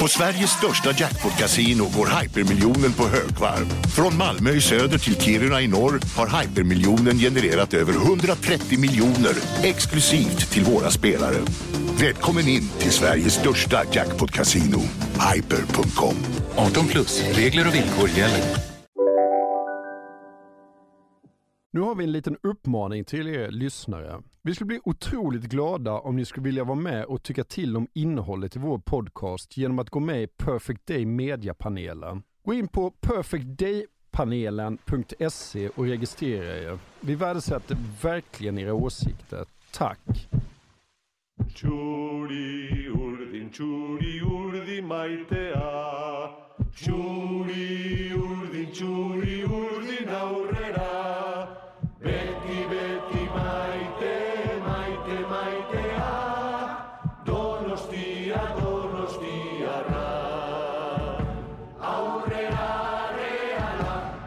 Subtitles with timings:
[0.00, 3.66] På Sveriges största jackpot-kasino går hypermiljonen på högvarv.
[3.96, 10.50] Från Malmö i söder till Kiruna i norr har hypermiljonen genererat över 130 miljoner exklusivt
[10.52, 11.36] till våra spelare.
[12.00, 14.80] Välkommen in till Sveriges största jackpot-kasino,
[15.34, 16.14] hyper.com.
[16.56, 18.70] 18 plus, regler och villkor gäller.
[21.72, 24.22] Nu har vi en liten uppmaning till er lyssnare.
[24.42, 27.88] Vi skulle bli otroligt glada om ni skulle vilja vara med och tycka till om
[27.92, 32.22] innehållet i vår podcast genom att gå med i Perfect Day Media-panelen.
[32.44, 36.78] Gå in på perfectdaypanelen.se och registrera er.
[37.00, 39.44] Vi värdesätter verkligen era åsikter.
[39.72, 40.28] Tack!
[41.54, 46.28] Txuri urdin, txuri urdin maitea
[46.74, 51.39] Txuri urdin, txuri urdin aurrera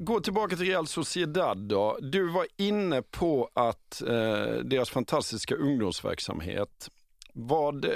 [0.00, 1.98] Gå tillbaka till Real Sociedad då.
[2.00, 6.90] Du var inne på att eh, deras fantastiska ungdomsverksamhet.
[7.32, 7.90] Vad, eh,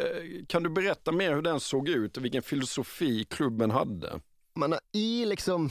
[0.49, 4.21] kan du berätta mer hur den såg ut och vilken filosofi klubben hade?
[4.55, 5.71] Men i liksom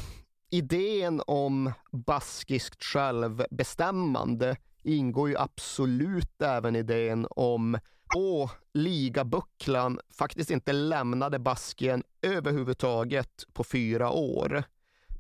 [0.52, 7.78] idén om baskiskt självbestämmande ingår ju absolut även idén om
[8.16, 14.64] på ligabucklan faktiskt inte lämnade Baskien överhuvudtaget på fyra år.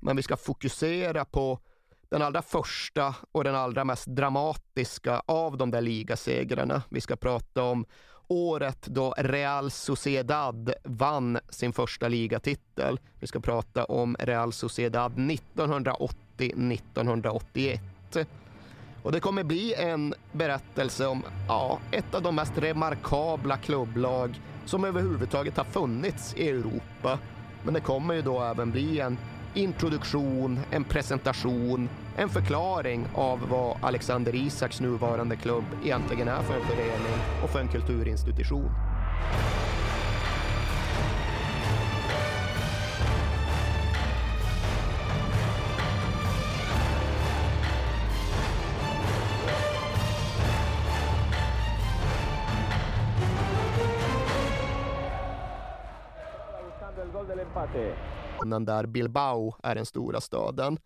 [0.01, 1.59] Men vi ska fokusera på
[2.09, 6.83] den allra första och den allra mest dramatiska av de där ligasegrarna.
[6.89, 7.85] Vi ska prata om
[8.27, 12.99] året då Real Sociedad vann sin första ligatitel.
[13.19, 17.79] Vi ska prata om Real Sociedad 1980-1981.
[19.03, 24.85] Och det kommer bli en berättelse om ja, ett av de mest remarkabla klubblag som
[24.85, 27.19] överhuvudtaget har funnits i Europa.
[27.63, 29.17] Men det kommer ju då även bli en
[29.53, 36.65] introduktion, en presentation, en förklaring av vad Alexander Isaks nuvarande klubb egentligen är för en
[36.65, 38.71] förening och för en kulturinstitution.
[58.51, 60.77] Regionen där Bilbao är den stora staden.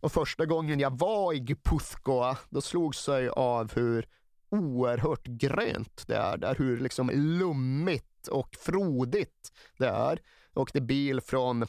[0.00, 4.06] Och första gången jag var i Guipuzcoa, då slogs jag av hur
[4.50, 10.20] oerhört grönt det är där, hur liksom lummigt och frodigt det är.
[10.54, 11.66] Jag åkte bil från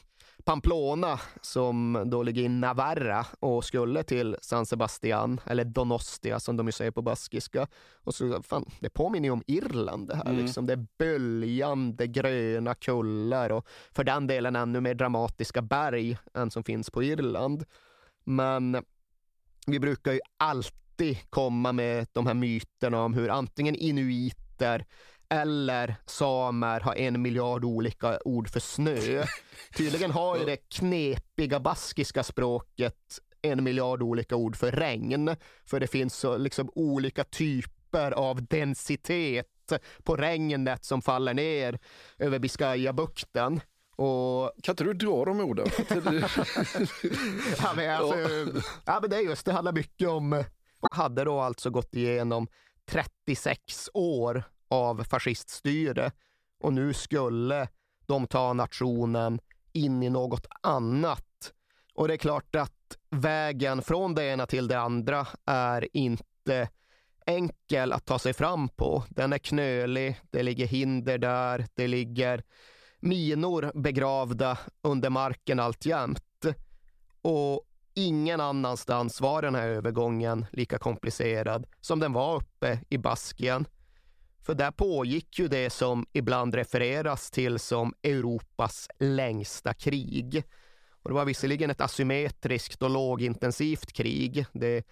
[0.47, 6.67] Pamplona som då ligger i Navarra och skulle till San Sebastian, eller Donostia som de
[6.67, 7.67] ju säger på baskiska.
[8.03, 10.37] Och så, fan, det påminner ju om Irland det här Mm.
[10.37, 10.65] liksom.
[10.65, 16.63] Det är böljande gröna kullar och för den delen ännu mer dramatiska berg än som
[16.63, 17.63] finns på Irland.
[18.23, 18.83] Men
[19.67, 24.85] vi brukar ju alltid komma med de här myterna om hur antingen inuiter
[25.29, 29.25] eller samer har en miljard olika ord för snö.
[29.77, 35.35] Tydligen har ju det knepiga baskiska språket en miljard olika ord för regn.
[35.65, 39.47] För det finns så liksom olika typer av densitet
[40.03, 41.79] på regnet som faller ner
[42.17, 43.61] över Biscayabukten.
[43.95, 45.67] Och Kan inte du dra de orden?
[47.57, 48.17] Ja men, alltså,
[48.85, 50.43] ja, men det är just, det handlar mycket om,
[50.91, 52.47] hade då alltså gått igenom
[52.85, 56.11] 36 år av fasciststyre
[56.59, 57.67] och nu skulle
[58.05, 59.39] de ta nationen
[59.73, 61.53] in i något annat.
[61.93, 66.69] Och det är klart att vägen från det ena till det andra är inte
[67.25, 69.03] enkel att ta sig fram på.
[69.09, 72.43] Den är knölig, det ligger hinder där, det ligger
[72.99, 76.45] minor begravda under marken alltjämt.
[77.21, 77.61] Och
[77.93, 83.67] ingen annanstans var den här övergången lika komplicerad som den var uppe i Baskien.
[84.47, 90.43] För där pågick ju det som ibland refereras till som Europas längsta krig.
[90.89, 94.45] Och det var visserligen ett asymmetriskt och lågintensivt krig.
[94.53, 94.83] Det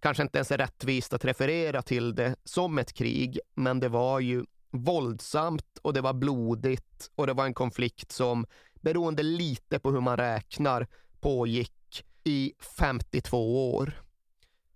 [0.00, 4.20] kanske inte ens är rättvist att referera till det som ett krig, men det var
[4.20, 9.90] ju våldsamt och det var blodigt och det var en konflikt som, beroende lite på
[9.90, 10.86] hur man räknar,
[11.20, 14.01] pågick i 52 år.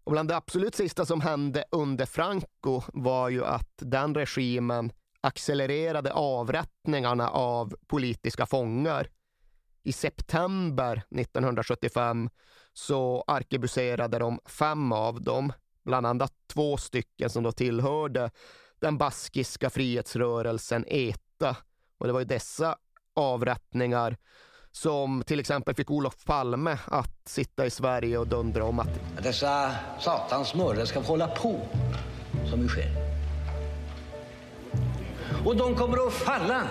[0.07, 6.13] Och bland det absolut sista som hände under Franco var ju att den regimen accelererade
[6.13, 9.09] avrättningarna av politiska fångar.
[9.83, 12.31] I september 1975
[12.73, 15.53] så arkebuserade de fem av dem,
[15.85, 18.31] bland annat två stycken som då tillhörde
[18.81, 21.57] den baskiska frihetsrörelsen ETA.
[21.99, 22.77] Och det var ju dessa
[23.15, 24.17] avrättningar
[24.77, 29.75] som till exempel fick Olof Palme att sitta i Sverige och dundra om att Dessa
[30.01, 31.61] satans mördare ska få hålla på
[32.51, 32.91] som nu sker.
[35.45, 36.63] Och de kommer att falla.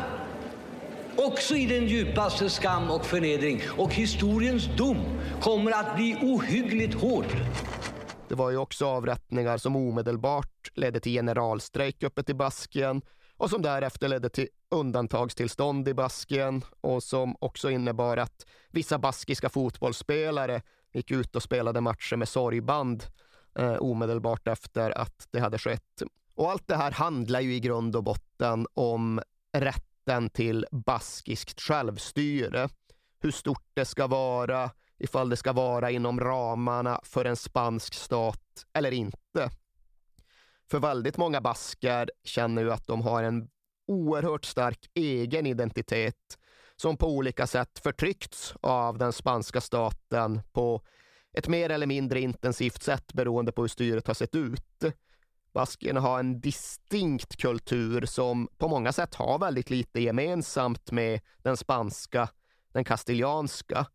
[1.16, 3.62] Också i den djupaste skam och förnedring.
[3.78, 4.98] Och historiens dom
[5.42, 7.26] kommer att bli ohyggligt hård.
[8.28, 13.02] Det var ju också avrättningar som omedelbart ledde till generalstrejk uppe i Baskien
[13.38, 19.50] och som därefter ledde till undantagstillstånd i Baskien och som också innebar att vissa baskiska
[19.50, 20.62] fotbollsspelare
[20.94, 23.04] gick ut och spelade matcher med sorgband
[23.60, 26.04] eh, omedelbart efter att det hade skett.
[26.36, 29.22] Och allt det här handlar ju i grund och botten om
[29.58, 32.70] rätten till baskiskt självstyre.
[33.20, 38.66] Hur stort det ska vara, ifall det ska vara inom ramarna för en spansk stat
[38.74, 39.50] eller inte.
[40.72, 43.50] För väldigt många basker känner ju att de har en
[43.88, 46.38] oerhört stark egen identitet
[46.76, 50.82] som på olika sätt förtryckts av den spanska staten på
[51.34, 54.84] ett mer eller mindre intensivt sätt beroende på hur styret har sett ut.
[55.54, 61.58] Baskerna har en distinkt kultur som på många sätt har väldigt lite gemensamt med den
[61.58, 62.30] spanska,
[62.74, 63.86] den kastilianska.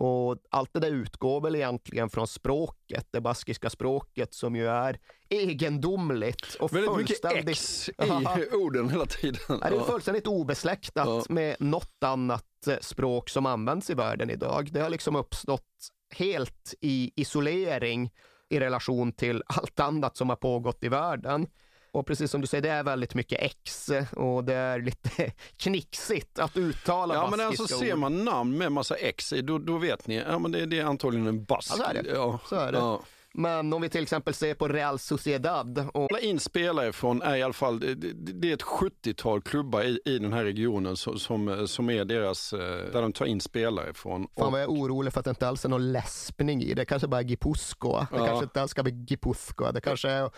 [0.00, 4.98] Och allt det där utgår väl egentligen från språket, det baskiska språket som ju är
[5.28, 7.48] egendomligt och Väldigt mycket fullständigt...
[7.48, 9.40] X i orden hela tiden.
[9.48, 11.24] Ja, det är fullständigt obesläktat Ja.
[11.28, 14.68] med något annat eh, språk som används i världen idag.
[14.72, 18.10] Det har liksom uppstått helt i isolering
[18.48, 21.46] i relation till allt annat som har pågått i världen.
[21.92, 26.38] Och precis som du säger, det är väldigt mycket X och det är lite knixigt
[26.38, 27.98] att uttala Ja men alltså ser ord.
[27.98, 30.84] man namn med massa X i, då, då vet ni, ja men det, det är
[30.84, 31.70] antagligen en bask.
[31.72, 32.10] Ja, så är det.
[32.10, 32.78] Ja, Så är det.
[32.78, 33.00] Ja.
[33.34, 37.36] Men om vi till exempel ser på Real Sociedad och Alla in spelare från är
[37.36, 41.68] i alla fall, det, är ett 70-tal klubbar i, i den här regionen som, som,
[41.68, 42.58] som är deras, eh,
[42.92, 44.20] där de tar in spelare från.
[44.22, 46.74] Fan Och- vad jag är orolig för att det inte alls är någon läspning i
[46.74, 46.84] det.
[46.84, 48.06] kanske bara är Gipuzkoa.
[48.10, 48.26] Det Ja.
[48.26, 49.72] kanske inte alls ska bli Gipuzkoa.
[49.72, 50.34] Det kanske är att,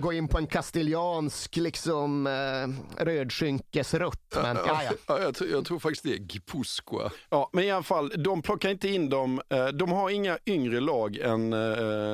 [0.00, 4.36] gå in på en kastiliansk liksom eh, rödskinkesrutt.
[4.42, 4.90] Men ja, ja.
[5.08, 7.10] Ja, jag, tror, jag tror faktiskt det är Gipuzkoa.
[7.30, 9.40] Ja, men i alla fall, de plockar inte in dem.
[9.48, 11.52] eh, De har inga yngre lag än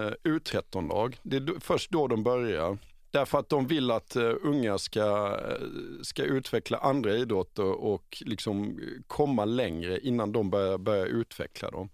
[0.08, 1.16] Eh, U13-lag.
[1.22, 2.78] Det är först då de börjar.
[3.10, 5.66] Därför att de vill att eh, unga ska, eh,
[6.02, 11.88] ska utveckla andra idrotter och liksom komma längre innan de börjar, börjar utveckla dem.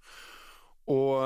[0.84, 1.22] Och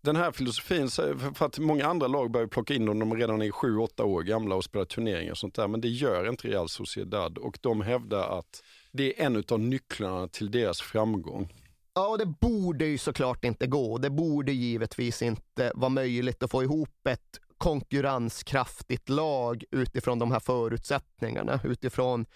[0.00, 3.16] den här filosofin, för- för att många andra lag börjar plocka in dem när de
[3.16, 5.68] redan är 7-8 år gamla och spelar turneringar och sånt där.
[5.68, 8.62] Men det gör inte Real Sociedad och de hävdar att
[8.92, 11.48] det är en av nycklarna till deras framgång
[11.94, 13.98] ja, och det borde ju såklart inte gå.
[13.98, 20.40] Det borde givetvis inte vara möjligt att få ihop ett konkurrenskraftigt lag utifrån de här
[20.40, 21.60] förutsättningarna.
[21.64, 22.26] Utifrån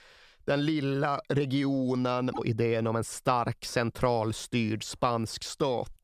[0.44, 5.94] den lilla regionen och idén om en stark centralstyrd spansk stat.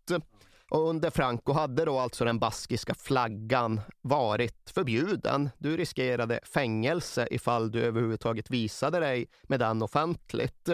[0.70, 5.50] Och under Franco hade då alltså den baskiska flaggan varit förbjuden.
[5.58, 10.68] Du riskerade fängelse ifall du överhuvudtaget visade dig med den offentligt.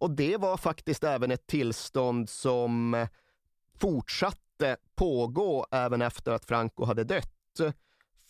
[0.00, 3.06] Och det var faktiskt även ett tillstånd som
[3.78, 7.60] fortsatte pågå även efter att Franco hade dött.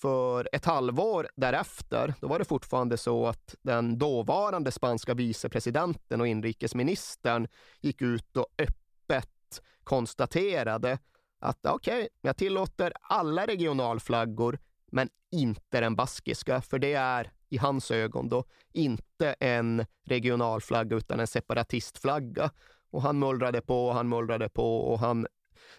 [0.00, 6.26] För ett halvår därefter, då var det fortfarande så att den dåvarande spanska vicepresidenten och
[6.26, 7.48] inrikesministern
[7.80, 10.98] gick ut och öppet konstaterade
[11.38, 17.56] att okej, okay, jag tillåter alla regionalflaggor, men inte den baskiska, för det är i
[17.56, 22.50] hans ögon då inte en regionalflagga utan en separatistflagga.
[22.90, 25.26] Och han mullrade på och han mullrade på och han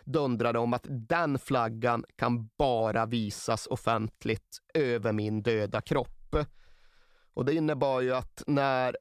[0.04, 6.36] dundrade om att den flaggan kan bara visas offentligt över min döda kropp.
[7.34, 8.98] Och det innebar ju att när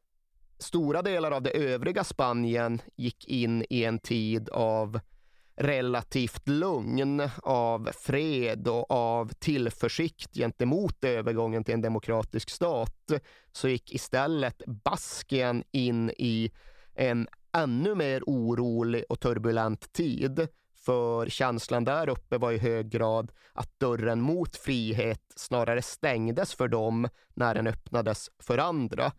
[0.59, 5.00] stora delar av det övriga Spanien gick in i en tid av
[5.57, 13.12] relativt lugn, av fred och av tillförsikt gentemot övergången till en demokratisk stat,
[13.52, 16.50] så gick istället Baskien in i
[16.95, 20.49] en ännu mer orolig och turbulent tid.
[20.85, 26.69] För känslan där uppe var i hög grad att dörren mot frihet snarare stängdes för
[26.69, 29.12] dem när den öppnades för andra.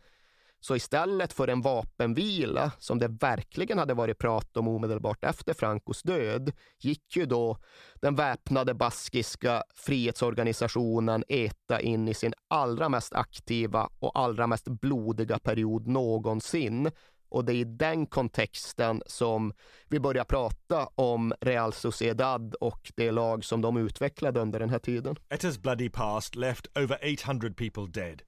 [0.64, 6.02] Så istället för en vapenvila, som det verkligen hade varit prat om omedelbart efter Francos
[6.02, 7.58] död, gick ju då
[8.02, 15.40] den väpnade baskiska frihetsorganisationen ETA in i sin allra mest aktiva och allra mest blodiga
[15.40, 16.92] period någonsin.
[17.30, 19.54] Och det är i den kontexten som
[19.88, 24.80] vi börjar prata om Real Sociedad och det lag som de utvecklade under den här
[24.80, 25.16] tiden.
[25.30, 28.22] ETA's bloody past left over 800 people dead.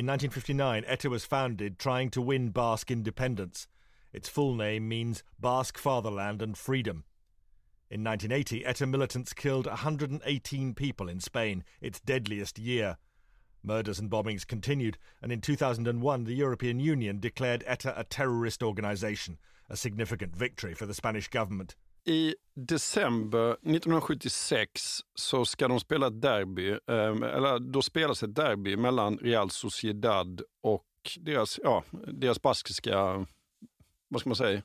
[0.00, 3.68] In 1959, ETA was founded trying to win Basque independence.
[4.14, 7.04] Its full name means Basque Fatherland and Freedom.
[7.90, 12.96] In 1980, ETA militants killed 118 people in Spain, its deadliest year.
[13.62, 19.38] Murders and bombings continued, and in 2001, the European Union declared ETA a terrorist organization,
[19.68, 21.76] a significant victory for the Spanish government.
[22.04, 29.18] I december 1976 så ska de spela ett derby, eller då spelas ett derby mellan
[29.18, 30.86] Real Sociedad och
[31.20, 33.26] deras, ja, deras baskiska,
[34.08, 34.62] vad ska man säga?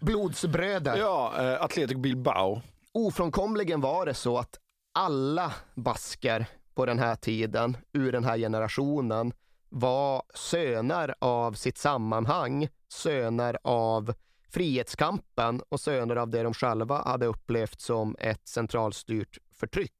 [0.00, 0.96] Blodsbröder.
[0.96, 2.62] Ja, Athletic Bilbao.
[2.92, 4.58] Ofrånkomligen var det så att
[4.94, 9.32] alla basker på den här tiden, ur den här generationen,
[9.68, 14.14] var söner av sitt sammanhang, söner av
[14.48, 19.92] frihetskampen och söner av det de själva hade upplevt som ett centralstyrt förtryck.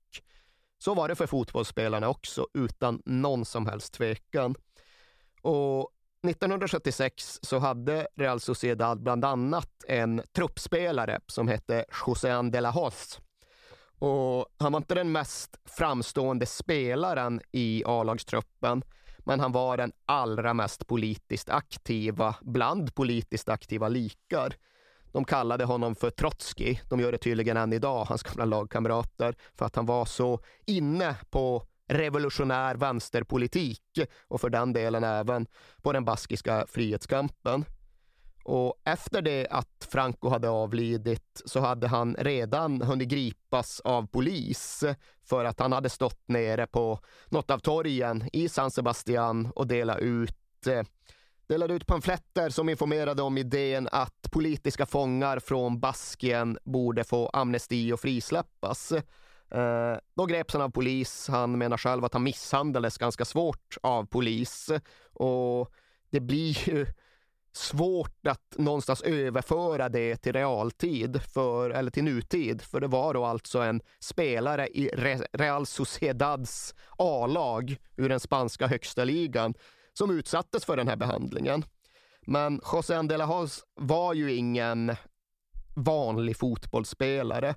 [0.78, 4.54] Så var det för fotbollsspelarna också, utan någon som helst tvekan.
[5.42, 5.90] Och
[6.28, 13.20] 1976 så hade Real Sociedad bland annat en truppspelare som hette José de la Hoz.
[13.98, 18.82] Och han var inte den mest framstående spelaren i A-lagstruppen,
[19.26, 24.54] men han var den allra mest politiskt aktiva bland politiskt aktiva likar.
[25.12, 26.78] De kallade honom för Trotsky.
[26.88, 31.16] De gör det tydligen än idag, hans gamla lagkamrater, för att han var så inne
[31.30, 33.82] på revolutionär vänsterpolitik
[34.28, 35.46] och för den delen även
[35.82, 37.64] på den baskiska frihetskampen.
[38.48, 44.84] Och efter det att Franco hade avlidit så hade han redan hunnit gripas av polis
[45.24, 49.98] för att han hade stått nere på något av torgen i San Sebastian och delat
[49.98, 50.82] ut eh,
[51.46, 57.92] delade ut pamfletter som informerade om idén att politiska fångar från Baskien borde få amnesti
[57.92, 58.92] och frisläppas.
[59.50, 61.28] Eh, då greps han av polis.
[61.28, 64.70] Han menar själv att han misshandlades ganska svårt av polis
[65.12, 65.72] och
[66.10, 66.86] det blir ju
[67.56, 73.24] svårt att någonstans överföra det till realtid, för, eller till nutid, för det var då
[73.24, 74.90] alltså en spelare i
[75.32, 79.54] Real Sociedads A-lag ur den spanska högsta ligan
[79.92, 81.64] som utsattes för den här behandlingen.
[82.26, 84.96] Men José Andelahas var ju ingen
[85.76, 87.54] vanlig fotbollsspelare.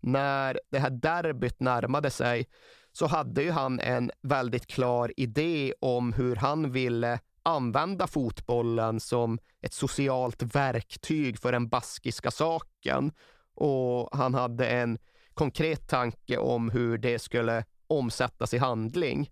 [0.00, 2.46] När det här derbyt närmade sig
[2.92, 9.38] så hade ju han en väldigt klar idé om hur han ville använda fotbollen som
[9.62, 13.12] ett socialt verktyg för den baskiska saken.
[13.54, 14.98] Och han hade en
[15.34, 19.30] konkret tanke om hur det skulle omsättas i handling.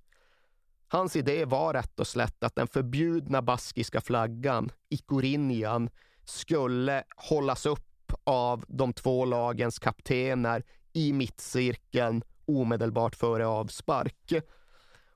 [0.89, 5.91] Hans idé var rätt och slätt att den förbjudna baskiska flaggan, ikorinjan,
[6.25, 10.63] skulle hållas upp av de två lagens kaptener
[10.93, 14.33] i mittcirkeln omedelbart före avspark.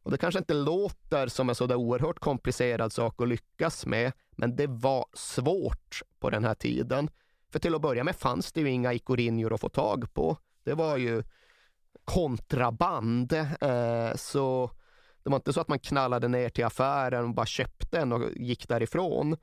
[0.02, 4.56] Och det kanske inte låter som en sådär oerhört komplicerad sak att lyckas med, men
[4.56, 7.10] det var svårt på den här tiden.
[7.52, 10.36] För till att börja med fanns det ju inga ikorinjor att få tag på.
[10.64, 11.22] Det var ju
[12.04, 13.32] kontraband.
[13.32, 14.70] Eh, så
[15.22, 18.30] det var inte så att man knallade ner till affären och bara köpte en och
[18.36, 19.36] gick därifrån.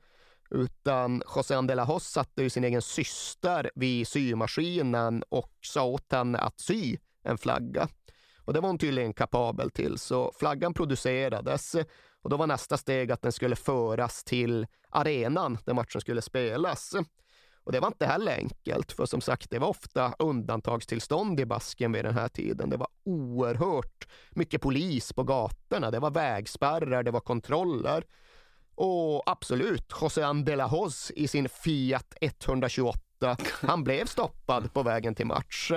[0.50, 6.60] Utan José Andela satte ju sin egen syster vid symaskinen och sa åt henne att
[6.60, 7.88] sy en flagga.
[8.44, 11.76] Och det var hon tydligen kapabel till, så flaggan producerades
[12.22, 16.94] och då var nästa steg att den skulle föras till arenan där matchen skulle spelas.
[17.64, 21.92] Och det var inte heller enkelt, för som sagt, det var ofta undantagstillstånd i Basken
[21.92, 22.70] vid den här tiden.
[22.70, 25.90] Det var oerhört mycket polis på gatorna.
[25.90, 28.04] Det var vägspärrar, det var kontroller.
[28.74, 35.72] Och absolut, José Andelahos i sin Fiat 128, han blev stoppad på vägen till match.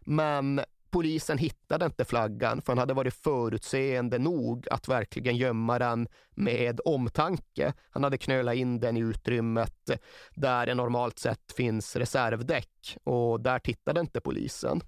[0.00, 0.60] Men
[0.92, 6.80] polisen hittade inte flaggan för han hade varit förutseende nog att verkligen gömma den med
[6.84, 7.72] omtanke.
[7.90, 9.90] Han hade knölat in den i utrymmet
[10.34, 14.80] där det normalt sett finns reservdäck och där tittade inte polisen.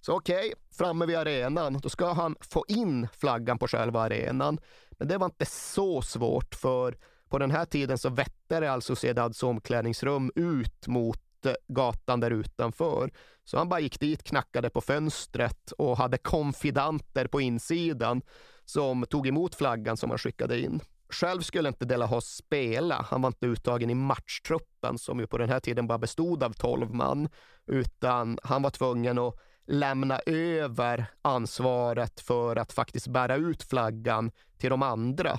[0.00, 4.58] Så okej, okay, framme vid arenan, då ska han få in flaggan på själva arenan.
[4.90, 6.96] Men det var inte så svårt för
[7.28, 11.31] på den här tiden så vette det alltså Sedads omklädningsrum ut mot
[11.68, 13.10] gatan där utanför.
[13.44, 18.22] Så han bara gick dit, knackade på fönstret och hade konfidanter på insidan
[18.64, 20.80] som tog emot flaggan som han skickade in.
[21.08, 23.06] Själv skulle inte Delahos spela.
[23.10, 26.52] Han var inte uttagen i matchtruppen som ju på den här tiden bara bestod av
[26.52, 27.28] 12 man,
[27.66, 29.34] utan han var tvungen att
[29.66, 35.38] lämna över ansvaret för att faktiskt bära ut flaggan till de andra.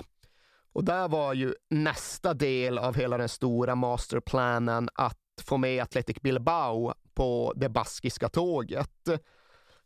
[0.72, 6.16] Och där var ju nästa del av hela den stora masterplanen att få med Athletic
[6.20, 9.08] Bilbao på det baskiska tåget.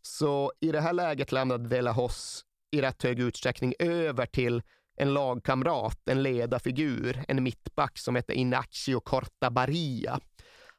[0.03, 4.63] Så i det här läget lämnade De La Hos i rätt hög utsträckning över till
[4.97, 10.21] en lagkamrat, en ledarfigur, en mittback som hette Inacio Cortabaria.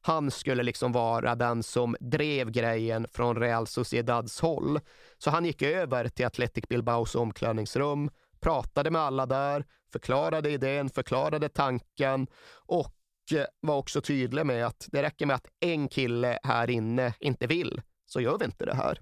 [0.02, 4.80] Han skulle liksom vara den som drev grejen från Real Sociedads håll.
[5.18, 8.10] Så han gick över till Athletic Bilbaos omklädningsrum,
[8.40, 12.28] pratade med alla där, förklarade idén, förklarade tanken
[12.68, 12.99] och
[13.32, 17.48] Eh, var också tydlig med att det räcker med att en kille här inne inte
[17.48, 19.02] vill, så gör vi inte det här.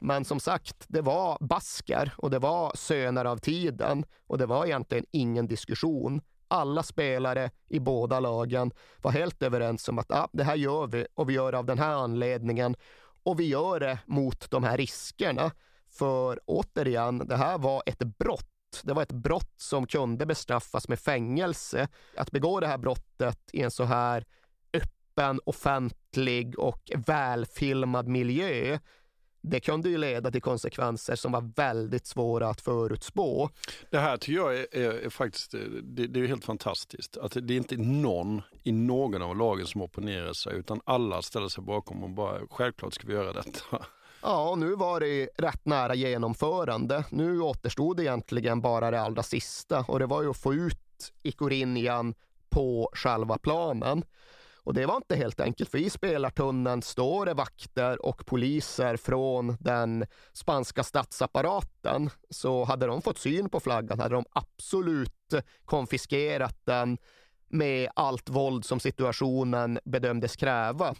[0.00, 4.66] Men som sagt, det var basker och det var söner av tiden och det var
[4.66, 6.20] egentligen ingen diskussion.
[6.48, 8.72] Alla spelare i båda lagen
[9.02, 11.66] var helt överens om att ah, det här gör vi och vi gör det av
[11.66, 12.76] den här anledningen
[13.22, 15.50] och vi gör det mot de här riskerna.
[15.90, 18.51] För återigen, det här var ett brott
[18.84, 21.88] det var ett brott som kunde bestraffas med fängelse.
[22.16, 24.24] Att begå det här brottet i en så här
[24.72, 28.78] öppen, offentlig och välfilmad miljö
[29.42, 33.50] det kunde ju leda till konsekvenser som var väldigt svåra att förutspå.
[33.90, 35.50] Det här tycker jag är, är, är faktiskt
[35.82, 37.16] det, det, är helt fantastiskt.
[37.16, 41.48] Att det är inte någon i någon av lagen som opponerar sig utan alla ställer
[41.48, 43.86] sig bakom och bara självklart ska vi göra detta.
[44.22, 47.04] Ja, och nu var det rätt nära genomförande.
[47.10, 52.14] Nu återstod egentligen bara det allra sista och det var ju att få ut Ikorinjan
[52.50, 54.04] på själva planen.
[54.64, 59.56] Och det var inte helt enkelt, för i spelartunneln står det vakter och poliser från
[59.60, 62.10] den spanska statsapparaten.
[62.30, 66.98] Så hade de fått syn på flaggan hade de absolut konfiskerat den
[67.48, 70.94] med allt våld som situationen bedömdes kräva.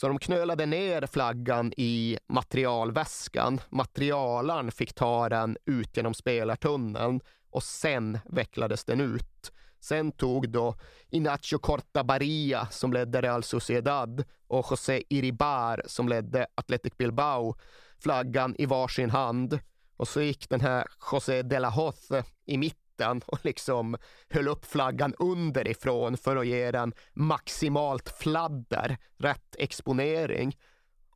[0.00, 3.60] Så de knölade ner flaggan i materialväskan.
[3.70, 9.52] Materialaren fick ta den ut genom spelartunneln och sen vecklades den ut.
[9.80, 10.74] Sen tog då
[11.10, 17.56] Inacio Cortabaria som ledde Real Sociedad och José Iribar som ledde Athletic Bilbao
[17.98, 19.58] flaggan i varsin hand.
[19.96, 22.08] Och så gick den här José de la Hoz
[22.46, 23.96] i mitten mitten och liksom
[24.30, 30.56] höll upp flaggan underifrån för att ge den maximalt fladder, rätt exponering.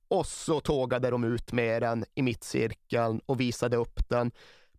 [0.09, 4.33] Och så tågade de ut med den i mittcirkeln och visade upp den.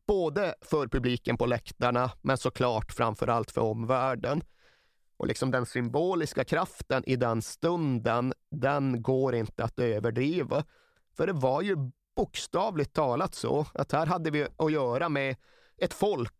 [0.08, 4.42] Både för publiken på läktarna, men såklart framför allt för omvärlden.
[5.18, 10.64] Och liksom den symboliska kraften i den stunden, den går inte att överdriva.
[11.18, 11.76] För det var ju
[12.16, 15.36] bokstavligt talat så att här hade vi att göra med
[15.78, 16.35] ett folk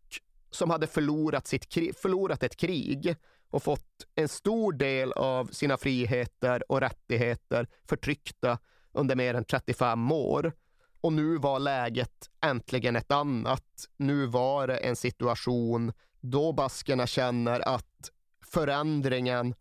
[0.56, 3.16] som hade förlorat, sitt, förlorat ett krig
[3.50, 8.58] och fått en stor del av sina friheter och rättigheter förtryckta
[8.92, 10.52] under mer än 35 år.
[11.00, 13.88] Och nu var läget äntligen ett annat.
[13.96, 18.10] Nu var det en situation då baskerna känner att
[18.44, 19.54] förändringen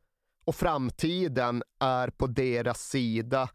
[0.46, 3.50] och framtiden är på deras sida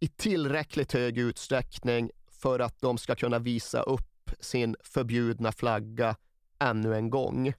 [0.00, 6.16] i tillräckligt hög utsträckning för att de ska kunna visa upp sin förbjudna flagga
[6.60, 7.52] ännu en gång.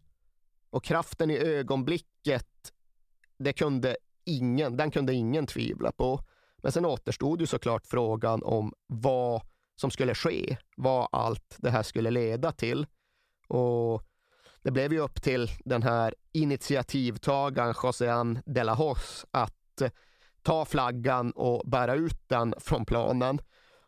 [0.70, 2.74] Och kraften i ögonblicket,
[3.38, 6.20] det kunde ingen, den kunde ingen tvivla på.
[6.58, 9.42] Men sen återstod ju såklart frågan om vad
[9.76, 12.86] som skulle ske, vad allt det här skulle leda till.
[13.48, 14.04] Och
[14.62, 19.82] det blev ju upp till den här initiativtagaren Joséan de la Hoz att
[20.42, 23.40] ta flaggan och bära ut den från planen.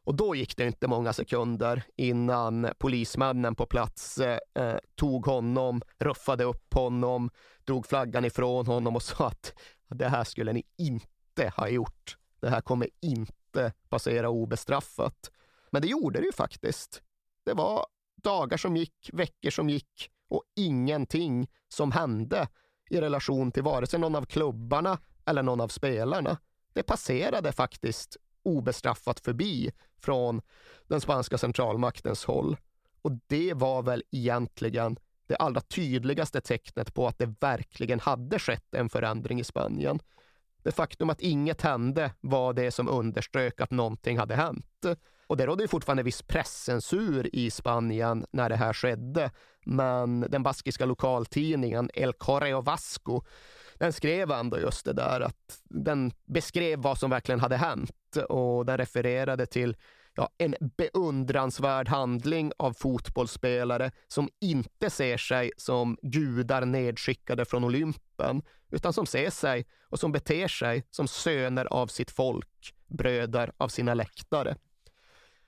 [0.06, 6.44] Och då gick det inte många sekunder innan polismännen på plats eh, tog honom, ruffade
[6.44, 7.30] upp honom,
[7.63, 9.54] drog flaggan ifrån honom och sa att
[9.89, 12.18] det här skulle ni inte ha gjort.
[12.42, 15.32] Det här kommer inte passera obestraffat.
[15.72, 17.02] Men det gjorde det ju faktiskt.
[17.46, 17.86] Det var
[18.24, 22.48] dagar som gick, veckor som gick och ingenting som hände
[22.89, 26.38] i relation till vare sig någon av klubbarna eller någon av spelarna.
[26.74, 30.41] Det passerade faktiskt obestraffat förbi från
[30.88, 32.58] den spanska centralmaktens håll.
[33.01, 38.75] Och det var väl egentligen det allra tydligaste tecknet på att det verkligen hade skett
[38.75, 39.99] en förändring i Spanien.
[40.63, 44.86] Det faktum att inget hände var det som underströk att någonting hade hänt.
[45.27, 49.32] Och det rådde ju fortfarande viss presscensur i Spanien när det här skedde.
[49.65, 53.21] Men den baskiska lokaltidningen El Correo Vasco
[53.84, 58.65] den skrev ändå just det där att den beskrev vad som verkligen hade hänt och
[58.65, 59.76] den refererade till
[60.15, 68.41] ja, en beundransvärd handling av fotbollsspelare som inte ser sig som gudar nedskickade från Olympen,
[68.72, 73.67] utan som ser sig och som beter sig som söner av sitt folk, bröder av
[73.67, 74.56] sina läktare.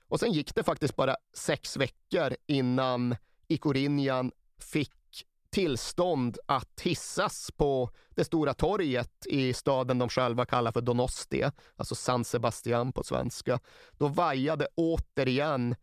[0.08, 3.16] Och sen gick det faktiskt bara sex veckor innan
[3.48, 4.95] Ikorinjan fick
[5.56, 11.94] tillstånd att hissas på det stora torget i staden de själva kallar för Donostia, alltså
[11.94, 13.60] San Sebastian på svenska.
[13.92, 15.76] Då vajade återigen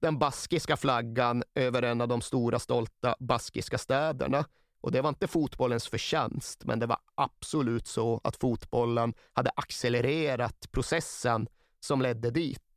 [0.00, 4.44] den baskiska flaggan över en av de stora stolta baskiska städerna.
[4.80, 10.68] Och det var inte fotbollens förtjänst, men det var absolut så att fotbollen hade accelererat
[10.70, 11.48] processen
[11.80, 12.69] som ledde dit.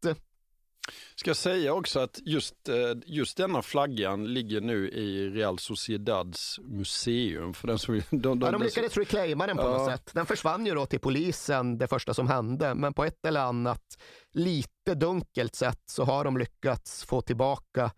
[1.16, 6.60] Ska jag säga också att just, eh, just denna flaggan ligger nu i Real Sociedads
[6.60, 7.54] museum.
[7.54, 9.78] För den som, de, de, ja, de lyckades reclaima den på ja.
[9.78, 10.10] något sätt.
[10.14, 13.98] Den försvann ju då till polisen det första som hände, men på ett eller annat
[14.34, 17.92] lite dunkelt sätt så har de lyckats få tillbaka,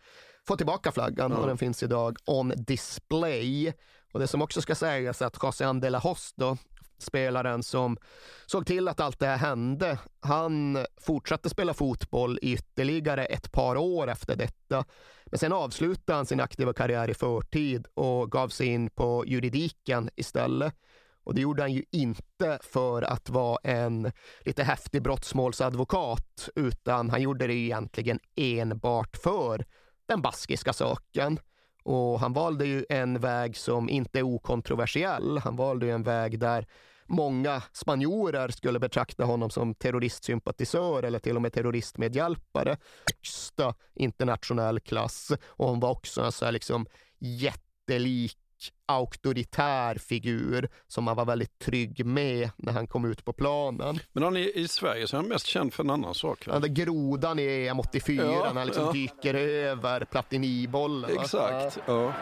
[0.48, 1.38] få tillbaka flaggan ja.
[1.38, 3.74] och den finns idag on display.
[4.14, 6.58] Och det som också ska sägas är att José de la Hoz då,
[6.98, 7.98] spelaren som
[8.46, 10.00] såg till att allt det här hände.
[10.20, 14.86] Han fortsatte spela fotboll i ytterligare ett par år efter detta.
[15.26, 20.10] Men sen avslutade han sin aktiva karriär i förtid och gav sig in på juridiken
[20.16, 20.76] istället.
[21.24, 27.22] Och det gjorde han ju inte för att vara en lite häftig brottsmålsadvokat, utan han
[27.22, 29.66] gjorde det egentligen enbart för
[30.06, 31.40] den baskiska saken.
[31.86, 35.38] Och han valde ju en väg som inte är okontroversiell.
[35.38, 36.66] Han valde ju en väg där
[37.08, 42.78] många spanjorer skulle betrakta honom som terroristsympatisör eller till och med terroristmedhjälpare.
[43.08, 45.32] Högsta internationell klass.
[45.46, 46.86] Och han var också en så här liksom
[47.20, 48.38] jättelik
[48.86, 54.00] auktoritär figur som han var väldigt trygg med när han kom ut på planen.
[54.14, 56.48] Men han är i Sverige så är han mest känd för en annan sak.
[56.48, 58.92] Ja, grodan i EM 84 ja, när han liksom ja.
[58.92, 61.20] dyker över Platini-bollen.
[61.20, 61.80] Exakt.
[61.86, 62.14] Ja.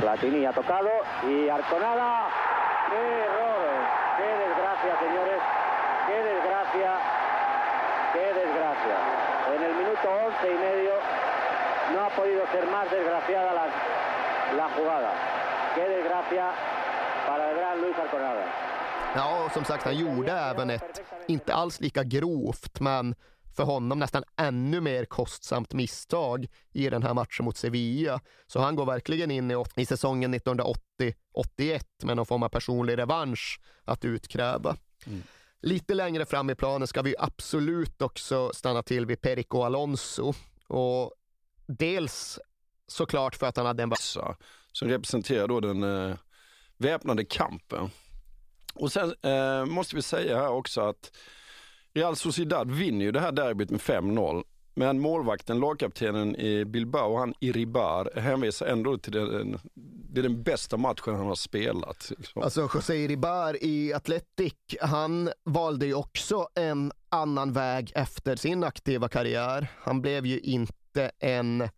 [0.00, 0.90] Platini ha tocado
[1.24, 2.28] y Arconada.
[2.90, 3.64] ¡Qué error!
[4.18, 5.42] ¡Qué desgracia, señores!
[6.06, 6.92] ¡Qué desgracia!
[8.12, 8.96] ¡Qué desgracia!
[9.54, 10.92] En el minuto once y medio
[11.92, 13.66] no ha podido ser más desgraciada la,
[14.56, 15.12] la jugada.
[15.74, 16.52] ¡Qué desgracia
[17.26, 18.44] para el gran Luis Arconada!
[19.14, 23.14] Ja, som sagt, han gjorde även ett, inte alls lika grovt, men
[23.56, 28.20] för honom nästan ännu mer kostsamt misstag i den här matchen mot Sevilla.
[28.46, 31.14] Så han går verkligen in i, i säsongen 1980-81
[32.02, 34.76] med någon form av personlig revansch att utkräva.
[35.06, 35.22] Mm.
[35.60, 40.32] Lite längre fram i planen ska vi absolut också stanna till vid Perico Alonso.
[40.68, 41.12] Och
[41.66, 42.38] dels
[42.86, 44.36] såklart för att han hade en bassa
[44.72, 46.16] som representerar då den eh,
[46.76, 47.90] väpnade kampen.
[48.74, 51.16] Och sen eh, måste vi säga här också att
[51.94, 54.44] Real Sociedad vinner ju det här derbyt med 5-0.
[54.76, 60.76] Men målvakten, lagkaptenen i Bilbao, han Iribar, hänvisar ändå till den, det är den bästa
[60.76, 62.12] matchen han har spelat.
[62.18, 62.42] Liksom.
[62.42, 69.08] Alltså José Iribar i Atletic, han valde ju också en annan väg efter sin aktiva
[69.08, 69.68] karriär.
[69.78, 70.83] Han blev ju inte
[71.18, 71.68] en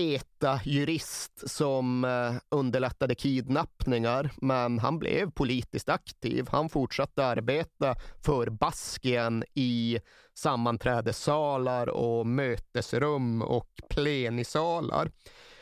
[0.00, 6.48] ETA-jurist som eh, underlättade kidnappningar, men han blev politiskt aktiv.
[6.50, 10.00] Han fortsatte arbeta för Baskien i
[10.34, 15.10] sammanträdessalar och mötesrum och plenisalar.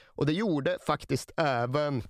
[0.06, 2.02] Och det gjorde faktiskt även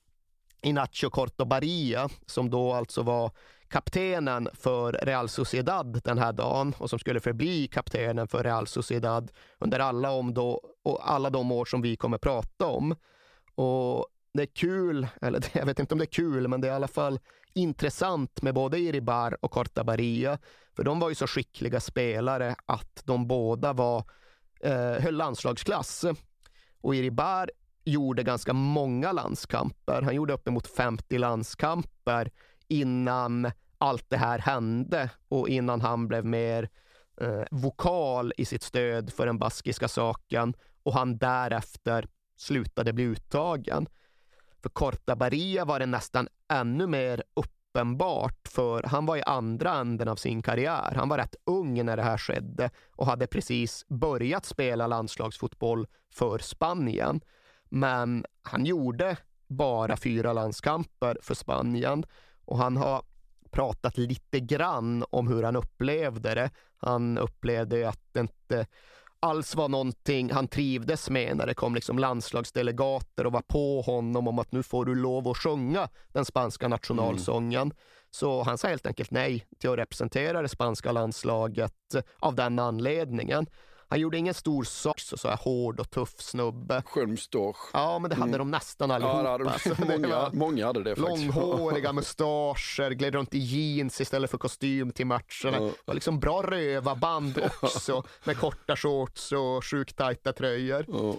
[0.63, 3.31] Inacio Cortobaria som då alltså var
[3.69, 9.31] kaptenen för Real Sociedad den här dagen och som skulle förbli kaptenen för Real Sociedad
[9.59, 12.95] under alla, om då, och alla de år som vi kommer prata om.
[13.55, 16.73] Och det är kul, eller jag vet inte om det är kul, men det är
[16.73, 17.21] i alla fall
[17.55, 20.39] intressant med både Iribar och Cortabaria.
[20.77, 24.05] För de var ju så skickliga spelare att de båda var,
[24.61, 26.05] eh, höll landslagsklass.
[26.81, 27.51] Och Iribar
[27.85, 30.03] gjorde ganska många landskamper.
[30.03, 32.31] Han gjorde uppemot 50 landskamper
[32.69, 36.69] innan allt det här hände och innan han blev mer
[37.21, 43.89] eh, vokal i sitt stöd för den baskiska saken och han därefter slutade bli uttagen.
[44.63, 50.17] För Cortabaria var det nästan ännu mer uppenbart för han var i andra änden av
[50.17, 50.93] sin karriär.
[50.97, 56.39] Han var rätt ung när det här skedde och hade precis börjat spela landslagsfotboll för
[56.39, 57.21] Spanien.
[57.65, 62.05] Men han gjorde bara fyra landskamper för Spanien
[62.49, 63.03] och han har
[63.51, 66.51] pratat lite grann om hur han upplevde det.
[66.77, 68.67] Han upplevde att det inte
[69.21, 74.29] alls var någonting han trivdes med när det kom liksom landslagsdelegater och var på honom
[74.29, 77.63] om att nu får du lov att sjunga den spanska nationalsången.
[77.63, 77.77] Mm.
[78.11, 83.47] Så han sa helt enkelt nej till att representera det spanska landslaget av den anledningen.
[83.91, 86.83] Han gjorde ingen stor sak, så, så här hård och tuff snubbe.
[86.87, 87.57] Skönmstorch.
[87.73, 88.39] Ja, men det hade mm.
[88.39, 89.23] de nästan allihopa.
[89.25, 91.35] Ja, hade de, många, många hade det faktiskt.
[91.35, 95.73] Långhåriga mustascher, gled runt i jeans istället för kostym till matcherna.
[95.85, 100.85] Var liksom bra rövarband också, med korta shorts och sjukt tajta tröjor.
[100.89, 101.15] Ja.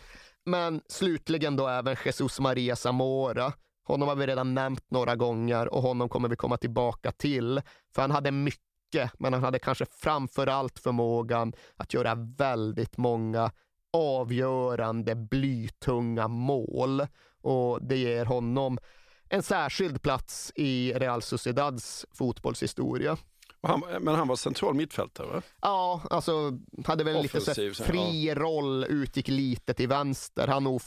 [0.46, 3.54] Men slutligen då även Jesus Maria Zamora.
[3.84, 7.62] Honom har vi redan nämnt några gånger och honom kommer vi komma tillbaka till.
[7.96, 12.98] För han hade mycket mycket, men han hade kanske framför allt förmågan att göra väldigt
[12.98, 13.52] många
[13.94, 17.08] avgörande blytunga mål
[17.42, 18.78] och det ger honom
[19.30, 23.18] en särskild plats i Real Sociedads fotbollshistoria.
[23.62, 25.42] Han, men han var central mittfältare?
[25.62, 26.52] Ja, alltså
[26.86, 28.36] hade väl Offensiv, lite så fri ja.
[28.36, 30.48] roll, utgick lite till vänster.
[30.48, 30.82] Han och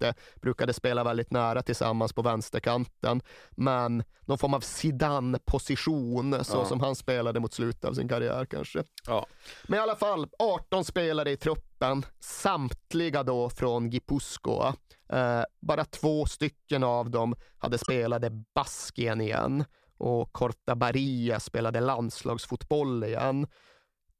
[0.00, 3.20] Ufarte brukade spela väldigt nära tillsammans på vänsterkanten.
[3.50, 6.64] Men någon form av Zidane-position, så ja.
[6.64, 8.84] som han spelade mot slutet av sin karriär kanske.
[9.06, 9.26] Ja.
[9.68, 14.74] Men i alla fall, 18 spelare i truppen, samtliga då från Gipuzkoa.
[15.12, 19.64] Eh, bara två stycken av dem hade spelat i Baskien igen
[19.98, 23.46] och Cortabaria spelade landslagsfotboll igen.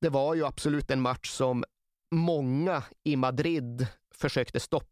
[0.01, 1.65] Det var ju absolut en match som
[2.11, 4.90] många i Madrid försökte stoppa,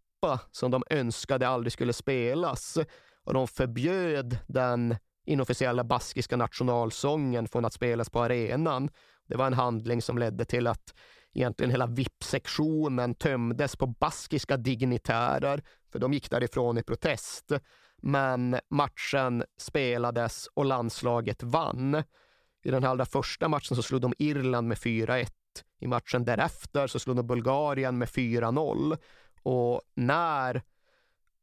[0.50, 2.78] som de önskade aldrig skulle spelas.
[3.24, 8.90] Och de förbjöd den inofficiella baskiska nationalsången från att spelas på arenan.
[9.28, 10.94] Det var en handling som ledde till att
[11.34, 17.52] egentligen hela VIP-sektionen tömdes på baskiska dignitärer, för de gick därifrån i protest.
[18.02, 22.02] Men matchen spelades och landslaget vann.
[22.64, 25.28] I den allra första matchen så slog de Irland med 4-1.
[25.80, 28.98] I matchen därefter så slog de Bulgarien med 4-0.
[29.48, 30.62] Och när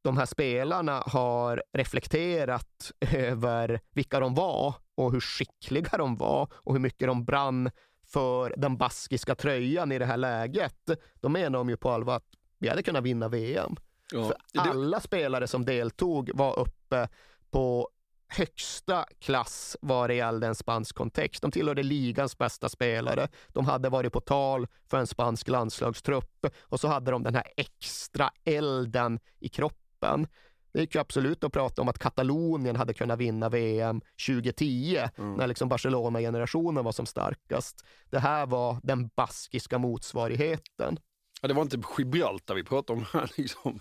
[0.01, 6.73] de här spelarna har reflekterat över vilka de var och hur skickliga de var och
[6.73, 7.71] hur mycket de brann
[8.07, 10.89] för den baskiska tröjan i det här läget.
[11.13, 13.75] Då menar de ju på allvar att vi hade kunnat vinna VM.
[14.13, 14.27] Ja.
[14.27, 17.07] För alla spelare som deltog var uppe
[17.51, 17.89] på
[18.27, 21.41] högsta klass vad det gällde en spansk kontext.
[21.41, 23.27] De tillhörde ligans bästa spelare.
[23.47, 27.43] De hade varit på tal för en spansk landslagstrupp och så hade de den här
[27.57, 30.27] extra elden i kroppen.
[30.73, 35.33] Det gick ju absolut att prata om att Katalonien hade kunnat vinna VM 2010 mm.
[35.33, 37.85] när liksom Barcelona-generationen var som starkast.
[38.09, 40.99] Det här var den baskiska motsvarigheten.
[41.41, 43.79] Ja, det var inte Gibraltar vi pratade om här liksom.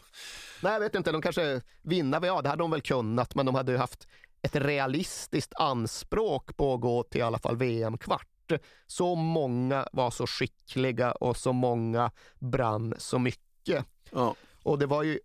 [0.63, 1.13] Nej, jag vet inte.
[1.13, 4.09] De kanske vinna, ja det hade de väl kunnat, men de hade ju haft
[4.45, 8.53] ett realistiskt anspråk på att gå till i alla fall VM-kvart.
[8.87, 13.85] Så många var så skickliga och så många brann så mycket.
[14.11, 14.35] Ja.
[14.63, 15.21] Och det var ju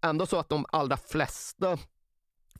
[0.00, 1.78] ändå så att de allra flesta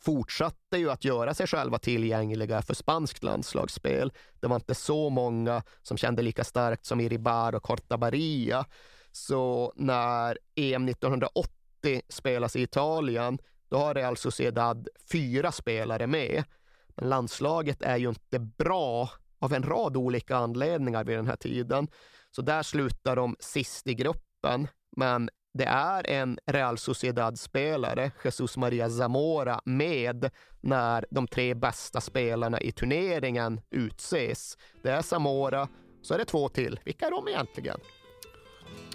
[0.00, 4.12] fortsatte ju att göra sig själva tillgängliga för spanskt landslagsspel.
[4.40, 8.64] Det var inte så många som kände lika starkt som Iribar och Cortabaria.
[9.12, 16.44] Så när EM 1980 spelas i Italien, då har Real Sociedad fyra spelare med.
[16.88, 21.88] Men landslaget är ju inte bra av en rad olika anledningar vid den här tiden.
[22.30, 24.68] Så där slutar de sist i gruppen.
[24.96, 32.60] Men det är en Real Sociedad-spelare, Jesus Maria Zamora, med när de tre bästa spelarna
[32.60, 34.58] i turneringen utses.
[34.82, 35.68] Det är Zamora,
[36.02, 36.80] så är det två till.
[36.84, 37.80] Vilka är de egentligen?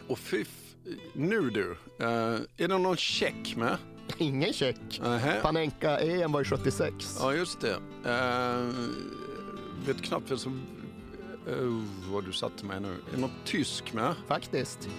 [0.07, 0.45] Och fy,
[1.13, 3.77] nu du, uh, är det någon check med?
[4.17, 4.99] Ingen check.
[5.01, 5.41] Nähä.
[5.41, 7.17] Panenka-EM var ju 76.
[7.19, 7.75] Ja, just det.
[7.75, 8.73] Uh,
[9.85, 10.61] vet knappt vem som...
[11.49, 12.87] Uh, vad du satte mig nu.
[12.87, 14.13] Är det något tysk med?
[14.27, 14.89] Faktiskt.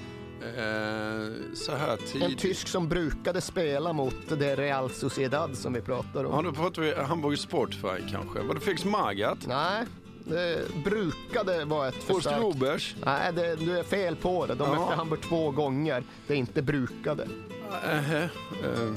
[0.42, 2.38] Uh, så här En tidigt.
[2.38, 6.32] tysk som brukade spela mot det Real Sociedad som vi pratar om.
[6.34, 8.40] Ja, då pratar vi Hamburg Sportverein kanske.
[8.40, 9.48] Var det Felix Magath?
[9.48, 9.84] Nej,
[10.24, 12.42] det brukade vara ett Forst försök.
[12.42, 12.96] Robers?
[13.04, 14.54] Nej, det, du är fel på det.
[14.54, 16.04] De mötte Hamburg två gånger.
[16.26, 17.28] Det är inte brukade.
[17.72, 18.22] Uh,
[18.64, 18.96] uh,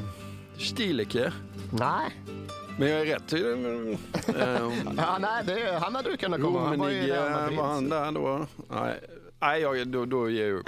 [0.57, 1.33] Stilecke?
[1.71, 2.11] Nej.
[2.77, 3.97] Men jag är rätt men,
[4.41, 6.67] ehm, Ja, nej, det, han hade du kunnat komma.
[6.67, 8.47] Han var ju Real var han där då?
[8.69, 8.99] Nej,
[9.41, 10.67] Nej jag, då, då ger jag upp.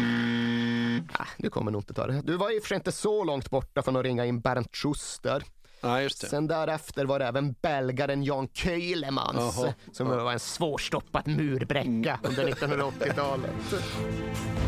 [1.14, 2.22] Ah, du kommer nog inte ta det.
[2.22, 4.76] Du var i och för sig inte så långt borta från att ringa in Bernt
[4.76, 5.44] Schuster.
[5.82, 6.10] Det.
[6.10, 9.60] Sen därefter var det även belgaren Jan Keulemans
[9.92, 13.52] som var en svårstoppad murbräcka under 1980-talet.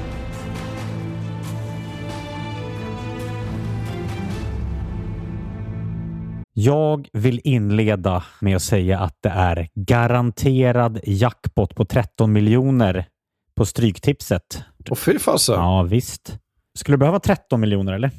[6.54, 13.06] Jag vill inleda med att säga att det är garanterad jackpot på 13 miljoner
[13.56, 14.64] på Stryktipset.
[14.90, 15.56] Och fy fasen.
[15.56, 16.38] Ja, visst.
[16.78, 18.12] Skulle du behöva 13 miljoner eller?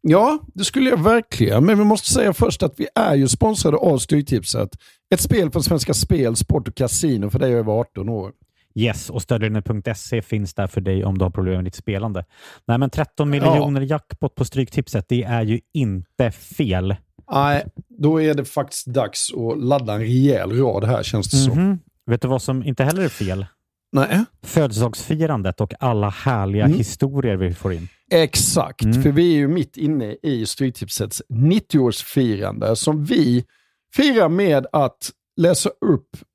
[0.00, 1.64] Ja, det skulle jag verkligen.
[1.64, 4.68] Men vi måste säga först att vi är ju sponsrade av Stryktipset.
[5.14, 8.32] Ett spel från Svenska Spel, Sport och Casino för dig över 18 år.
[8.74, 12.24] Yes, och stödlinjen.se finns där för dig om du har problem med ditt spelande.
[12.66, 16.96] Nej, men 13 miljoner jackpot på Stryktipset, det är ju inte fel.
[17.32, 21.58] Nej, då är det faktiskt dags att ladda en rejäl rad här känns det som.
[21.58, 21.78] Mhm.
[22.06, 23.46] Vet du vad som inte heller är fel?
[23.92, 24.24] Nej.
[24.42, 26.78] Födelsedagsfirandet och alla härliga Mm.
[26.78, 27.88] historier vi får in.
[28.10, 29.02] Exakt, Mm.
[29.02, 33.44] för vi är ju mitt inne i Stryktipsets 90-årsfirande som vi
[33.96, 35.10] firar med att
[35.40, 36.08] läsa upp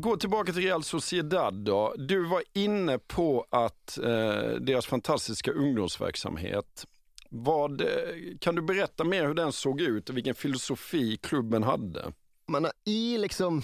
[0.00, 1.94] Gå tillbaka till Real Sociedad då.
[1.98, 6.86] Du var inne på att eh, deras fantastiska ungdomsverksamhet.
[7.30, 7.86] Vad, eh,
[8.40, 12.12] kan du berätta mer hur den såg ut och vilken filosofi klubben hade?
[12.46, 13.62] Men i liksom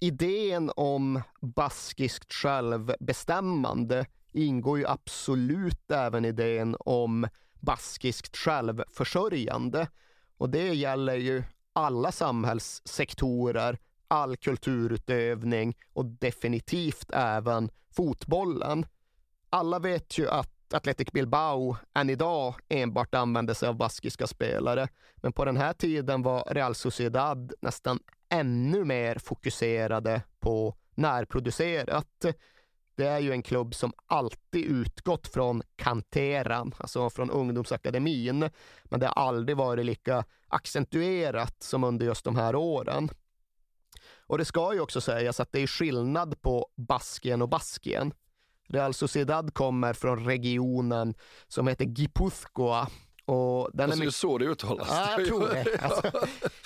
[0.00, 7.28] idén om baskiskt självbestämmande ingår ju absolut även idén om
[7.60, 9.88] baskiskt självförsörjande.
[10.36, 11.42] Och det gäller ju
[11.72, 18.86] alla samhällssektorer, all kulturutövning och definitivt även fotbollen.
[19.50, 24.88] Alla vet ju att Athletic Bilbao än idag enbart använder sig av baskiska spelare.
[25.16, 32.24] Men på den här tiden var Real Sociedad nästan ännu mer fokuserade på närproducerat.
[32.96, 38.50] Det är ju en klubb som alltid utgått från kanteran, alltså från ungdomsakademin.
[38.84, 43.08] Men det har aldrig varit lika accentuerat som under just de här åren.
[44.26, 48.12] Och det ska ju också sägas att det är skillnad på Baskien och Baskien.
[48.68, 51.14] Real Sociedad kommer från regionen
[51.48, 52.88] som heter Gipuzkoa.
[53.26, 54.88] Och den Alltså, är är så det uttalas.
[54.90, 55.78] Ja, jag tror det.
[55.82, 56.10] Alltså,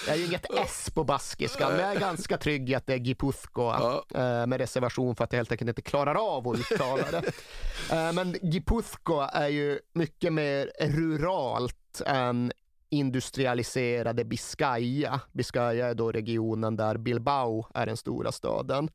[0.07, 2.93] det är ju inget S på baskiska, men jag är ganska trygg i att det
[2.95, 4.03] är Gipuzkoa.
[4.15, 7.23] eh, Med reservation för att jag helt enkelt inte klarar av att uttala det.
[7.93, 12.53] Eh, Men Gipuzkoa är ju mycket mer ruralt än
[12.91, 15.21] industrialiserade Biscaya.
[15.33, 18.91] Biscaya är då regionen där Bilbao är den stora staden.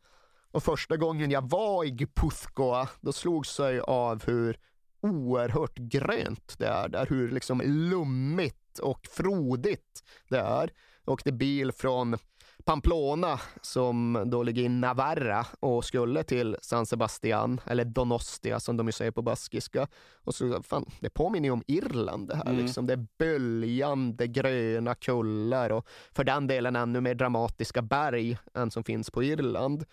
[0.51, 4.57] Och första gången jag var i Gipuzkoa, då slogs jag av hur
[5.01, 10.71] oerhört grönt det är där, hur liksom lummigt och frodigt det är.
[11.05, 12.17] Jag åkte bil från
[12.65, 18.87] Pamplona som då ligger i Navarra och skulle till San Sebastian, eller Donostia som de
[18.87, 19.87] ju säger på baskiska.
[20.15, 22.49] Och så, fan, det påminner ju om Irland det här.
[22.49, 22.57] Mm.
[22.57, 22.87] Liksom.
[22.87, 28.83] Det är böljande gröna kullar och för den delen ännu mer dramatiska berg än som
[28.83, 29.85] finns på Irland.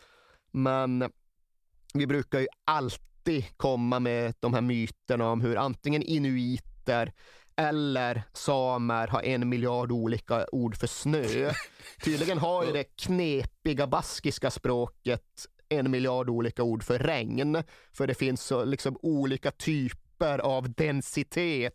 [0.51, 1.11] Men
[1.95, 7.13] vi brukar ju alltid komma med de här myterna om hur antingen inuiter
[7.57, 11.53] eller samer har en miljard olika ord för snö.
[12.05, 17.63] Tydligen har ju det knepiga baskiska språket en miljard olika ord för regn.
[17.93, 21.75] För det finns så liksom olika typer av densitet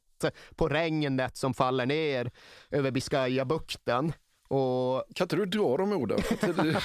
[0.55, 2.31] på regnet som faller ner
[2.71, 4.13] över Biscayabukten.
[4.47, 6.19] Och Kan inte du dra de orden?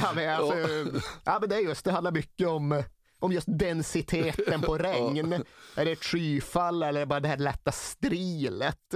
[0.00, 0.56] Ja men, alltså,
[1.24, 2.82] ja, men det är just, det handlar mycket om,
[3.22, 5.32] om just densiteten på regn.
[5.76, 8.94] Är det ett skyfall eller bara det här lätta strilet?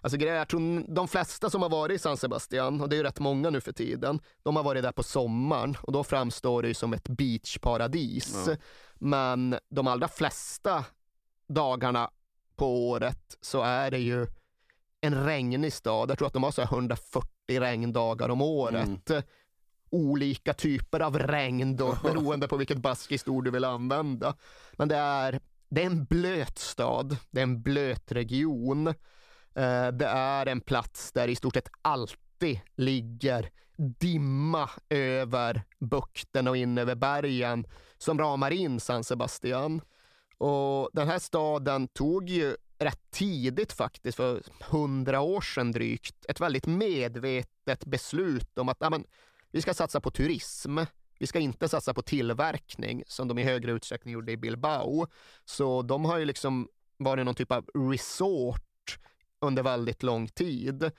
[0.00, 3.02] Alltså jag tror de flesta som har varit i San Sebastian, och det är ju
[3.02, 6.68] rätt många nu för tiden, de har varit där på sommaren och då framstår det
[6.68, 8.44] ju som ett beachparadis.
[8.46, 8.56] Ja.
[8.94, 10.84] Men de allra flesta
[11.48, 12.10] dagarna
[12.56, 14.26] på året så är det ju
[15.00, 16.10] en regnig stad.
[16.10, 17.28] Jag tror att de har så här 140
[17.60, 19.10] regndagar om året.
[19.90, 24.34] Olika typer av regn då, beroende på vilket baskiskt ord du vill använda.
[24.72, 28.86] Men det är, det är en blöt stad, det är en blöt region.
[29.54, 36.56] Eh, Det är en plats där i stort sett alltid ligger dimma över bukten och
[36.56, 37.66] in över bergen
[37.98, 39.80] som ramar in San Sebastian.
[40.38, 46.40] Och den här staden tog ju rätt tidigt faktiskt, för hundra år sedan drygt, ett
[46.40, 49.04] väldigt medvetet beslut om att ja, men,
[49.50, 50.78] vi ska satsa på turism.
[51.18, 55.06] Vi ska inte satsa på tillverkning som de i högre utsträckning gjorde i Bilbao.
[55.44, 58.98] Så de har ju liksom varit någon typ av resort
[59.40, 60.90] under väldigt lång tid.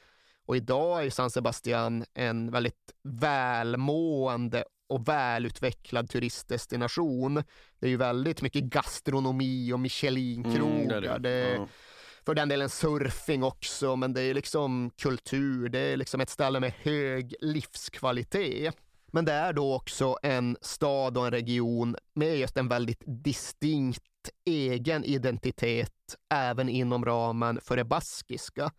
[0.45, 7.43] Och idag är San Sebastian en väldigt välmående och välutvecklad turistdestination.
[7.79, 10.97] Det är ju väldigt mycket gastronomi och Michelin-krogar.
[10.97, 11.29] Mm, det det.
[11.29, 11.67] det
[12.29, 15.69] för den delen surfing också, men det är liksom kultur.
[15.69, 18.75] Det är liksom ett ställe med hög livskvalitet.
[19.11, 24.03] Men det är då också en stad och en region med just en väldigt distinkt
[24.45, 28.71] egen identitet även inom ramen för det baskiska.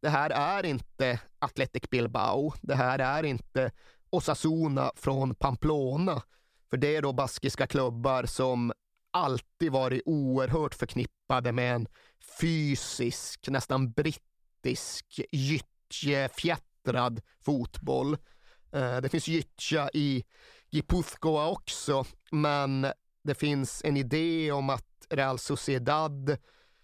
[0.00, 2.52] Det här är inte Athletic Bilbao.
[2.60, 3.72] Det här är inte
[4.10, 6.22] Osasuna från Pamplona.
[6.70, 8.72] För det är då baskiska klubbar som
[9.10, 11.86] alltid varit oerhört förknippade med en
[12.40, 18.16] fysisk, nästan brittisk, gyttjefjättrad fotboll.
[18.72, 20.24] Eh, det finns gyttja i
[20.70, 22.86] Gipuzkoa också, men
[23.22, 26.36] det finns en idé om att Real Sociedad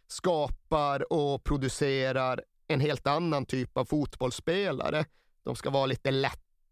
[0.09, 5.05] skapar och producerar en helt annan typ av fotbollsspelare.
[5.43, 6.11] De ska vara lite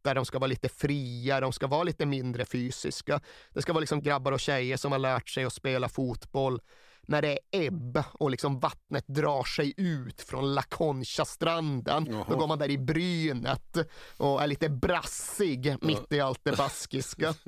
[0.04, 3.20] lättare, de ska vara lite fria, de ska vara lite mindre fysiska.
[3.54, 6.60] Det ska vara liksom grabbar och tjejer som har lärt sig att spela fotboll
[7.06, 12.24] när det är ebb och liksom vattnet drar sig ut från La Concha-stranden.
[12.28, 13.76] Då går man där i brynet
[14.16, 17.34] och är lite brassig mitt i allt det baskiska.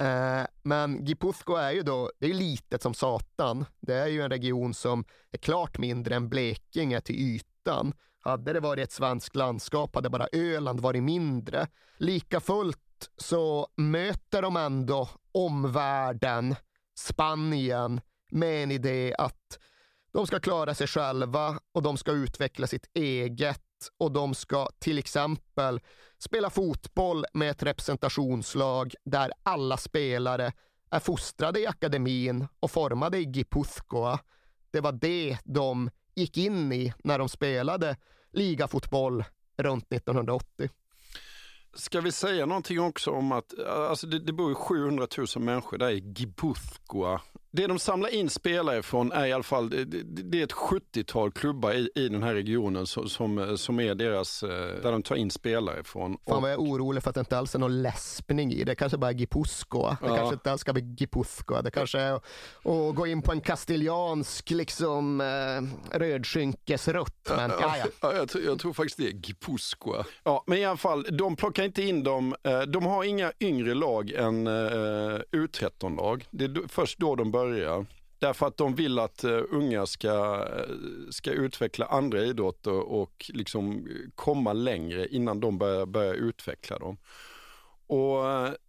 [0.00, 3.64] Eh, men Gipuzkoa är ju då, det är litet som satan.
[3.80, 7.92] Det är ju en region som är klart mindre än Blekinge till ytan.
[8.20, 11.66] Hade det varit ett svenskt landskap hade bara Öland varit mindre.
[11.98, 16.54] Lika fullt så möter de ändå omvärlden,
[16.98, 18.00] Spanien,
[18.30, 19.58] med en idé att
[20.12, 23.62] de ska klara sig själva och de ska utveckla sitt eget
[23.98, 25.80] och de ska till exempel
[26.18, 30.52] spela fotboll med ett representationslag där alla spelare
[30.90, 34.18] är fostrade i akademin och formade i Gipuzkoa.
[34.70, 37.96] Det var det de gick in i när de spelade
[38.32, 39.24] ligafotboll
[39.56, 40.70] runt 1980.
[41.74, 45.78] Ska vi säga någonting också om att alltså det, det bor ju 700 000 människor
[45.78, 47.20] där i Gipuzkoa.
[47.50, 51.32] Det de samlar in spelare från är i alla fall, det, det, är ett 70-tal
[51.32, 54.48] klubbar i, i den här regionen som, som, som är deras, eh,
[54.82, 56.18] där de tar in spelare från.
[56.28, 58.74] Fan vad jag är orolig för att det inte alls är någon läspning i det.
[58.74, 59.96] kanske bara är Gipuzkoa.
[60.02, 60.16] Det Ja.
[60.16, 61.62] kanske inte alls ska bli Gipuzkoa.
[61.62, 67.30] Det kanske är att, gå in på en kastiliansk liksom eh, rödskinkesrutt.
[67.36, 67.86] Men ja, ja.
[68.00, 70.04] Ja, jag, tror, jag tror faktiskt det är Gipuzkoa.
[70.24, 72.34] Ja, men i alla fall, de plockar inte in dem.
[72.44, 74.52] eh, De har inga yngre lag än eh,
[75.32, 76.26] U13-lag.
[76.30, 77.37] Det är först då de börjar.
[78.18, 80.74] Därför att de vill att eh, unga ska, eh,
[81.10, 83.82] ska utveckla andra idrotter och liksom eh,
[84.14, 86.96] komma längre innan de börjar, börjar utveckla dem.
[87.86, 88.24] Och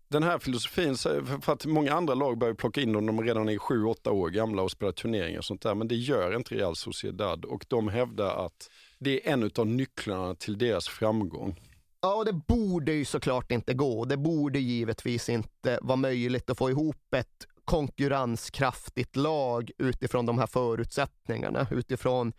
[0.10, 3.24] den här filosofin, för- för att många andra lag börjar plocka in dem när de
[3.24, 5.76] redan är 7-8 år gamla och spelar turneringar och sånt där.
[5.76, 10.36] Men det gör inte Real Sociedad och de hävdar att det är en av nycklarna
[10.36, 11.60] till deras framgång.
[12.02, 14.06] Ja, och det borde ju såklart inte gå.
[14.06, 20.48] Det borde givetvis inte vara möjligt att få ihop ett konkurrenskraftigt lag utifrån de här
[20.48, 22.34] förutsättningarna, utifrån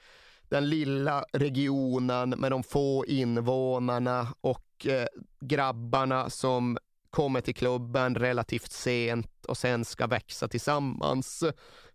[0.48, 5.06] den lilla regionen med de få invånarna och eh,
[5.40, 6.78] grabbarna som
[7.10, 11.44] kommer till klubben relativt sent och sen ska växa tillsammans.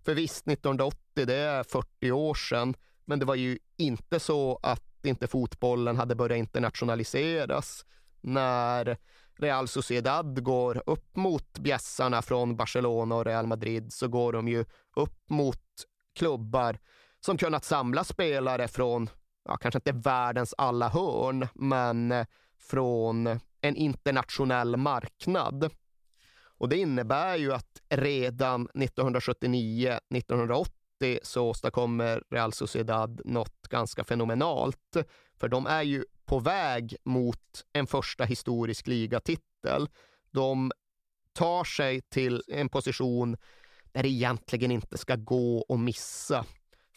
[0.06, 2.74] För visst, 1980, det är 40 år sedan,
[3.06, 7.86] men det var ju inte så att inte fotbollen hade börjat internationaliseras
[8.22, 8.98] när
[9.38, 14.66] Real Sociedad går upp mot bjässarna från Barcelona och Real Madrid så går de ju
[14.96, 15.62] upp mot
[16.16, 16.80] klubbar
[17.20, 19.10] som kunnat samla spelare från,
[19.46, 22.26] ja, kanske inte världens alla hörn, men eh,
[22.60, 23.28] från
[23.62, 25.72] en internationell marknad.
[26.58, 34.98] Och det innebär ju att redan 1979-1980 så åstadkommer Real Sociedad något ganska fenomenalt.
[35.40, 39.90] För de är ju på väg mot en första historisk ligatitel.
[40.32, 40.72] De
[41.34, 43.38] tar sig till en position
[43.92, 46.46] där det egentligen inte ska gå att missa.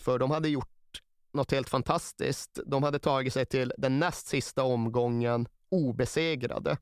[0.01, 1.03] För de hade gjort
[1.33, 2.59] något helt fantastiskt.
[2.67, 6.77] De hade tagit sig till den näst sista omgången obesegrade.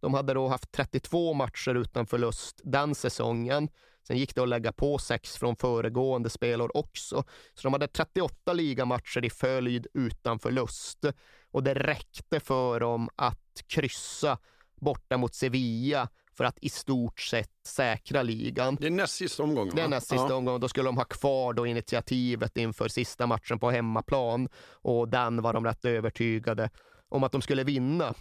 [0.00, 3.68] De hade då haft 32 matcher utan förlust den säsongen.
[4.06, 7.24] Sen gick det att lägga på sex från föregående spelår också.
[7.54, 11.04] Så de hade 38 ligamatcher i följd utan förlust.
[11.50, 14.38] Och det räckte för dem att kryssa
[14.80, 18.76] borta mot Sevilla för att i stort sett säkra ligan.
[18.80, 19.76] Det är näst sista omgången.
[19.76, 20.34] Det är näst sista ja.
[20.34, 20.60] omgången.
[20.60, 25.52] Då skulle de ha kvar då initiativet inför sista matchen på hemmaplan och den var
[25.52, 26.70] de rätt övertygade
[27.08, 28.14] om att de skulle vinna.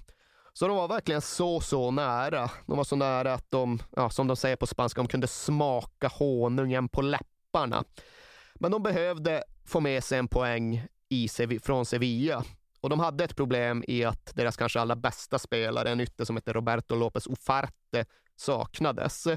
[0.53, 2.49] Så de var verkligen så, så nära.
[2.65, 6.07] De var så nära att de, ja, som de säger på spanska, de kunde smaka
[6.07, 7.83] honungen på läpparna.
[8.55, 11.27] Men de behövde få med sig en poäng i,
[11.63, 12.43] från Sevilla.
[12.81, 16.35] Och de hade ett problem i att deras kanske allra bästa spelare, en ytter som
[16.35, 18.05] heter Roberto Lopez Ufarte,
[18.35, 19.27] saknades.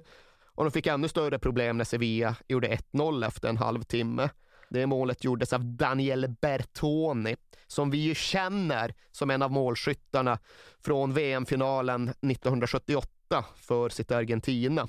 [0.55, 4.29] Och de fick ännu större problem när Sevilla gjorde 1-0 efter en halvtimme.
[4.71, 7.37] Det målet gjordes av Daniel Bertoni,
[7.67, 10.39] som vi ju känner som en av målskyttarna
[10.85, 14.89] från VM-finalen 1978 för sitt Argentina.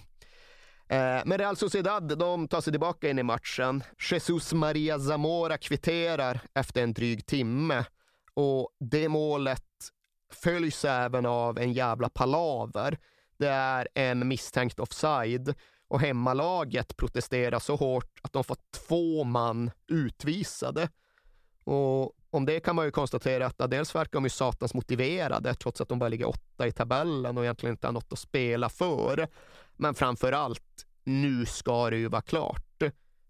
[0.87, 3.83] Eh, men Real Sociedad de tar sig tillbaka in i matchen.
[4.11, 7.85] Jesus Maria Zamora kvitterar efter en dryg timme
[8.33, 9.63] och det målet
[10.33, 12.97] följs även av en jävla palaver.
[13.37, 15.55] Det är en misstänkt offside
[15.87, 18.57] och hemmalaget protesterar så hårt att de får
[18.87, 20.89] två man utvisade.
[21.63, 25.81] Och om det kan man ju konstatera att dels verkar de ju satans motiverade trots
[25.81, 29.27] att de bara ligger åtta i tabellen och egentligen inte har något att spela för.
[29.75, 32.72] Men framför allt, nu ska det ju vara klart.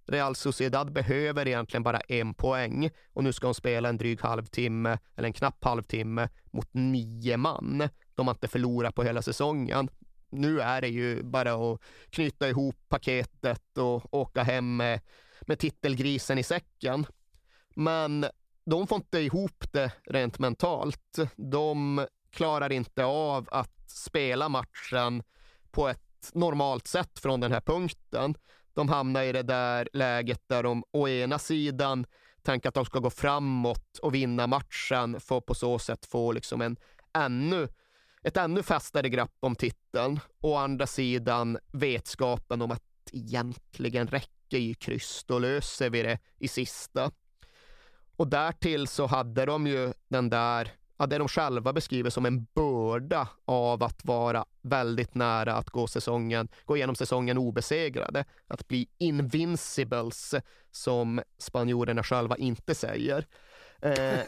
[0.06, 4.98] Real Sociedad behöver egentligen bara en poäng och nu ska de spela en dryg halvtimme,
[5.16, 7.90] eller en knapp halvtimme, mot nio man.
[8.16, 9.90] De har inte förlorat på hela säsongen.
[10.30, 15.02] Nu är det ju bara att knyta ihop paketet och åka hem med,
[15.42, 17.06] med titelgrisen i säcken.
[17.76, 18.26] Men
[18.66, 21.18] de får inte ihop det rent mentalt.
[21.36, 25.24] De klarar inte av att spela matchen
[25.72, 26.00] på ett
[26.34, 28.36] normalt sätt från den här punkten.
[28.74, 32.06] De hamnar i det där läget där de å ena sidan
[32.42, 36.32] tänker att de ska gå framåt och vinna matchen för att på så sätt få
[36.32, 36.78] liksom en
[37.14, 37.68] ännu,
[38.24, 40.20] ett ännu fastare grepp om titeln.
[40.42, 46.48] Å andra sidan vetskapen om att egentligen räcker ju kryss, då löser vi det i
[46.48, 47.12] sista.
[48.16, 50.72] Och därtill så hade de ju den där,
[51.04, 55.88] ja, det de själva beskriver som en börda av att vara väldigt nära att gå,
[55.88, 58.26] säsongen, gå igenom säsongen obesegrade.
[58.48, 60.36] Att bli invincibles,
[60.72, 63.28] som spanjorerna själva inte säger.
[63.82, 64.20] Eh,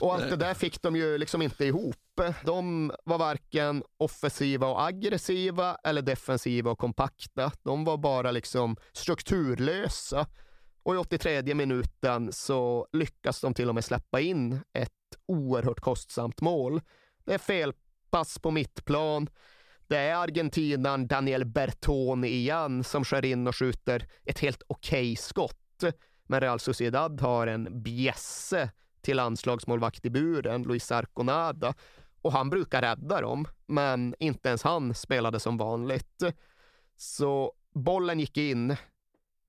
[0.00, 2.20] och allt det där fick de ju liksom inte ihop.
[2.44, 7.52] De var varken offensiva och aggressiva eller defensiva och kompakta.
[7.62, 10.26] De var bara liksom strukturlösa.
[10.82, 14.90] Och i 83 minuten så lyckas de till och med släppa in ett
[15.26, 16.80] oerhört kostsamt mål.
[17.24, 19.28] Det är felpass på mittplan.
[19.86, 25.16] Det är argentinaren Daniel Bertoni igen som skär in och skjuter ett helt okej okay
[25.16, 25.84] skott.
[26.26, 28.70] Men Real Sociedad har en bjässe
[29.00, 31.74] till landslagsmålvakt i buren, Luis Arconada.
[32.22, 36.22] Och han brukar rädda dem, men inte ens han spelade som vanligt.
[36.96, 38.76] Så bollen gick in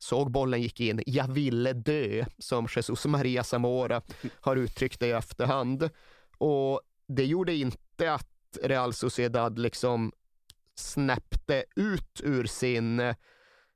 [0.04, 4.02] såg bollen gick in, jag ville dö, som Jesus Maria Zamora
[4.42, 5.90] har uttryckt det i efterhand.
[6.38, 10.12] Och det gjorde inte att Real Sociedad liksom
[10.76, 13.14] snäppte ut ur sin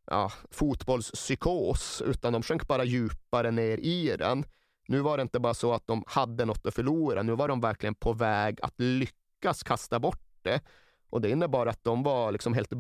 [0.07, 4.45] ja, fotbollspsykos, utan de sjönk bara djupare ner i den.
[4.87, 7.61] Nu var det inte bara så att de hade något att förlora, nu var de
[7.61, 10.61] verkligen på väg att lyckas kasta bort det.
[11.09, 12.73] Och det innebar att de var liksom helt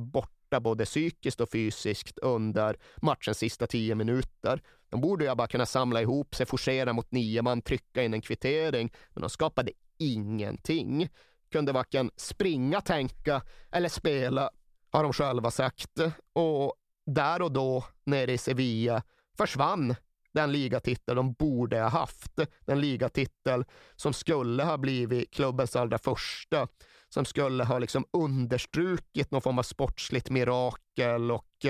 [0.49, 4.61] borta både psykiskt och fysiskt under matchens sista tio minuter.
[4.89, 8.21] De borde ju bara kunna samla ihop sig, forcera mot nio man, trycka in en
[8.21, 11.09] kvittering, men de skapade ingenting.
[11.51, 13.41] Kunde varken springa, tänka
[13.71, 14.49] eller spela,
[14.91, 15.99] har de själva sagt.
[16.33, 16.73] Och
[17.05, 19.03] där och då, nere i Sevilla,
[19.37, 19.95] försvann
[20.33, 22.39] den ligatitel de borde ha haft.
[22.65, 26.67] Den ligatitel som skulle ha blivit klubbens allra första.
[27.09, 31.65] Som skulle ha liksom understrukit någon form av sportsligt mirakel och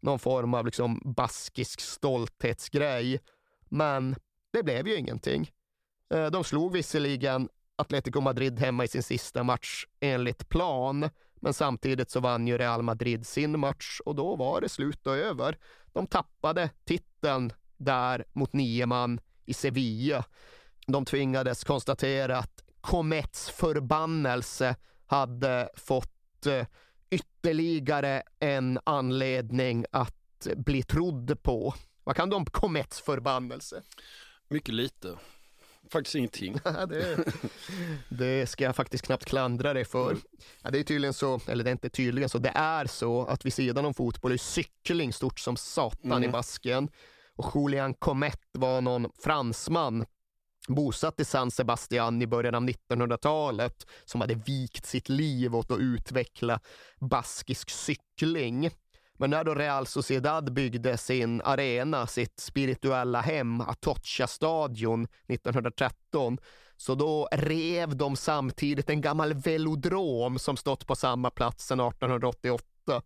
[0.00, 3.20] någon form av liksom baskisk stolthetsgrej.
[3.68, 4.16] Men
[4.52, 5.50] det blev ju ingenting.
[6.14, 12.10] Eh, de slog visserligen Atletico Madrid hemma i sin sista match enligt plan, men samtidigt
[12.10, 15.58] så vann ju Real Madrid sin match och då var det slut och över.
[15.92, 20.24] De tappade titeln där mot nio man i Sevilla.
[20.86, 24.76] De tvingades konstatera att Comets förbannelse
[25.06, 26.66] hade fått eh,
[27.10, 31.74] ytterligare en anledning att bli trodd på.
[32.04, 33.82] Vad kan du om Comets förbannelse?
[34.48, 35.16] Mycket lite.
[35.90, 36.58] Faktiskt ingenting.
[36.88, 37.24] det,
[38.08, 40.16] det ska jag faktiskt knappt klandra dig för.
[40.62, 43.46] Ja, det är tydligen så, eller det är inte tydligen så, det är så att
[43.46, 46.24] vid sidan om fotboll är cykling stort som satan Mm.
[46.24, 46.88] i Baskien.
[47.36, 50.04] Och Julian Comet var någon fransman
[50.68, 55.78] bosatt i San Sebastian i början av 1900-talet som hade vikt sitt liv åt att
[55.78, 56.60] utveckla
[57.00, 58.70] baskisk cykling.
[59.18, 66.38] Men när då Real Sociedad byggde sin arena, sitt spirituella hem, Atocha-stadion 1913,
[66.76, 73.02] så då rev de samtidigt en gammal velodrom som stått på samma plats sedan 1888.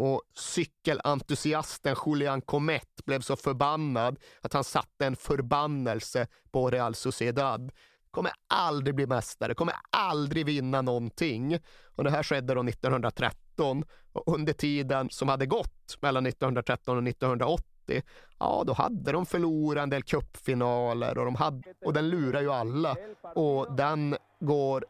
[0.00, 7.72] Och cykelentusiasten Julian Comet blev så förbannad att han satte en förbannelse på Real Sociedad.
[8.10, 11.58] Kommer aldrig bli mästare, kommer aldrig vinna någonting.
[11.96, 17.08] Och det här skedde då 1913 och under tiden som hade gått mellan 1913 och
[17.08, 18.02] 1980
[18.38, 22.52] ja, då hade de förlorat en del cupfinaler och, de hade, och den lurar ju
[22.52, 22.96] alla.
[23.34, 24.84] Och den går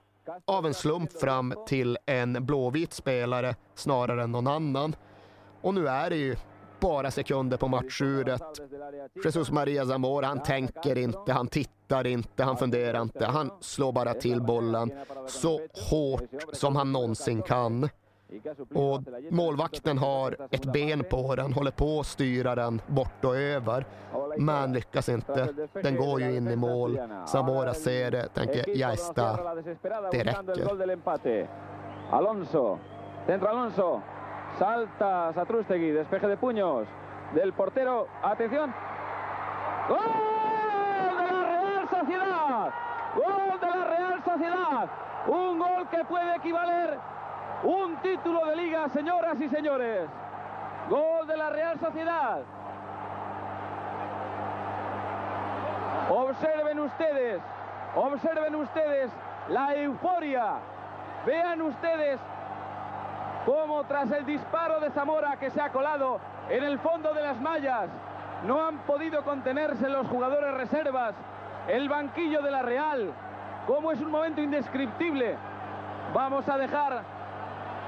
[0.45, 4.97] av en slump fram till en blåvit spelare snarare än någon annan.
[5.63, 6.37] Och nu är det ju
[6.81, 8.43] bara sekunder på matchuret.
[9.25, 13.27] Jesus Maria Zamora, han tänker inte, han tittar inte, han funderar inte.
[13.27, 14.93] Han slår bara till bollen
[15.29, 15.61] så
[15.91, 16.23] hårt
[16.53, 17.89] som han någonsin kan.
[18.75, 19.01] Och
[19.31, 23.85] målvakten har ett ben på den, håller på att styra den bort och över.
[24.39, 25.49] Men lyckas inte.
[25.83, 27.01] Den går ju in i mål.
[27.27, 29.37] Zamora ser det, tänker está.
[30.11, 31.49] Det räcker.
[32.11, 32.79] Alonso,
[33.27, 34.03] centra Alonso,
[34.59, 36.89] salta Satrústegui, despeje de puños
[37.35, 38.73] del portero, atención.
[39.89, 39.99] ¡Gol
[41.19, 42.73] de la Real Sociedad!
[43.17, 44.89] ¡Gol de la Real Sociedad!
[45.29, 46.99] Un gol que puede equivaler
[47.63, 50.09] un título de liga, señoras y señores.
[50.89, 52.41] Gol de la Real Sociedad.
[56.09, 57.41] Observen ustedes,
[57.95, 59.11] observen ustedes
[59.49, 60.55] la euforia.
[61.27, 62.19] Vean ustedes
[63.45, 67.41] cómo tras el disparo de Zamora que se ha colado en el fondo de las
[67.41, 67.89] mallas,
[68.45, 71.15] no han podido contenerse los jugadores reservas,
[71.69, 73.13] el banquillo de la Real,
[73.67, 75.37] cómo es un momento indescriptible.
[76.13, 77.03] Vamos a dejar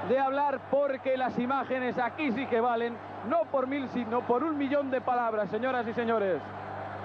[0.09, 2.95] de hablar porque las imágenes aquí sí que valen,
[3.29, 6.41] no por mil, sino por un millón de palabras, señoras y señores.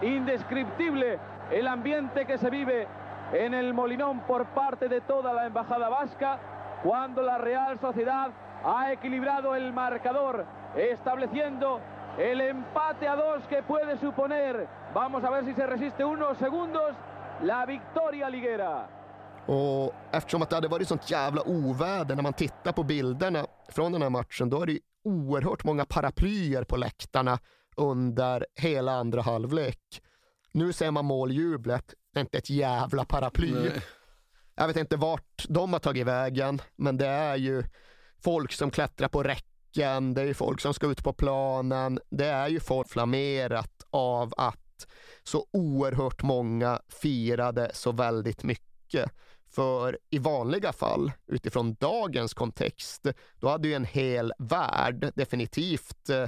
[0.03, 1.19] Indescriptible
[1.51, 2.87] el ambiente que se vive
[3.33, 6.39] en el Molinón por parte de toda la embajada vasca
[6.83, 8.31] cuando la Real Sociedad
[8.65, 10.45] ha equilibrado el marcador,
[10.77, 11.81] estableciendo
[12.19, 16.95] el empate a dos que puede suponer, vamos a ver si se resiste unos segundos,
[17.43, 18.98] la victoria liguera.
[19.49, 23.93] Och eftersom att det hade varit sånt jävla oväder när man tittar på bilderna från
[23.93, 27.39] den här matchen, då är det oerhört många paraplyer på läktarna
[27.77, 30.03] under hela andra halvlek.
[30.53, 33.53] Nu ser man måljublet, det är inte ett jävla paraply.
[33.53, 33.83] Nej.
[34.55, 37.65] Jag vet inte vart de har tagit vägen, men det är ju
[38.23, 42.49] folk som klättrar på räcken, det är folk som ska ut på planen, det är
[42.49, 44.87] ju folk flammerat av att
[45.23, 49.13] så oerhört många firade så väldigt mycket.
[49.51, 53.07] För i vanliga fall, utifrån dagens kontext,
[53.41, 56.27] då hade ju en hel värld, definitivt eh,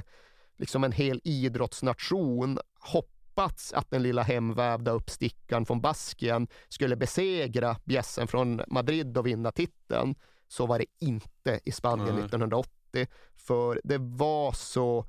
[0.57, 8.27] liksom en hel idrottsnation, hoppats att den lilla hemvävda uppstickaren från Baskien skulle besegra bjässen
[8.27, 10.15] från Madrid och vinna titeln.
[10.47, 12.25] Så var det inte i Spanien Nej.
[12.25, 13.07] 1980.
[13.35, 15.05] För det var så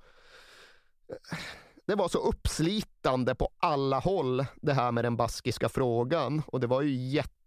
[1.86, 6.66] det var så uppslitande på alla håll det här med den baskiska frågan och det
[6.66, 6.90] var ju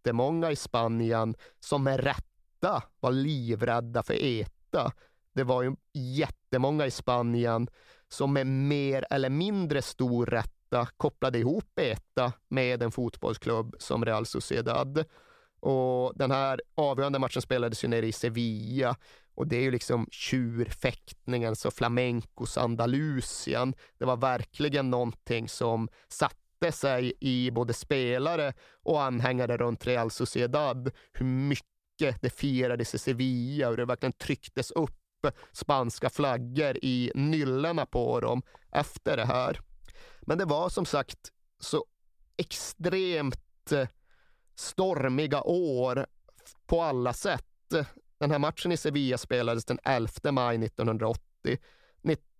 [0.05, 4.91] jättemånga i Spanien som med rätta var livrädda för ETA.
[5.33, 7.67] Det var ju jättemånga i Spanien
[8.09, 14.25] som med mer eller mindre stor rätta kopplade ihop ETA med en fotbollsklubb som Real
[14.25, 15.05] Sociedad.
[15.59, 18.95] Och den här avgörande matchen spelades ju nere i Sevilla
[19.35, 23.73] och det är ju liksom tjurfäktningens och flamencos Andalusien.
[23.97, 28.53] Det var verkligen någonting som satte sig i både spelare
[28.83, 30.91] och anhängare runt Real Sociedad.
[31.13, 34.91] Hur mycket det firades i Sevilla och det verkligen trycktes upp
[35.51, 38.41] spanska flaggor i nyllena på dem
[38.71, 39.59] efter det här.
[40.21, 41.85] Men det var som sagt så
[42.37, 43.87] extremt eh,
[44.55, 46.05] stormiga år
[46.65, 47.45] på alla sätt.
[48.19, 51.57] Den här matchen i Sevilla spelades den 11 maj 1980.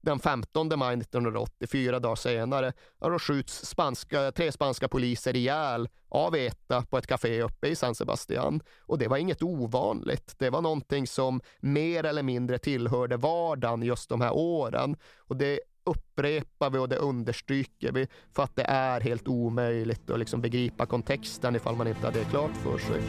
[0.06, 6.36] Den 15 maj 1980, fyra dagar senare, då skjuts spanska, tre spanska poliser ihjäl av
[6.36, 8.62] ETA på ett café uppe i San Sebastian.
[8.80, 10.36] Och det var inget ovanligt.
[10.38, 14.96] Det var någonting som mer eller mindre tillhörde vardagen just de här åren.
[15.18, 20.20] Och det upprepar vi och det understryker vi för att det är helt omöjligt att
[20.20, 23.02] liksom begripa kontexten ifall man inte har det klart för sig.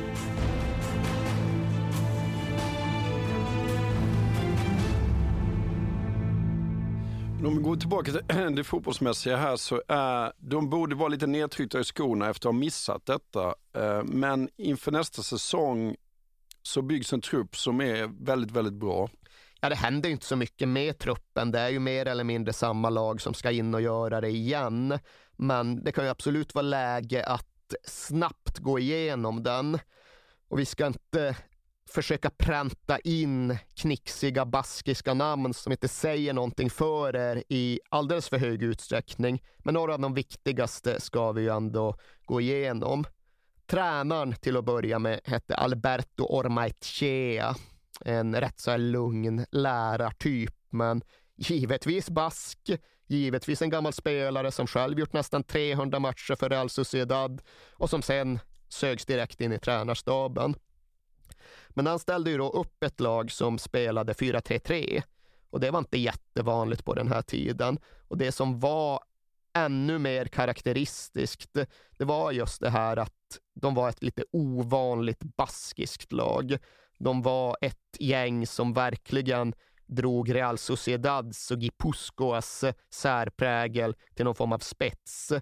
[7.47, 11.81] Om vi går tillbaka till det fotbollsmässiga här så är de borde vara lite nedtryckta
[11.81, 13.55] i skorna efter att ha missat detta.
[13.77, 15.97] Eh, Men inför nästa säsong
[16.63, 19.09] så byggs en trupp som är väldigt, väldigt bra.
[19.61, 21.51] Ja, det händer ju inte så mycket med truppen.
[21.51, 24.99] Det är ju mer eller mindre samma lag som ska in och göra det igen.
[25.37, 29.79] Men det kan ju absolut vara läge att snabbt gå igenom den.
[30.49, 31.37] Och vi ska inte
[31.91, 38.39] försöka pränta in knixiga baskiska namn som inte säger någonting för er i alldeles för
[38.39, 39.43] hög utsträckning.
[39.59, 43.05] Men några av de viktigaste ska vi ju ändå gå igenom.
[43.67, 47.55] Tränaren till att börja med hette Alberto Ormaetxea.
[48.05, 51.03] En rätt så här lugn lärartyp, men
[51.37, 52.59] givetvis bask.
[53.09, 58.03] Givetvis en gammal spelare som själv gjort nästan 300 matcher för Real Sociedad och som
[58.03, 60.55] sen sögs direkt in i tränarstaben.
[61.77, 65.03] Men han ställde ju då upp ett lag som spelade 4-3-3
[65.51, 67.79] och det var inte jättevanligt på den här tiden.
[68.09, 69.01] Och det som var
[69.55, 71.53] ännu mer karaktäristiskt,
[71.99, 76.59] det, var just det här att de var ett lite ovanligt baskiskt lag.
[76.99, 79.55] De var ett gäng som verkligen
[79.87, 85.33] drog Real Sociedads och Gipuzkoas särprägel till någon form av spets.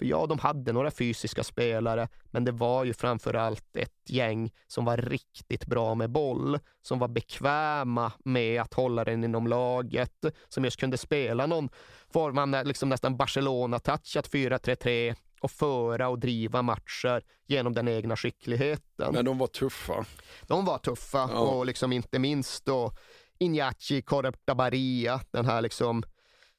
[0.00, 4.50] För ja, de hade några fysiska spelare, men det var ju framför allt ett gäng
[4.66, 10.24] som var riktigt bra med boll, som var bekväma med att hålla den inom laget,
[10.48, 11.68] som just kunde spela någon
[12.12, 19.14] form av liksom nästan Barcelona-touchat 4-3-3 och föra och driva matcher genom den egna skickligheten.
[19.14, 20.04] Men de var tuffa.
[20.42, 21.38] De var tuffa Ja.
[21.38, 22.92] och liksom inte minst då
[23.40, 26.02] Iñachi Cortabaria, den här liksom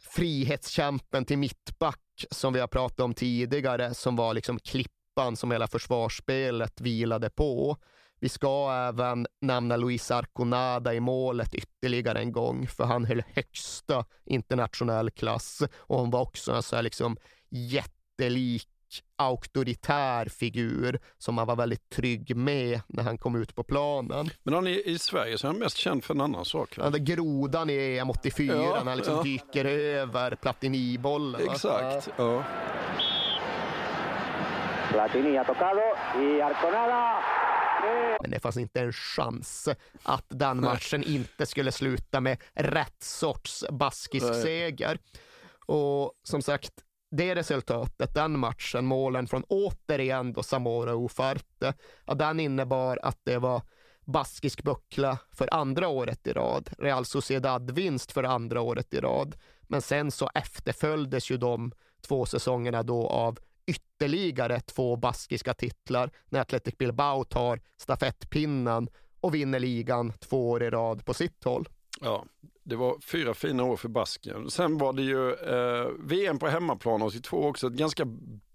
[0.02, 2.00] frihetskämpen till mittback
[2.32, 7.78] som vi har pratat om tidigare, som var liksom klippan som hela försvarsspelet vilade på.
[8.20, 14.06] Vi ska även nämna Luis Arconada i målet ytterligare en gång, för han höll högsta
[14.26, 17.18] internationell klass och hon var också en så här liksom
[17.50, 18.68] jättelik
[19.16, 24.30] auktoritär figur som man var väldigt trygg med när han kom ut på planen.
[24.44, 26.78] Men han är i Sverige så är han mest känd för en annan sak.
[26.78, 26.84] Va?
[26.84, 29.24] Den där grodan i EM 84 Ja, när han liksom ja.
[29.24, 31.42] dyker över Platini-bollen.
[31.50, 32.10] Exakt.
[32.18, 32.44] Ja.
[34.92, 35.82] Platini ha tocado
[36.22, 37.24] y Arconada.
[38.22, 39.70] Men det fanns inte en chans
[40.04, 44.42] att den matchen inte skulle sluta med rätt sorts baskisk Nej.
[44.42, 45.00] seger.
[45.66, 46.72] Och som sagt,
[47.12, 51.74] det resultatet, den matchen, målen från återigen då Samora Ofarte,
[52.06, 53.62] ja, den innebar att det var
[54.06, 56.70] baskisk buckla för andra året i rad.
[56.78, 59.36] Real Sociedad-vinst för andra året i rad.
[59.62, 61.72] Men sen så efterföljdes ju de
[62.08, 68.90] två säsongerna då av ytterligare två baskiska titlar när Athletic Bilbao tar stafettpinnen
[69.22, 71.70] och vinner ligan två år i rad på sitt håll.
[72.02, 72.26] ja,
[72.72, 74.50] det var fyra fina år för Basken.
[74.50, 77.68] Sen var det ju eh, VM på hemmaplan 82 också.
[77.68, 78.06] Ett ganska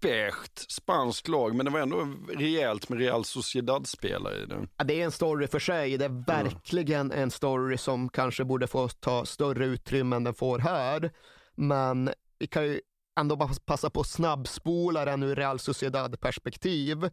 [0.01, 4.67] beige spanskt lag, men det var ändå rejält med Real Sociedad-spelare i det.
[4.77, 5.97] Ja, det är en story för sig.
[5.97, 10.59] Det är verkligen en story som kanske borde få ta större utrymme än den får
[10.59, 11.11] här.
[11.55, 12.09] Men
[12.39, 12.81] vi kan ju
[13.19, 17.09] ändå bara passa på att snabbspola den ur Real Sociedad-perspektiv.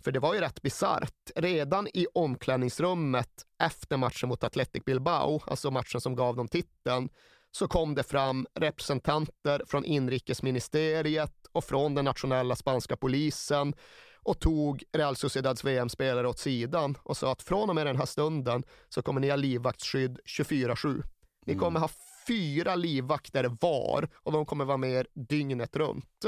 [0.00, 1.30] För det var ju rätt bisarrt.
[1.36, 7.08] Redan i omklädningsrummet efter matchen mot Athletic Bilbao, alltså matchen som gav dem titeln,
[7.50, 13.74] så kom det fram representanter från inrikesministeriet och från den nationella spanska polisen
[14.22, 18.06] och tog Real Sociedads VM-spelare åt sidan och sa att från och med den här
[18.06, 21.02] stunden så kommer ni ha livvaktsskydd 24-7.
[21.46, 21.88] Ni kommer ha
[22.26, 26.24] fyra livvakter var och de kommer vara med er dygnet runt.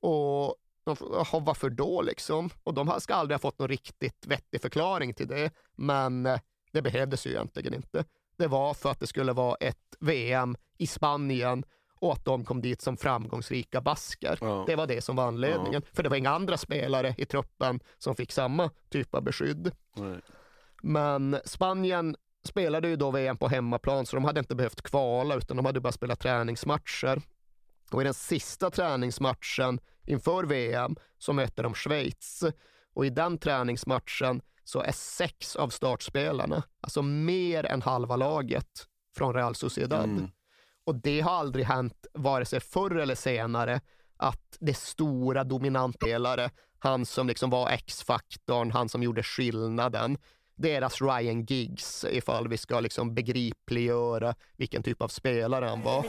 [0.00, 2.50] Och de, jaha, varför då liksom?
[2.64, 6.40] Och de ska aldrig ha fått någon riktigt vettig förklaring till det, men eh,
[6.72, 8.04] det behövdes ju egentligen inte.
[8.36, 11.64] Det var för att det skulle vara ett VM i Spanien
[12.00, 14.38] och att de kom dit som framgångsrika basker.
[14.40, 14.64] Ja.
[14.66, 15.82] Det var det som var anledningen.
[15.92, 19.72] För det var inga andra spelare i truppen som fick samma typ av beskydd.
[19.96, 20.20] Nej.
[20.82, 25.56] Men Spanien spelade ju då VM på hemmaplan så de hade inte behövt kvala utan
[25.56, 27.22] de hade bara spelat träningsmatcher.
[27.90, 32.44] Och i den sista träningsmatchen inför VM så mötte de Schweiz.
[32.94, 38.86] Och i den träningsmatchen så är sex av startspelarna, alltså mer än halva laget
[39.16, 40.04] från Real Sociedad.
[40.04, 40.30] Mm.
[40.84, 43.80] Och det har aldrig hänt, vare sig förr eller senare,
[44.16, 50.18] att det stora dominantspelare, han som liksom var X-faktorn, han som gjorde skillnaden,
[50.54, 56.02] deras Ryan Giggs, ifall vi ska liksom begripliggöra vilken typ av spelare han var.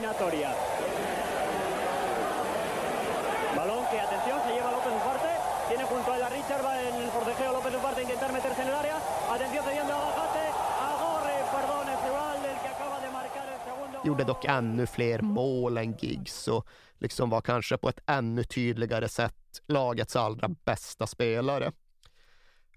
[3.94, 5.32] Que, atención, se lleva López Ufarte.
[5.68, 8.62] Tiene junto a él a Richard, va en el forcejeo López Ufarte a intentar meterse
[8.62, 8.96] en el área.
[9.30, 10.46] Atención, cediendo a Bajate.
[10.90, 13.98] Agorre, perdón, es Rural, el que acaba de marcar el segundo.
[14.04, 16.66] Gjorde dock ännu fler mål än Giggs och
[16.98, 21.72] liksom var kanske på ett ännu tydligare sätt lagets allra bästa spelare.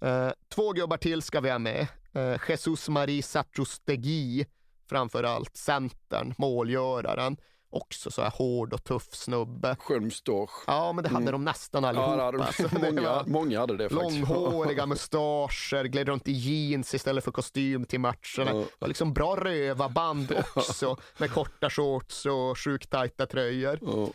[0.02, 1.88] Eh, två gubbar till ska vi ha med.
[2.14, 4.46] Eh, Jesus Marie Satrostegui,
[4.90, 7.38] framför allt centern, målgöraren.
[7.70, 9.76] Också så här hård och tuff snubbe.
[9.80, 10.64] Skön mustasch.
[10.68, 12.16] Ja, men det hade de nästan Ja, allihopa.
[12.16, 12.44] det hade de.
[12.44, 14.30] Alltså, många, många hade det faktiskt.
[14.30, 14.86] Långhåriga
[15.22, 18.52] mustascher, gled runt i jeans istället för kostym till matcherna.
[18.54, 18.64] Ja.
[18.80, 23.80] Var liksom bra rövarband också med korta shorts och sjukt tajta tröjor.
[23.82, 24.08] Ja.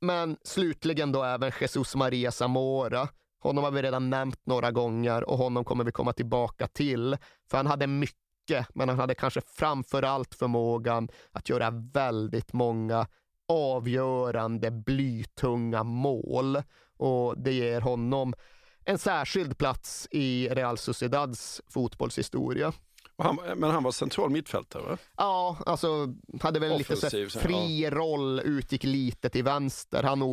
[0.00, 3.08] Men slutligen då även Jesus Maria Zamora.
[3.42, 7.16] Honom har vi redan nämnt några gånger och honom kommer vi komma tillbaka till.
[7.50, 8.16] För han hade mycket,
[8.74, 13.06] men han hade kanske framför allt förmågan att göra väldigt många
[13.48, 16.62] avgörande blytunga mål.
[16.96, 18.34] Och det ger honom
[18.84, 22.72] en särskild plats i Real Sociedads fotbollshistoria.
[23.18, 24.98] Han, men han var central mittfältare va?
[25.16, 30.02] Ja, alltså hade väl lite så Offensiv, här så- fri roll, utgick lite till vänster.
[30.02, 30.28] Han och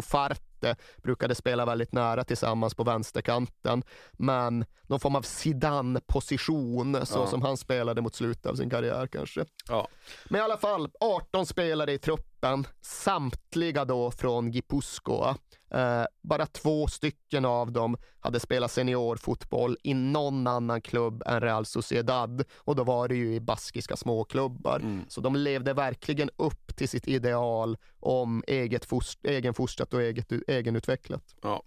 [0.61, 3.83] Farte brukade spela väldigt nära tillsammans på vänsterkanten.
[4.11, 7.27] Men någon form av Zidane-position, så Ja.
[7.27, 9.45] som han spelade mot slutet av sin karriär kanske.
[9.67, 9.87] Ja.
[10.29, 15.35] Men i alla fall, 18 spelare i truppen, samtliga då från Gipuzkoa.
[15.71, 21.65] Eh, bara två stycken av dem hade spelat seniorfotboll i någon annan klubb än Real
[21.65, 25.03] Sociedad och då var det ju i baskiska småklubbar.
[25.07, 31.35] Så de levde verkligen upp till sitt ideal om eget fost, egenfostrat och eget, egenutvecklat.
[31.41, 31.63] Ja.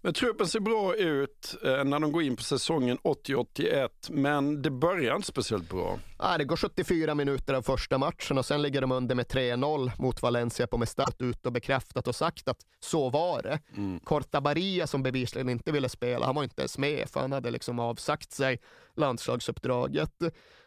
[0.00, 4.70] Men truppen ser bra ut eh, när de går in på säsongen 80-81, men det
[4.70, 5.98] börjar inte speciellt bra.
[6.18, 9.90] Ja, det går 74 minuter av första matchen och sen ligger de under med 3-0
[9.98, 13.60] mot Valencia på Mestat ut och bekräftat och sagt att så var det.
[14.04, 17.78] Cortabaria som bevisligen inte ville spela, han var inte ens med för han hade liksom
[17.78, 18.60] avsagt sig
[18.96, 20.12] landslagsuppdraget.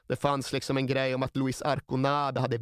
[0.08, 2.58] Det fanns liksom en grej om att Luis Arconada hade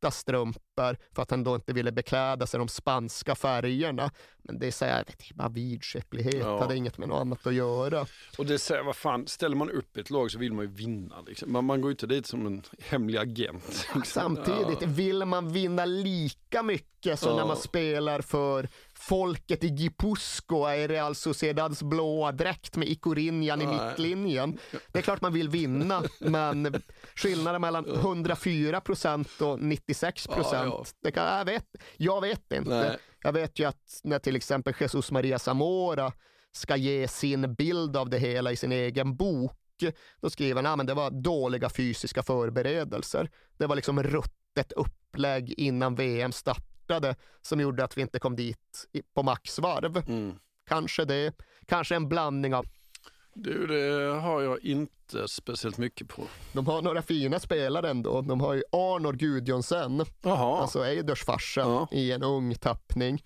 [0.00, 4.10] vita strumpor för att han då inte ville bekläda sig de spanska färgerna.
[4.42, 6.48] Men det är, så här, det är bara vidskeplighet, Ja.
[6.52, 8.06] det hade inget med något annat att göra.
[8.38, 11.20] Och det säger, vad fan, ställer man upp ett lag så vill man ju vinna.
[11.26, 11.52] Liksom.
[11.52, 13.86] Man, man går inte dit som en hemlig agent.
[13.94, 14.02] liksom.
[14.04, 17.36] Samtidigt, vill man vinna lika mycket som Ja.
[17.36, 18.68] när man spelar för
[19.00, 23.74] folket i Gipuzkoa i Real Sociedads blåa dräkt med Ikorinjan i Nej.
[23.88, 24.58] mittlinjen.
[24.92, 26.82] Det är klart man vill vinna, men
[27.14, 31.64] skillnaden mellan 104 procent och 96 procent, Ja, kan, jag, vet,
[31.96, 32.70] jag vet inte.
[32.70, 32.98] Nej.
[33.22, 36.12] Jag vet ju att när till exempel Jesus Maria Zamora
[36.52, 39.56] ska ge sin bild av det hela i sin egen bok,
[40.20, 43.30] då skriver han att det var dåliga fysiska förberedelser.
[43.58, 46.69] Det var liksom ruttet upplägg innan VM startade
[47.42, 49.96] som gjorde att vi inte kom dit på maxvarv.
[50.08, 50.34] Mm.
[50.68, 51.32] Kanske det,
[51.66, 52.66] kanske en blandning av
[53.34, 56.22] Du, det har jag inte speciellt mycket på.
[56.52, 58.20] de har några fina spelare ändå.
[58.22, 61.88] De har ju Arnor Gudjonsen, Jaha, alltså Eiders farsa, Ja.
[61.92, 63.22] i en ung tappning.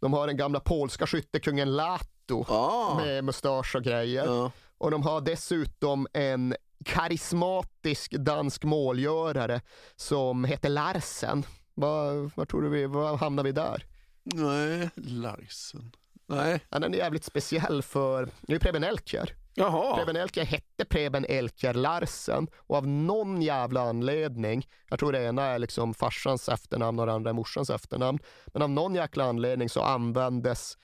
[0.00, 2.94] De har den gamla polska skyttekungen Lato ah.
[2.96, 4.24] med mustasch och grejer.
[4.24, 4.50] ja.
[4.80, 6.54] Och de har dessutom en
[6.84, 9.60] karismatisk dansk målgörare
[9.96, 11.44] som heter Larsen.
[11.80, 13.84] Vad, vad tror du vi, vad hamnar vi där?
[14.22, 15.92] Nej, Larsen.
[16.26, 19.34] Nej, den är jävligt speciell för, det är Preben Elkjær.
[19.54, 19.96] jaha.
[19.96, 25.42] Preben Elkjær hette Preben Elkjær Larsen och av någon jävla anledning, jag tror det ena
[25.42, 29.68] är liksom farsans efternamn och det andra är morsans efternamn, men av någon jäkla anledning
[29.68, 30.78] så användes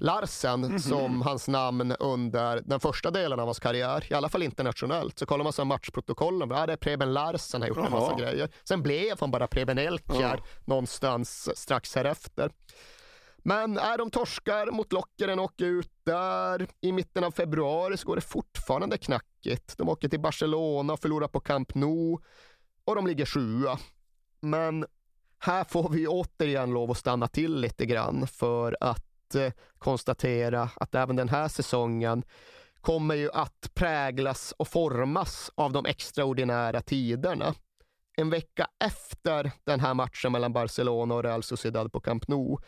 [0.00, 5.18] Larsen som hans namn under den första delen av hans karriär, i alla fall internationellt.
[5.18, 8.50] Så kollar man så matchprotokollen, ja det är Preben Larsen har gjort en massa grejer.
[8.64, 12.50] Sen blev han bara Preben Elkjær någonstans strax härefter.
[13.42, 18.06] Men är de torskar mot Lockeren och åker ut där i mitten av februari så
[18.06, 19.78] går det fortfarande knackigt.
[19.78, 22.18] De åker till Barcelona och förlorar på Camp Nou
[22.84, 23.78] och de ligger sjua.
[24.40, 24.86] Men
[25.38, 29.09] här får vi återigen lov att stanna till lite grann för att
[29.78, 32.22] konstatera att även den här säsongen
[32.80, 37.54] kommer ju att präglas och formas av de extraordinära tiderna.
[38.16, 42.58] En vecka efter den här matchen mellan Barcelona och Real Sociedad på Camp Nou,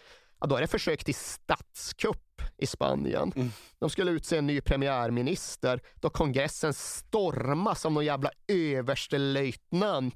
[0.40, 3.32] ja, då är det försök till statskupp i Spanien.
[3.78, 10.14] De skulle utse en ny premiärminister då kongressen stormas av någon jävla överstelöjtnant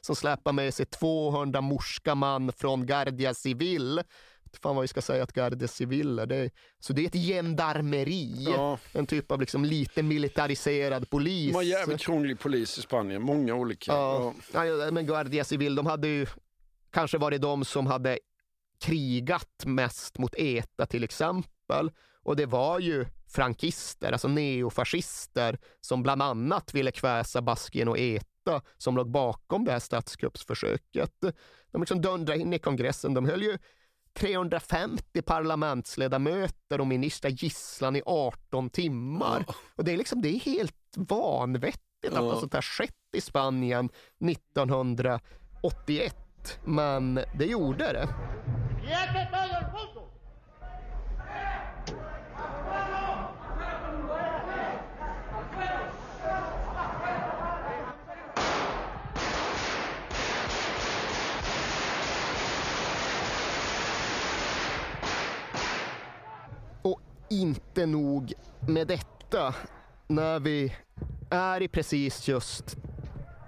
[0.00, 4.02] som släpar med sig 200 morska man från Guardia Civil.
[4.56, 6.26] Fan vad vi ska säga att Guardia Civil är.
[6.26, 8.44] Det är, så det är ett gendarmeri.
[8.44, 8.78] Ja.
[8.92, 11.50] En typ av liksom lite militariserad polis.
[11.50, 13.92] De har jävligt krånglig polis i Spanien, många olika.
[13.92, 16.26] Ja, ja, men Guardia Civil, de hade ju
[16.90, 18.18] kanske varit de som hade
[18.80, 21.90] krigat mest mot ETA till exempel.
[22.22, 28.62] Och det var ju frankister, alltså neofascister, som bland annat ville kväsa Baskien och ETA
[28.76, 31.12] som låg bakom det här statskuppsförsöket.
[31.72, 33.14] De liksom dundrade in i kongressen.
[33.14, 33.58] De höll ju
[34.18, 39.44] 350 parlamentsledamöter och ministrar gisslan i 18 timmar.
[39.76, 42.20] Och det är liksom, det är helt vanvettigt att Ja.
[42.20, 43.88] något sånt här skett i Spanien
[44.20, 46.16] 1981.
[46.64, 48.08] Men det gjorde det.
[66.82, 67.00] Och
[67.30, 68.32] inte nog
[68.68, 69.54] med detta.
[70.06, 70.74] När vi
[71.30, 72.76] är i precis just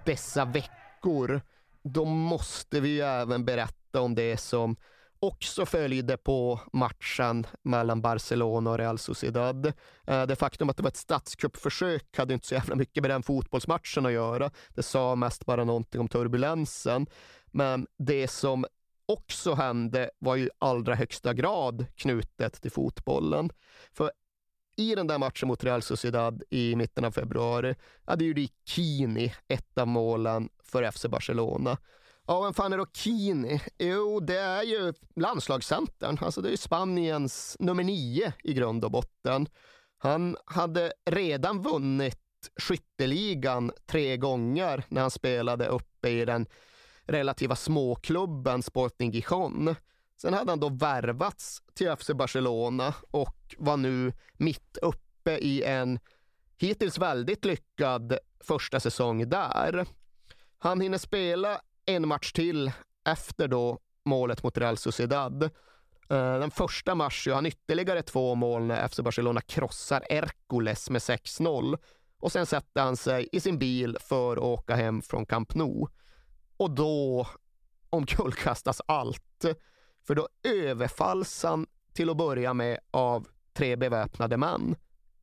[0.05, 1.41] dessa veckor,
[1.83, 4.77] då måste vi ju även berätta om det som
[5.21, 9.67] också följde på matchen mellan Barcelona och Real Sociedad.
[10.07, 13.23] Eh, det faktum att det var ett statskuppförsök hade inte så jävla mycket med den
[13.23, 14.51] fotbollsmatchen att göra.
[14.69, 17.07] Det sa mest bara någonting om turbulensen.
[17.47, 18.67] Men det som
[19.11, 23.51] också hände var ju i allra högsta grad knutet till fotbollen.
[23.93, 24.11] För
[24.77, 29.79] i den där matchen mot Real Sociedad i mitten av februari hade ju Kini ett
[29.79, 31.79] av målen för FC Barcelona.
[32.27, 33.61] Ja, vem fan är då Kini?
[33.79, 36.19] Jo, det är ju landslagscentern.
[36.21, 39.49] Alltså det är ju Spaniens nummer nio i grund och botten.
[39.99, 42.19] Han hade redan vunnit
[42.61, 46.47] skytteligan tre gånger när han spelade uppe i den
[47.11, 49.75] relativa småklubben Sporting Gijon.
[50.17, 55.99] Sen hade han då värvats till FC Barcelona och var nu mitt uppe i en
[56.57, 59.87] hittills väldigt lyckad första säsong där.
[60.59, 62.73] Han hinner spela en match till
[63.05, 65.43] efter då målet mot Real Sociedad.
[66.11, 71.01] Eh, den första mars gör han ytterligare två mål när FC Barcelona krossar Hercules med
[71.01, 71.79] 6-0
[72.21, 75.89] och sen sätter han sig i sin bil för att åka hem från Camp Nou.
[76.61, 77.27] Och då
[77.91, 79.45] omkullkastas allt.
[80.07, 84.77] För då överfalls han till att börja med av tre beväpnade män.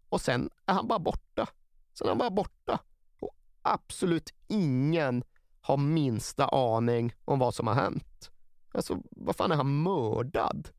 [0.10, 1.48] Och sen är han bara borta.
[1.94, 2.80] Sen är han bara borta.
[3.20, 5.24] Och absolut ingen
[5.62, 8.32] har minsta aning om vad som har hänt.
[8.74, 10.70] Alltså, vad fan är han mördad?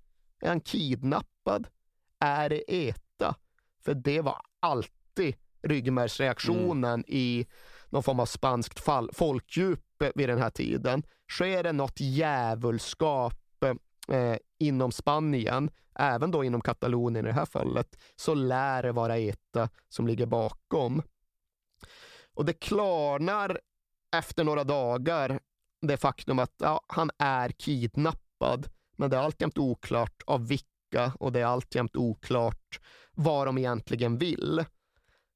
[0.41, 1.69] Är han kidnappad?
[2.19, 3.35] Är det ETA?
[3.81, 7.47] För det var alltid ryggmärgsreaktionen i
[7.89, 11.03] någon form av spanskt fall, folkdjup Eh, vid den här tiden.
[11.31, 13.35] Sker det något djävulskap
[13.65, 18.93] eh, eh, inom Spanien, även då inom Katalonien i det här fallet, så lär det
[18.93, 21.03] vara ETA eh, som ligger bakom.
[22.35, 23.61] Och det klarnar
[24.17, 25.41] efter några dagar
[25.81, 31.33] det faktum att ja, han är kidnappad, men det är alltjämt oklart av vilka och
[31.33, 32.81] det är alltjämt oklart
[33.13, 34.65] vad de egentligen vill.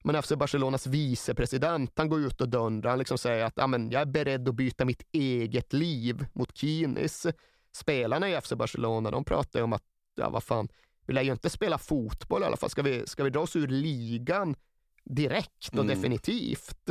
[0.05, 2.91] Men FC Barcelonas vicepresident, han går ut och dundrar.
[2.91, 6.57] Han liksom säger att ja, men jag är beredd att byta mitt eget liv mot
[6.57, 7.27] Kinis.
[7.73, 9.85] Spelarna i FC Barcelona, de pratar ju om att,
[10.15, 10.69] ja vad fan,
[11.07, 12.71] vi lär ju inte spela fotboll i alla fall.
[12.71, 14.57] Ska vi, ska vi dra oss ur ligan
[15.05, 16.91] direkt och definitivt?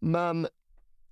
[0.00, 0.46] Men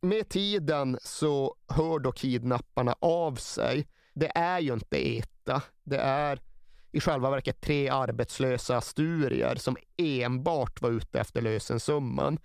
[0.01, 3.87] med tiden så hör då kidnapparna av sig.
[4.15, 5.63] Det är ju inte ETA.
[5.85, 6.41] Det är
[6.93, 12.39] i själva verket tre arbetslösa asturier som enbart var ute efter lösensumman.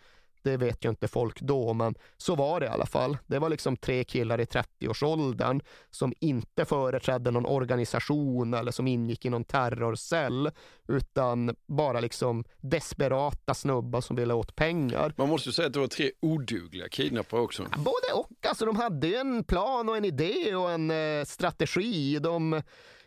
[0.45, 3.17] Det vet ju inte folk då, men så var det i alla fall.
[3.27, 9.25] Det var liksom tre killar i 30-årsåldern som inte företrädde någon organisation eller som ingick
[9.25, 10.51] i någon terrorcell,
[10.87, 15.13] utan bara liksom desperata snubbar som ville åt pengar.
[15.17, 17.63] Man måste ju säga att det var tre odugliga kidnappare också.
[17.63, 18.45] Både och.
[18.49, 22.19] Alltså, de hade en plan och en idé och en eh, strategi.
[22.19, 22.61] De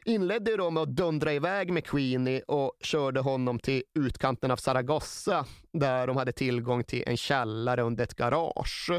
[0.04, 5.46] inledde då med att dundra iväg med Queenie och körde honom till utkanten av Zaragoza
[5.72, 8.90] där de hade tillgång till en källare under ett garage.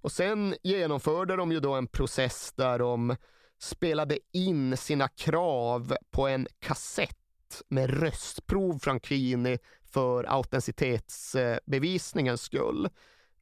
[0.00, 3.16] Och sen genomförde de ju då en process där de
[3.58, 9.58] spelade in sina krav på en kassett med röstprov från Queenie
[9.92, 12.88] för autenticitetsbevisningens skull.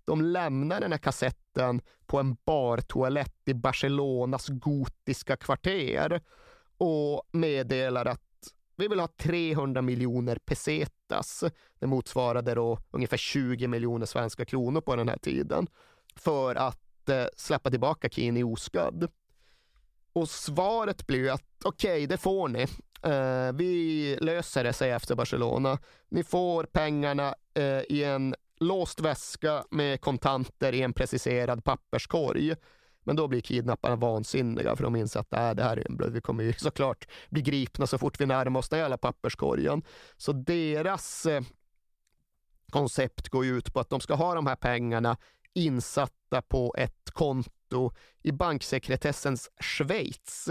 [0.05, 6.21] De lämnar den här kassetten på en bartoalett i Barcelonas gotiska kvarter
[6.79, 8.21] och meddelar att
[8.77, 11.45] vi vill ha 300 miljoner pesetas.
[11.79, 15.67] Det motsvarade då ungefär 20 miljoner svenska kronor på den här tiden
[16.17, 19.09] för att eh, släppa tillbaka Kini oskadd.
[20.13, 22.67] Och svaret blir att okej, okay, det får ni.
[23.03, 25.79] Eh, vi löser det, säger efter Barcelona.
[26.09, 32.55] Ni får pengarna eh, i en låst väska med kontanter i en preciserad papperskorg.
[33.05, 36.13] Men då blir kidnapparna vansinniga för de inser att äh, det här är en blöd.
[36.13, 39.83] Vi kommer ju såklart bli gripna så fort vi närmar oss den jävla papperskorgen.
[40.17, 41.43] Så deras eh,
[42.71, 45.17] koncept går ju ut på att de ska ha de här pengarna
[45.53, 47.93] insatta på ett konto
[48.23, 50.49] i banksekretessens Schweiz.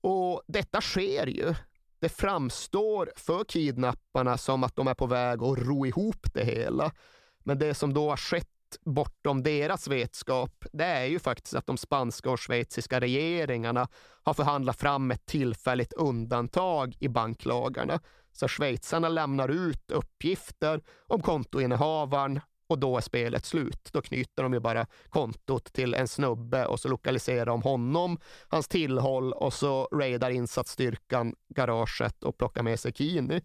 [0.00, 1.54] Och detta sker ju.
[1.98, 6.92] Det framstår för kidnapparna som att de är på väg att ro ihop det hela.
[7.38, 8.48] Men det som då har skett
[8.84, 13.88] bortom deras vetskap, det är ju faktiskt att de spanska och schweiziska regeringarna
[14.22, 18.00] har förhandlat fram ett tillfälligt undantag i banklagarna.
[18.32, 22.40] Så schweizarna lämnar ut uppgifter om kontoinnehavaren
[22.70, 23.88] och då är spelet slut.
[23.92, 28.18] Då knyter de ju bara kontot till en snubbe och så lokaliserar de honom,
[28.48, 33.42] hans tillhåll och så raidar insatsstyrkan garaget och plockar med sig Kini.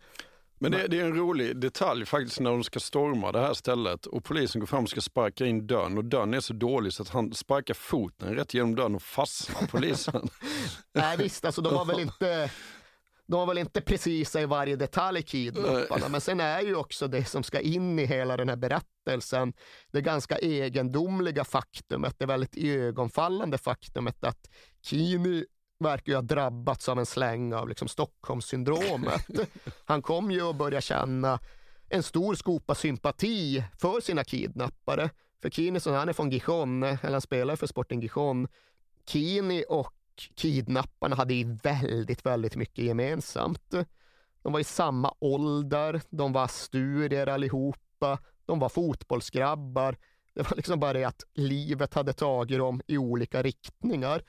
[0.60, 4.06] Men det, det, är en rolig detalj faktiskt när de ska storma det här stället
[4.06, 5.98] och polisen går fram och ska sparka in dörren.
[5.98, 9.68] Och dörren är så dålig så att han sparkar foten rätt genom dörren och fastnar
[9.68, 10.30] polisen.
[10.94, 12.50] Nej visst, alltså de var väl inte
[13.28, 17.26] de var väl inte precisa i varje detalj kidnapparna, men sen är ju också det
[17.26, 19.54] som ska in i hela den här berättelsen,
[19.92, 24.50] det ganska egendomliga faktumet, det väldigt ögonfallande faktumet att
[24.82, 25.46] Kini
[25.80, 29.28] verkar ju ha drabbats av en släng av liksom Stockholmssyndromet.
[29.86, 31.40] Han kom ju att börja känna
[31.90, 35.10] en stor skopa sympati för sina kidnappare.
[35.42, 38.48] För Kinison, han är från Gijon, eller han spelar för Sporting Gijon.
[39.08, 39.94] Kini och
[40.36, 43.74] kidnapparna hade väldigt, väldigt mycket gemensamt.
[44.42, 49.98] De var i samma ålder, de var asturier allihopa, de var fotbollsgrabbar.
[50.34, 54.22] Det var liksom bara det att livet hade tagit dem i olika riktningar.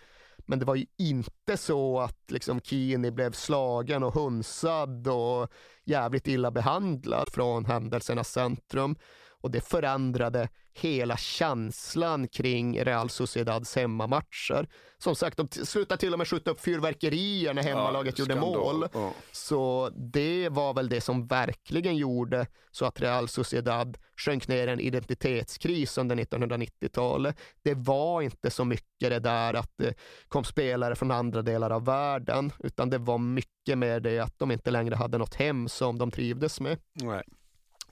[0.46, 5.48] Men det var ju inte så att liksom Kini blev slagen och hunsad och
[5.84, 8.96] jävligt illa behandlad från händelsernas centrum.
[9.40, 14.68] Och det förändrade hela känslan kring Real Sociedads hemmamatcher.
[14.98, 18.88] Som sagt, de slutade till och med skjuta upp fyrverkerier när hemmalaget ja, gjorde mål.
[18.92, 19.12] Ja.
[19.32, 24.80] Så det var väl det som verkligen gjorde så att Real Sociedad sjönk ner en
[24.80, 27.40] identitetskris under 1990-talet.
[27.62, 29.94] Det var inte så mycket det där att det
[30.28, 34.50] kom spelare från andra delar av världen, utan det var mycket mer det att de
[34.50, 36.78] inte längre hade något hem som de trivdes med.
[36.94, 37.22] Nej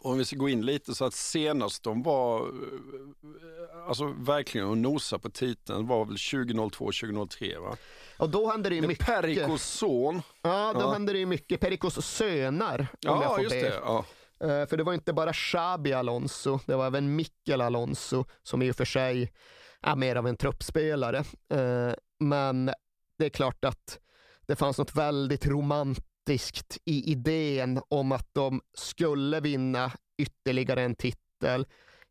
[0.05, 4.79] om vi ska gå in lite så att senast de var, eh, alltså verkligen att
[4.79, 7.77] nosa på titeln var väl 2002-2003 va?
[8.19, 9.07] Och då hände det ju mycket.
[9.07, 10.23] Perikos son.
[10.43, 10.93] Ja, då ja.
[10.93, 11.61] hände det ju mycket.
[11.61, 13.61] Perikos söner, om ja, jag får just be.
[13.63, 14.05] Det, ja.
[14.45, 18.71] Uh, för det var inte bara Xabi Alonso, det var även Mikkel Alonso som i
[18.71, 19.33] och för sig
[19.81, 21.19] är mer av en truppspelare.
[21.55, 22.71] Uh, men
[23.19, 23.99] det är klart att
[24.47, 30.95] det fanns något väldigt romantiskt optimistiskt i idén om att de skulle vinna ytterligare en
[30.95, 31.67] titel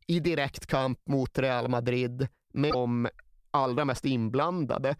[0.08, 3.10] i direkt kamp mot Real Madrid med de
[3.52, 4.96] allra mest inblandade.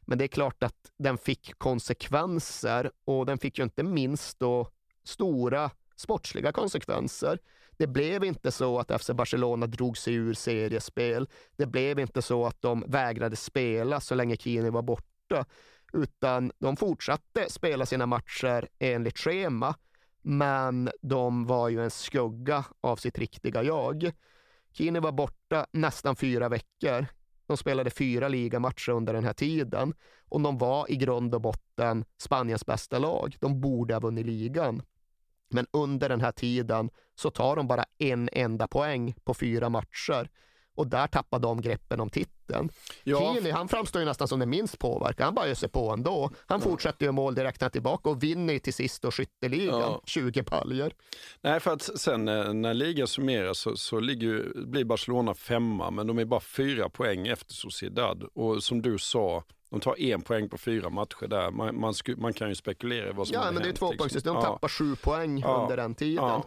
[0.00, 4.68] Men det är klart att den fick konsekvenser och den fick ju inte minst då
[5.04, 7.38] stora sportsliga konsekvenser.
[7.78, 11.28] Det blev inte så att FC Barcelona drog sig ur seriespel.
[11.56, 15.44] Det blev inte så att de vägrade spela så länge Kini var borta,
[15.92, 19.74] utan de fortsatte spela sina matcher enligt schema,
[20.22, 24.12] men de var ju en skugga av sitt riktiga jag.
[24.72, 27.06] Kini var borta nästan fyra veckor.
[27.46, 29.94] De spelade fyra ligamatcher under den här tiden
[30.28, 33.36] och de var i grund och botten Spaniens bästa lag.
[33.40, 34.82] De borde ha vunnit ligan.
[35.50, 40.30] Men under den här tiden så tar de bara en enda poäng på fyra matcher.
[40.74, 42.68] Och där tappar de greppen om titeln.
[43.04, 43.32] Ja.
[43.32, 45.24] Healy, han framstår ju nästan som den minst påverkade.
[45.24, 46.30] Han bara sig på ändå.
[46.46, 49.80] Han fortsätter ju mål direkt när tillbaka och vinner till sist då skytteligan.
[49.80, 50.02] Ja.
[50.06, 50.92] 20 paljer.
[51.40, 56.06] Nej, för att sen eh, när ligan summeras så, så ligger, blir Barcelona femma, men
[56.06, 58.22] de är bara fyra poäng efter Sociedad.
[58.34, 61.50] Och som du sa, de tar en poäng på fyra matcher där.
[61.50, 63.78] Man, man, sku, man kan ju spekulera i vad som Ja, men det är hänt,
[63.78, 63.98] två liksom.
[63.98, 64.34] poängssystem.
[64.34, 64.52] De Ja.
[64.52, 65.62] tappar sju poäng Ja.
[65.62, 66.24] under den tiden.
[66.24, 66.44] Ja.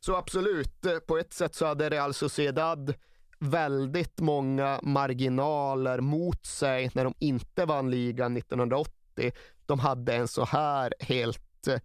[0.00, 2.94] Så absolut, eh, på ett sätt så hade Real Sociedad
[3.38, 9.32] väldigt många marginaler mot sig när de inte vann ligan 1980.
[9.66, 11.80] De hade en så här helt eh,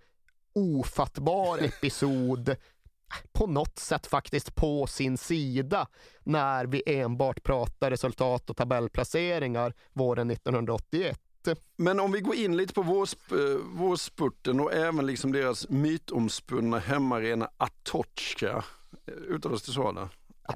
[0.54, 2.56] ofattbar episod
[3.34, 5.88] på något sätt faktiskt på sin sida
[6.24, 11.20] när vi enbart pratar resultat och tabellplaceringar våren 1981.
[11.78, 16.80] Men om vi går in lite på vårsp- eh, vårspurten och även liksom deras mytomspunna
[16.80, 18.64] hemmaarena Atochka.
[19.08, 19.92] Eh, uttalas det så?
[19.92, 20.08] Där.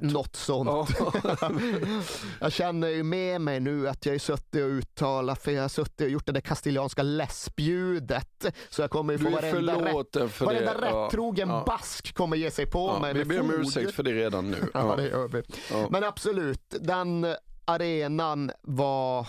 [0.02, 0.90] Något sånt.
[2.40, 5.68] jag känner ju med mig nu att jag är suttit och uttalat, för jag har
[5.68, 8.46] suttit och gjort det där kastilianska läspljudet.
[8.70, 11.06] Så jag kommer ju få varenda, rätt, för varenda det.
[11.06, 11.64] Rättrogen ja.
[11.66, 14.56] bask kommer ge sig på Ja, mig vi ber om ursäkt för det redan nu.
[14.74, 15.42] Ja, det gör vi.
[15.90, 17.26] Men absolut, den
[17.64, 19.28] arenan var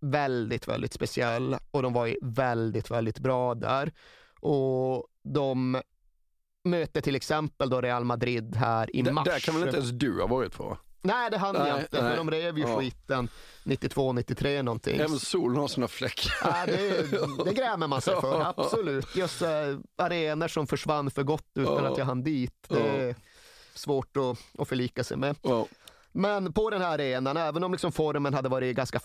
[0.00, 3.92] väldigt, väldigt speciell och de var ju väldigt, väldigt bra där.
[4.40, 5.82] Och de
[6.66, 9.24] mötte till exempel då Real Madrid här i mars.
[9.24, 10.78] där kan väl inte ens du ha varit på?
[11.02, 12.16] Nej, det hann jag Nej, inte, för nej.
[12.16, 12.78] de rev ju Ja.
[12.78, 13.28] skiten
[13.64, 14.96] 92, 93 någonting.
[15.00, 16.32] Även solen har sina fläckar.
[16.42, 19.16] Ja, det, det grämer man sig för, absolut.
[19.16, 19.48] Just äh,
[19.98, 21.90] arenor som försvann för gott utan Ja.
[21.92, 22.66] att jag hann dit.
[22.68, 23.14] Det är
[23.74, 25.36] svårt att, att förlika sig med.
[25.42, 25.66] Ja.
[26.12, 28.98] Men på den här arenan, även om liksom formen hade varit ganska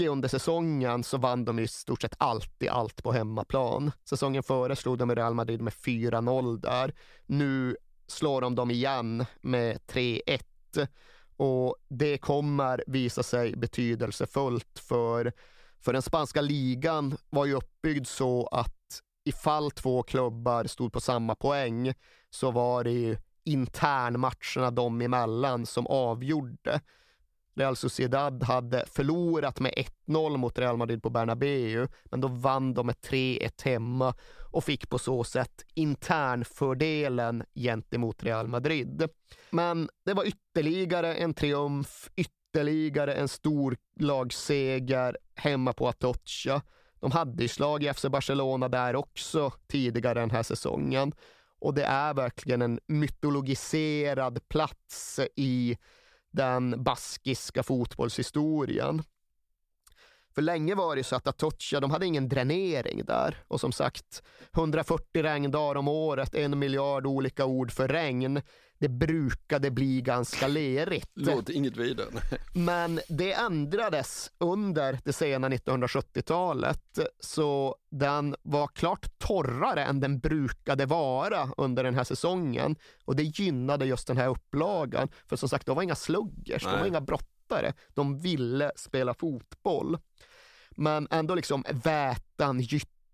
[0.00, 3.92] fläckig under säsongen så vann de i stort sett alltid allt på hemmaplan.
[4.04, 6.94] Säsongen före slog de Real Madrid med 4-0 där.
[7.26, 10.88] Nu slår de dem igen med 3-1
[11.36, 15.32] och det kommer visa sig betydelsefullt för,
[15.80, 21.34] för den spanska ligan var ju uppbyggd så att ifall två klubbar stod på samma
[21.34, 21.94] poäng
[22.30, 26.80] så var det ju internmatcherna dem emellan som avgjorde.
[27.54, 29.72] Real Sociedad hade förlorat med
[30.06, 34.14] 1-0 mot Real Madrid på Bernabeu, men då vann de med 3-1 hemma
[34.52, 39.08] och fick på så sätt internfördelen gentemot Real Madrid.
[39.50, 46.62] Men det var ytterligare en triumf, ytterligare en stor lagseger hemma på Atocha.
[47.00, 51.12] De hade ju slag i FC Barcelona där också tidigare den här säsongen.
[51.58, 55.78] Och det är verkligen en mytologiserad plats i
[56.30, 59.02] den baskiska fotbollshistorien.
[60.34, 63.44] För länge var det så att Atocha, de hade ingen dränering där.
[63.48, 64.22] Och som sagt,
[64.56, 68.42] 140 regndagar om året, en miljard olika ord för regn.
[68.80, 71.10] Det brukade bli ganska lerigt.
[71.14, 72.08] Låter inget vidare.
[72.54, 80.86] Men det ändrades under det sena 1970-talet, så den var klart torrare än den brukade
[80.86, 82.76] vara under den här säsongen.
[83.04, 85.08] Och det gynnade just den här upplagan.
[85.26, 86.88] För som sagt, de var inga sluggers, de var Nej.
[86.88, 87.72] inga brottare.
[87.94, 89.98] De ville spela fotboll.
[90.70, 92.60] Men ändå liksom vätan,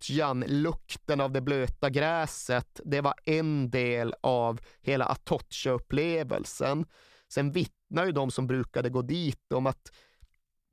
[0.00, 6.86] gyttjan, lukten av det blöta gräset, det var en del av hela Atocha-upplevelsen.
[7.28, 9.92] Sen vittnar ju de som brukade gå dit om att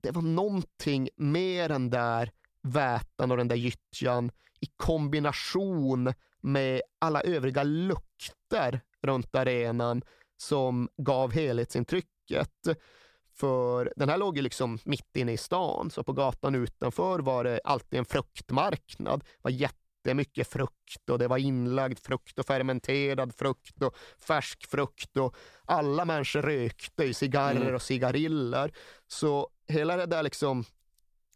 [0.01, 2.31] det var någonting mer än där
[2.61, 4.31] vätan och den där gyttjan
[4.61, 10.01] i kombination med alla övriga lukter runt arenan
[10.37, 12.67] som gav helhetsintrycket.
[13.35, 17.43] För den här låg ju liksom mitt inne i stan, så på gatan utanför var
[17.43, 19.19] det alltid en fruktmarknad.
[19.19, 25.17] Det var jättemycket frukt och det var inlagd frukt och fermenterad frukt och färsk frukt
[25.17, 25.35] och
[25.65, 27.75] alla människor rökte ju cigarrer Mm.
[27.75, 28.71] och cigariller.
[29.07, 30.63] Så hela det där liksom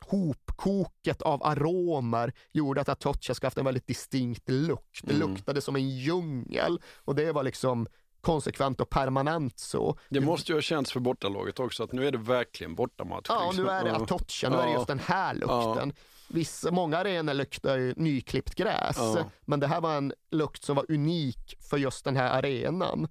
[0.06, 4.99] hopkoket av aromer gjorde att Atocha ska haft en väldigt distinkt lukt.
[5.03, 5.30] Det Mm.
[5.30, 7.88] luktade som en djungel och det var liksom
[8.22, 9.98] konsekvent och permanent så.
[10.10, 13.26] Det måste ju ha känts för bortalaget också att nu är det verkligen bortamatch.
[13.30, 13.65] Ja, liksom.
[13.65, 13.95] nu är det Ja.
[13.95, 14.73] Atocha, nu är det Ja.
[14.76, 15.94] just den här lukten.
[16.30, 19.18] Vissa, många arenor luktar ju nyklippt gräs, Ja.
[19.41, 23.07] men det här var en lukt som var unik för just den här arenan.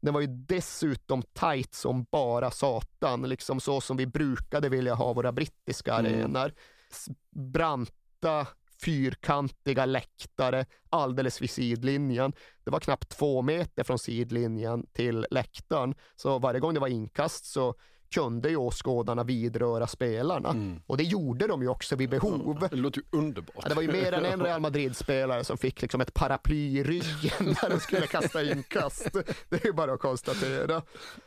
[0.00, 5.12] Den var ju dessutom tight som bara satan, liksom så som vi brukade vilja ha
[5.12, 6.12] våra brittiska Mm.
[6.12, 6.52] arenor.
[6.90, 7.08] S-
[7.52, 8.46] Branta,
[8.84, 12.32] fyrkantiga läktare alldeles vid sidlinjen.
[12.64, 17.44] Det var knappt två meter från sidlinjen till läktaren, så varje gång det var inkast
[17.44, 17.74] så
[18.12, 20.78] kunde ju åskådarna vidröra spelarna.
[20.86, 22.68] Och det gjorde de ju också vid behov.
[22.70, 23.56] Det låter ju underbart.
[23.62, 26.84] Ja, det var ju mer än en Real Madrid-spelare som fick liksom ett paraply i
[26.84, 27.32] ryggen
[27.62, 29.12] när de skulle kasta inkast.
[29.48, 30.82] Det är ju bara att konstatera.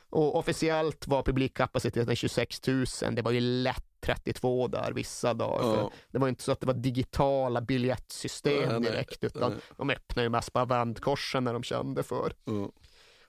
[0.10, 2.86] Och officiellt var publikkapaciteten 26 000.
[3.12, 5.78] Det var ju lätt 32 där vissa dagar.
[5.78, 5.92] Ja.
[6.12, 10.54] Det var inte så att det var digitala biljettsystem direkt, utan de öppnade ju mest
[10.54, 12.34] bara vändkorsen när de kände för.
[12.48, 12.72] Mm.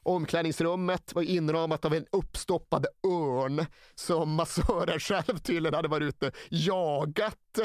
[0.07, 7.59] Omklädningsrummet var inramat av en uppstoppad örn som massören själv tydligen hade varit ute jagat.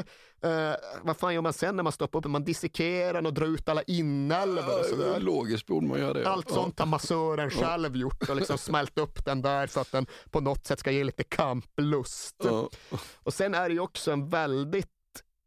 [0.44, 0.72] Eh,
[1.04, 2.26] vad fan gör man sen när man stoppar upp?
[2.26, 5.20] Man dissekerar den och drar ut alla inälvor och sådär.
[5.20, 6.30] Logiskt borde man göra det.
[6.30, 6.56] Allt Ja.
[6.56, 10.40] sånt har massören själv gjort och liksom smält upp den där så att den på
[10.40, 12.36] något sätt ska ge lite kamplust.
[12.44, 12.70] Ja.
[13.16, 14.88] Och sen är det ju också en väldigt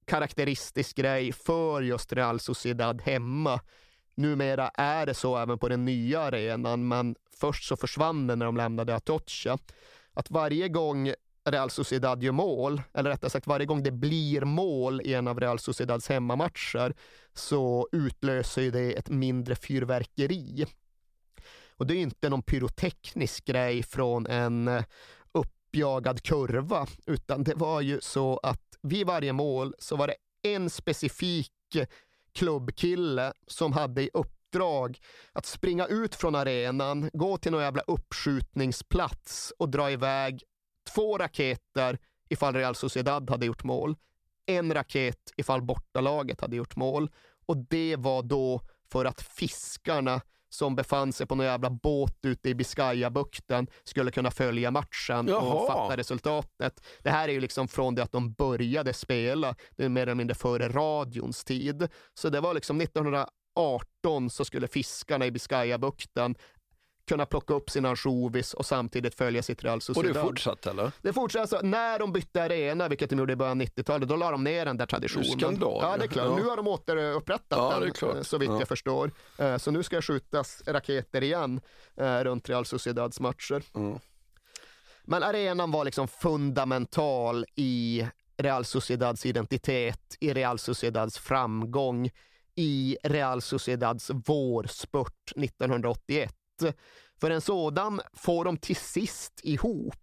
[0.06, 3.60] karaktäristisk grej för just Real Sociedad hemma.
[4.14, 8.46] Numera är det så även på den nya arenan, men först så försvann det när
[8.46, 9.58] de lämnade Atocha.
[10.12, 11.12] Att varje gång
[11.44, 15.40] Real Sociedad gör mål, eller rättare sagt varje gång det blir mål i en av
[15.40, 16.94] Real Sociedads hemmamatcher,
[17.34, 20.66] så utlöser det ett mindre fyrverkeri.
[21.76, 24.84] Och det är inte någon pyroteknisk grej från en eh,
[25.32, 30.70] uppjagad kurva, utan det var ju så att vid varje mål så var det en
[30.70, 31.50] specifik
[32.35, 34.98] klubbkille som hade i uppdrag
[35.32, 40.43] att springa ut från arenan, gå till någon jävla uppskjutningsplats och dra iväg
[40.94, 41.98] två raketer
[42.28, 43.97] ifall Real Sociedad hade gjort mål,
[44.47, 47.11] en raket ifall bortalaget hade gjort mål.
[47.47, 48.61] Och det var då
[48.93, 50.20] för att fiskarna
[50.55, 55.35] som befann sig på någon jävla båt ute i Biscayabukten skulle kunna följa matchen och
[55.35, 55.66] Jaha.
[55.66, 56.86] fatta resultatet.
[57.02, 60.14] Det här är ju liksom från det att de började spela, det är mer eller
[60.14, 61.89] mindre före radions tid.
[62.14, 66.35] Så det var liksom 1918 så skulle fiskarna i Biscayabukten
[67.09, 70.14] kunna plocka upp sina ansjovis och samtidigt följa sitt Real Och Sociedad.
[70.14, 70.90] det fortsatt eller?
[71.02, 74.16] Det fortsätter alltså, när de bytte arena, vilket de gjorde i början av 90-talet, då
[74.16, 75.24] la de ner den där traditionen.
[75.40, 76.26] skandal, Ja, det är klart.
[76.26, 76.36] ja.
[76.36, 78.59] Nu har de återupprättat Ja, den, eh, så vitt Ja.
[78.59, 79.10] jag förstår.
[79.39, 81.60] Eh, Så nu ska det skjutas raketer igen
[81.97, 83.62] eh, runt Real Sociedads matcher.
[83.74, 83.98] Mm.
[85.05, 88.06] Men arenan var liksom fundamental i
[88.36, 92.10] Real Sociedads identitet, i Real Sociedads framgång,
[92.56, 96.35] i Real Sociedads vårspurt 1981.
[97.20, 99.94] För en sådan får de till sist ihop.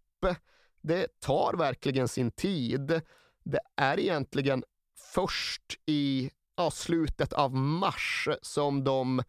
[0.81, 3.01] Det tar verkligen sin tid.
[3.43, 4.63] Det är egentligen
[5.13, 9.23] först i ja, slutet av mars som de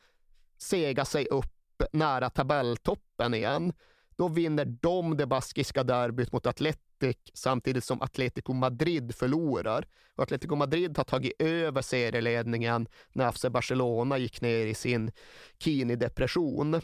[0.59, 3.72] segar sig upp nära tabelltoppen igen.
[4.16, 9.86] Då vinner de det baskiska derbyt mot Atletic samtidigt som Atletico Madrid förlorar.
[10.16, 15.12] Och Atletico Madrid har tagit över serieledningen när FC Barcelona gick ner i sin
[15.59, 16.80] Kini-depression.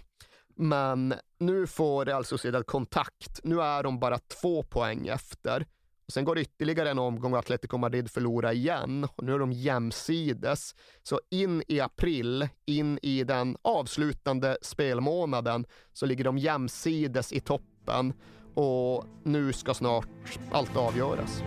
[0.58, 3.40] Men nu får Real Sociedad kontakt.
[3.44, 5.66] Nu är de bara två poäng efter.
[6.06, 9.08] Och sen går det ytterligare en omgång och Atletico Madrid förlorar igen.
[9.16, 10.74] Och nu är de jämsides.
[11.02, 18.12] Så in i april, in i den avslutande spelmånaden, så ligger de jämsides i toppen.
[18.54, 20.08] Och nu ska snart
[20.50, 21.42] allt avgöras.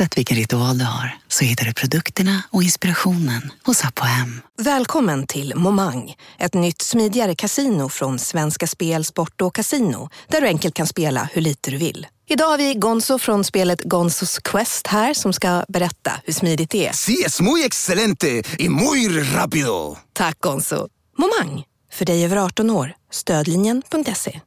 [0.00, 4.40] Oavsett vilken ritual du har så hittar du produkterna och inspirationen hos Apohem.
[4.58, 10.46] Välkommen till Momang, ett nytt smidigare kasino från Svenska Spel, Sport och Casino där du
[10.46, 12.06] enkelt kan spela hur lite du vill.
[12.28, 16.86] Idag har vi Gonzo från spelet Gonzos Quest här som ska berätta hur smidigt det
[16.86, 16.92] är.
[16.92, 19.96] Sí, es muy excelente y muy rápido.
[20.12, 20.88] Tack Gonzo.
[21.18, 22.92] Momang, för dig över 18 år.
[23.10, 24.40] Stödlinjen.se.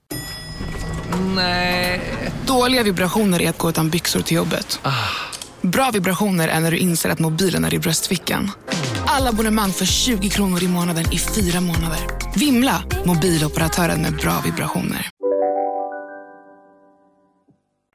[1.36, 2.02] Nej.
[2.46, 4.80] Dåliga vibrationer är att gå utan byxor till jobbet.
[5.64, 8.52] Bra vibrationer är när du inser att mobilen är i bröstfickan.
[9.06, 12.00] Alla abonnemang för 20 kronor i månaden i fyra månader.
[12.40, 12.84] Vimla!
[13.06, 15.10] Mobiloperatören med bra vibrationer.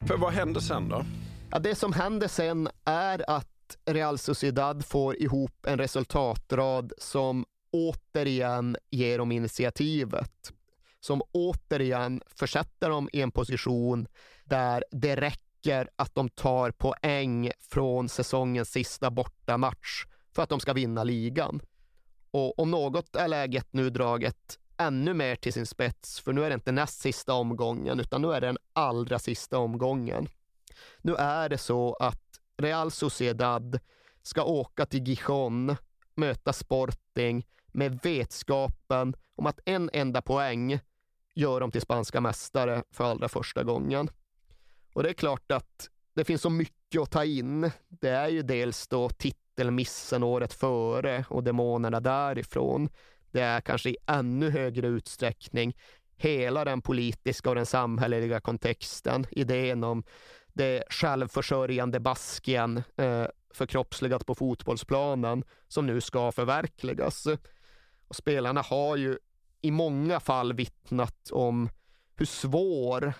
[0.06, 1.04] För vad händer sen då?
[1.50, 8.76] Ja, det som händer sen är att Real Sociedad får ihop en resultatrad som återigen
[8.90, 10.52] ger dem initiativet.
[11.00, 14.06] Som återigen försätter dem i en position
[14.44, 15.47] där det räcker
[15.96, 20.04] att de tar poäng från säsongens sista bortamatch
[20.34, 21.60] för att de ska vinna ligan.
[22.30, 26.48] Och om något är läget nu draget ännu mer till sin spets, för nu är
[26.50, 30.28] det inte näst sista omgången, utan nu är det den allra sista omgången.
[31.02, 33.78] Nu är det så att Real Sociedad
[34.22, 35.76] ska åka till Gijon,
[36.14, 40.80] möta Sporting med vetskapen om att en enda poäng
[41.34, 44.10] gör dem till spanska mästare för allra första gången.
[44.92, 47.70] Och det är klart att det finns så mycket att ta in.
[47.88, 52.88] Det är ju dels då titelmissen året före och demonerna därifrån.
[53.30, 55.76] Det är kanske i ännu högre utsträckning
[56.16, 60.04] hela den politiska och den samhälleliga kontexten, idén om
[60.52, 67.26] det självförsörjande Baskien eh, förkroppsligat på fotbollsplanen som nu ska förverkligas.
[68.08, 69.18] Och spelarna har ju
[69.60, 71.70] i många fall vittnat om
[72.16, 73.12] hur svår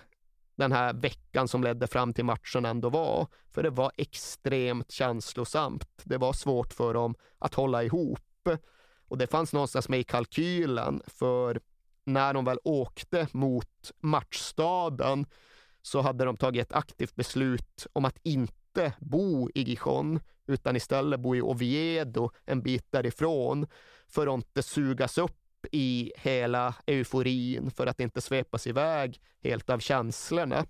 [0.59, 3.27] den här veckan som ledde fram till matchen ändå var.
[3.51, 6.01] För det var extremt känslosamt.
[6.03, 8.49] Det var svårt för dem att hålla ihop.
[9.07, 11.59] Och det fanns någonstans med i kalkylen för
[12.05, 15.25] när de väl åkte mot matchstaden
[15.81, 21.19] så hade de tagit ett aktivt beslut om att inte bo i Gijon utan istället
[21.19, 23.67] bo i Oviedo en bit därifrån
[24.07, 25.38] för att inte sugas upp
[25.71, 30.65] i hela euforin för att inte svepas iväg helt av känslorna.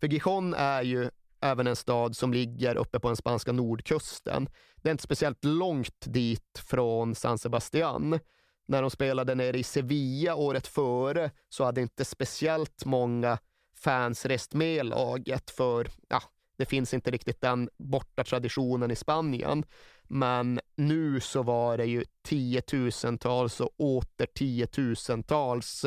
[0.00, 1.10] För Gijon är ju
[1.40, 4.48] även en stad som ligger uppe på den spanska nordkusten.
[4.76, 8.18] Det är inte speciellt långt dit från San Sebastian.
[8.66, 13.38] När de spelade nere i Sevilla året före så hade inte speciellt många
[13.74, 16.22] fans rest med laget för ja,
[16.56, 19.64] det finns inte riktigt den borta traditionen i Spanien.
[20.02, 25.84] Men nu så var det ju tiotusentals och åter tiotusentals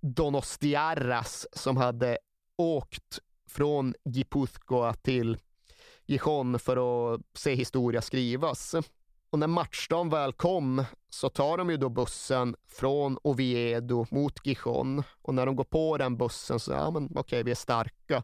[0.00, 2.18] Donostiarras som hade
[2.56, 3.18] åkt
[3.48, 5.38] från Gipuzkoa till
[6.06, 6.76] Gijon för
[7.14, 8.74] att se historia skrivas.
[9.30, 15.02] Och när matchdagen väl kom så tar de ju då bussen från Oviedo mot Gijon
[15.22, 18.22] och när de går på den bussen så, ja men okej, okay, vi är starka.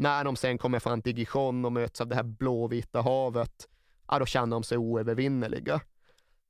[0.00, 3.68] När de sen kommer fram till Gijon och möts av det här blåvita havet,
[4.08, 5.80] ja då känner de sig oövervinnerliga.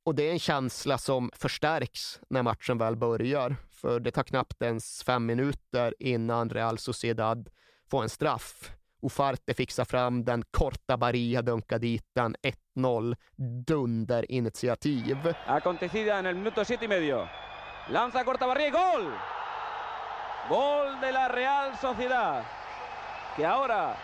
[0.03, 4.61] Och det är en känsla som förstärks när matchen väl börjar, för det tar knappt
[4.61, 7.49] ens fem minuter innan Real Sociedad
[7.89, 8.71] får en straff.
[9.01, 12.35] Ufarte fixar fram den, korta Baria dunkar dit den,
[12.77, 13.15] 1-0,
[13.67, 15.33] dunderinitiativ.
[15.45, 17.27] Acontecida en el minuto siete y medio.
[17.89, 19.11] Lanza corta Barria gol!
[20.49, 22.43] Gol de la Real Sociedad,
[23.35, 23.95] que ahora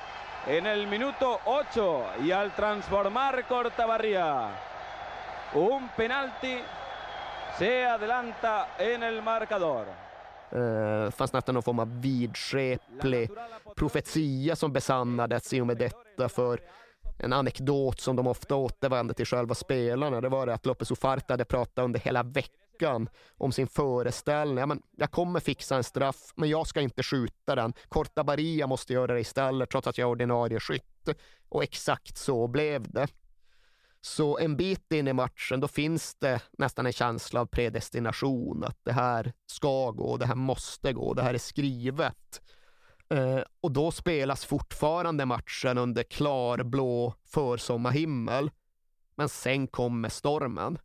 [0.47, 4.49] en el minuto 8 y al transformar Cortabarría
[5.53, 6.59] un penalti
[7.57, 9.87] se adelanta en el marcador.
[10.51, 13.29] Uh, fanns nästan någon form av vidskeplig
[13.75, 16.59] profetia som besannades i och med detta för
[17.17, 20.21] en anekdot som de ofta återvände till själva spelarna.
[20.21, 22.66] Det var det att Lopez Ufarte hade pratat under hela veckan
[23.37, 24.57] om sin föreställning.
[24.57, 27.73] Ja, men jag kommer fixa en straff, men jag ska inte skjuta den.
[27.87, 31.09] Korta Baria måste göra det istället, trots att jag är ordinarie skytt.
[31.49, 33.07] Och exakt så blev det.
[34.01, 38.79] Så en bit in i matchen, då finns det nästan en känsla av predestination, att
[38.83, 42.41] det här ska gå, det här måste gå, det här är skrivet.
[43.09, 48.51] Eh, och då spelas fortfarande matchen under klarblå försommarhimmel.
[49.15, 50.79] Men sen kommer stormen.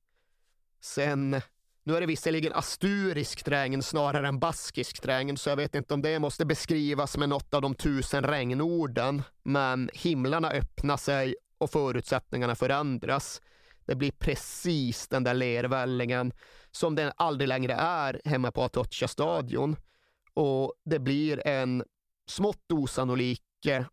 [0.81, 1.41] Sen,
[1.85, 6.03] nu är det visserligen asturisk regn snarare än baskisk regn, så jag vet inte om
[6.03, 9.23] det måste beskrivas med något av de tusen regnorden.
[9.43, 13.41] Men himlarna öppnar sig och förutsättningarna förändras.
[13.85, 16.33] Det blir precis den där lervällingen
[16.71, 19.77] som den aldrig längre är hemma på Atocha stadion.
[20.35, 21.85] Och det blir en
[22.27, 23.85] smått osannolik eh,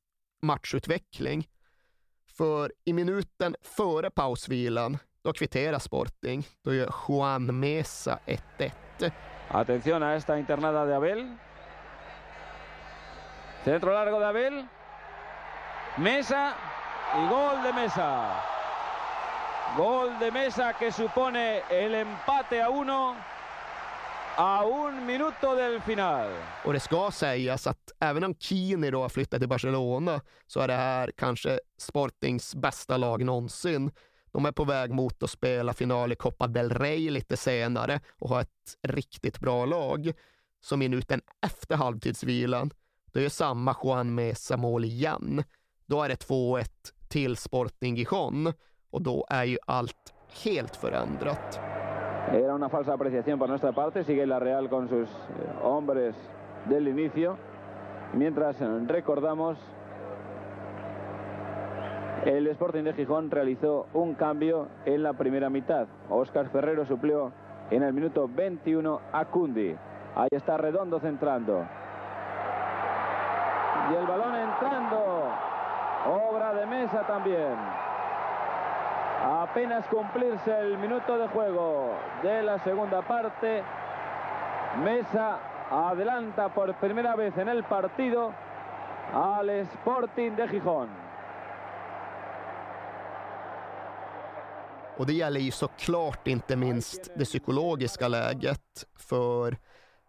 [0.42, 1.48] matchutveckling.
[2.38, 6.48] För i minuten före pausvilan, då kvitterar Sporting.
[6.64, 9.12] Då gör Juan Mesa 1-1.
[9.48, 11.36] Atención a esta internada de Abel.
[13.64, 14.66] Centro largo de Abel.
[15.98, 16.54] Mesa
[17.16, 18.36] y gol de Mesa.
[19.78, 23.16] Gol de Mesa que supone el empate a uno
[24.36, 26.32] a un minuto del final.
[26.66, 30.68] Och det ska sägas att även om Kini då har flyttat till Barcelona så är
[30.68, 33.92] det här kanske Sportings bästa lag någonsin.
[34.32, 38.30] De är på väg mot att spela final i Copa del Rey lite senare och
[38.30, 40.12] har ett riktigt bra lag.
[40.62, 42.72] Så minuten efter halvtidsvilan,
[43.06, 45.44] då är samma Juan Mesa mål igen.
[45.86, 46.66] Då är det 2-1
[47.10, 48.54] till Sporting Gijon
[48.92, 51.60] och då är ju allt helt förändrat.
[52.34, 54.04] Era una falsa apreciación por nuestra parte.
[54.04, 56.16] Sigue la Real con sus eh, hombres
[56.70, 57.38] del inicio.
[58.14, 59.58] Mientras recordamos,
[62.26, 65.88] el Sporting de Gijón realizó un cambio en la primera mitad.
[66.10, 67.32] Óscar Ferrero suplió
[67.72, 69.76] en el minuto 21 a Cundi.
[70.16, 71.66] Ahí está Redondo centrando.
[73.92, 75.24] Y el balón entrando.
[76.08, 77.56] Obra de mesa también.
[79.26, 81.92] Apenas cumplirse el minuto de juego
[82.24, 83.64] de la segunda parte,
[84.84, 85.40] Mesa
[85.70, 88.32] adelanta por primera vez en el partido
[89.14, 91.09] al Sporting de Gijón.
[95.00, 99.58] Och det gäller ju såklart inte minst det psykologiska läget för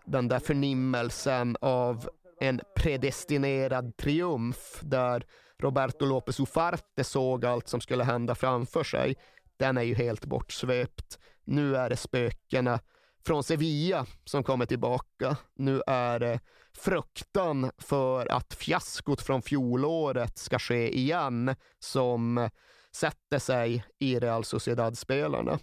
[0.05, 2.09] den där förnimmelsen av
[2.41, 5.25] en predestinerad triumf där
[5.59, 9.17] Roberto Lopez Ufarte såg allt som skulle hända framför sig.
[9.57, 11.19] Den är ju helt bortsvept.
[11.45, 12.81] Nu är det spökena
[13.27, 15.37] från Sevilla som kommer tillbaka.
[15.55, 16.41] Nu är det
[16.73, 22.51] fruktan för att fiaskot från fjolåret ska ske igen som
[22.93, 25.59] sätter sig i Real Sociedad-spelarna.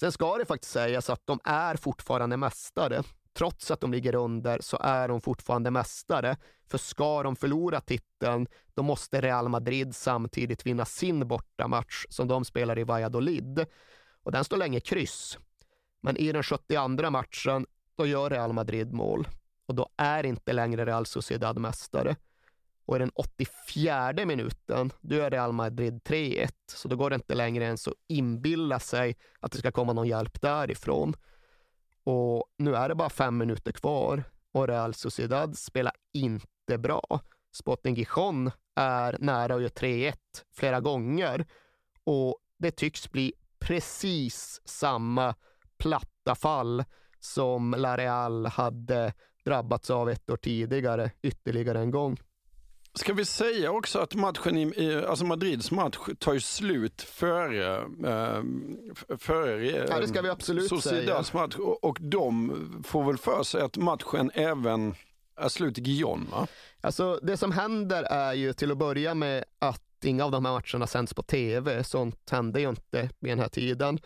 [0.00, 3.02] Sen ska det faktiskt sägas att de är fortfarande mästare.
[3.32, 6.36] Trots att de ligger under så är de fortfarande mästare.
[6.70, 12.44] För ska de förlora titeln, då måste Real Madrid samtidigt vinna sin bortamatch som de
[12.44, 13.66] spelar i Valladolid.
[14.22, 15.38] Och den står länge kryss.
[16.00, 19.28] Men i den 72 matchen, då gör Real Madrid mål.
[19.66, 22.16] Och då är inte längre Real Sociedad mästare.
[22.86, 26.48] Och i den 84 minuten, då är Real Madrid 3-1.
[26.66, 30.08] Så då går det inte längre ens att inbilla sig att det ska komma någon
[30.08, 31.14] hjälp därifrån.
[32.04, 37.20] Och nu är det bara fem minuter kvar och Real Sociedad spelar inte bra.
[37.52, 40.14] Sporting Gijon är nära att göra 3-1
[40.54, 41.46] flera gånger
[42.04, 45.34] och det tycks bli precis samma
[45.78, 46.84] platta fall
[47.20, 49.12] som La Real hade
[49.44, 52.16] drabbats av ett år tidigare ytterligare en gång.
[52.98, 58.42] Ska vi säga också att matchen i, alltså Madrids match tar ju slut före, eh,
[59.18, 61.42] före eh, Ja, det ska vi absolut Sociedads säga.
[61.42, 64.94] match och, och de får väl för sig att matchen även
[65.40, 66.46] är slut i Gijon va?
[66.80, 70.52] Alltså, det som händer är ju till att börja med att inga av de här
[70.52, 71.84] matcherna sänds på tv.
[71.84, 73.98] Sånt hände ju inte vid den här tiden.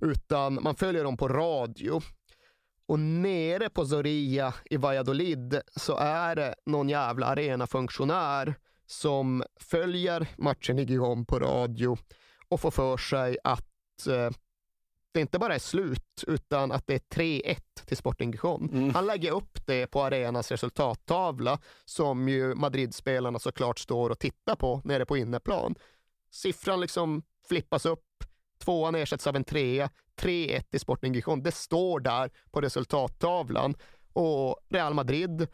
[0.00, 2.02] Utan man följer dem på radio.
[2.88, 8.54] Och nere på Zorilla i Valladolid så är det någon jävla arenafunktionär
[8.86, 11.98] som följer matchen i Gijon på radio
[12.48, 14.30] och får för sig att eh,
[15.12, 18.90] det inte bara är slut, utan att det är 3-1 till Sporting Gijon.
[18.94, 24.80] Han lägger upp det på arenans resultattavla som ju Madrid-spelarna såklart står och tittar på
[24.84, 25.74] nere på inneplan.
[26.30, 28.04] Siffran liksom flippas upp,
[28.58, 29.90] tvåan ersätts av en trea,
[30.20, 31.42] 3-1 till Sporting Gijon.
[31.42, 33.74] Det står där på resultattavlan
[34.12, 35.46] och Real Madrid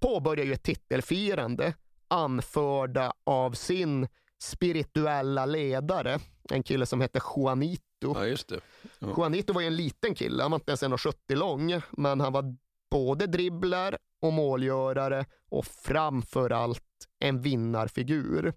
[0.00, 1.74] påbörjar ju ett titelfirande
[2.08, 4.08] anförda av sin
[4.42, 6.18] spirituella ledare,
[6.50, 7.80] en kille som heter Juanito.
[8.00, 8.60] Ja, just det.
[8.98, 9.08] Ja.
[9.16, 12.56] Juanito var ju en liten kille, han var inte ens 1,70 lång, men han var
[12.90, 16.82] både dribbler och målgörare och framför allt
[17.18, 18.52] en vinnarfigur.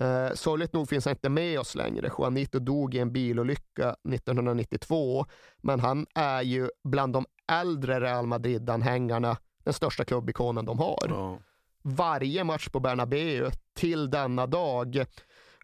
[0.00, 2.10] Eh, sorgligt nog finns han inte med oss längre.
[2.18, 5.26] Juanito dog i en bilolycka 1992,
[5.58, 11.06] men han är ju bland de äldre Real Madrid-anhängarna den största klubbikonen de har.
[11.08, 11.38] Ja.
[11.82, 14.96] Varje match på Bernabeu till denna dag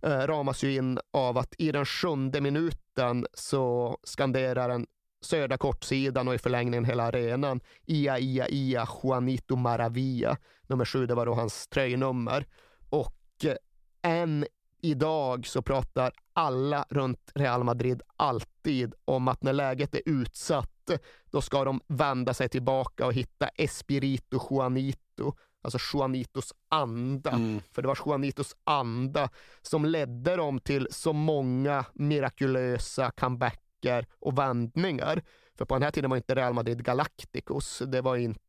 [0.02, 4.86] eh, ramas ju in av att i den sjunde minuten så skanderar den
[5.20, 10.36] södra kortsidan och i förlängningen hela arenan Ia, Ia, Ia, Juanito Maravilla.
[10.66, 12.46] Nummer sju, det var då hans tröjnummer.
[12.90, 13.54] Och eh,
[14.04, 14.46] än
[14.80, 20.90] idag så pratar alla runt Real Madrid alltid om att när läget är utsatt,
[21.30, 25.32] då ska de vända sig tillbaka och hitta Espirito Juanito,
[25.62, 27.30] alltså Juanitos anda.
[27.72, 29.28] För det var Juanitos anda
[29.62, 35.22] som ledde dem till så många mirakulösa comebacker och vändningar.
[35.58, 37.82] För på den här tiden var inte Real Madrid Galacticos.
[37.86, 38.43] Det var inte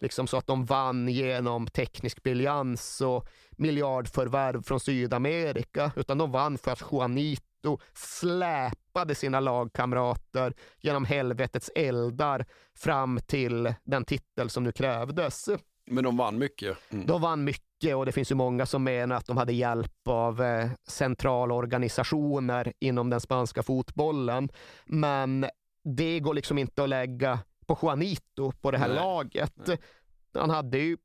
[0.00, 6.58] liksom så att de vann genom teknisk briljans och miljardförvärv från Sydamerika, utan de vann
[6.58, 14.72] för att Juanito släpade sina lagkamrater genom helvetets eldar fram till den titel som nu
[14.72, 15.48] krävdes.
[15.86, 16.78] Men de vann mycket.
[16.90, 17.06] Mm.
[17.06, 20.42] De vann mycket och det finns ju många som menar att de hade hjälp av
[20.42, 24.48] eh, centrala organisationer inom den spanska fotbollen.
[24.84, 25.46] Men
[25.84, 27.38] det går liksom inte att lägga
[27.70, 28.96] på Juanito på det här Nej.
[28.96, 29.70] laget.
[30.34, 30.96] Han hade ju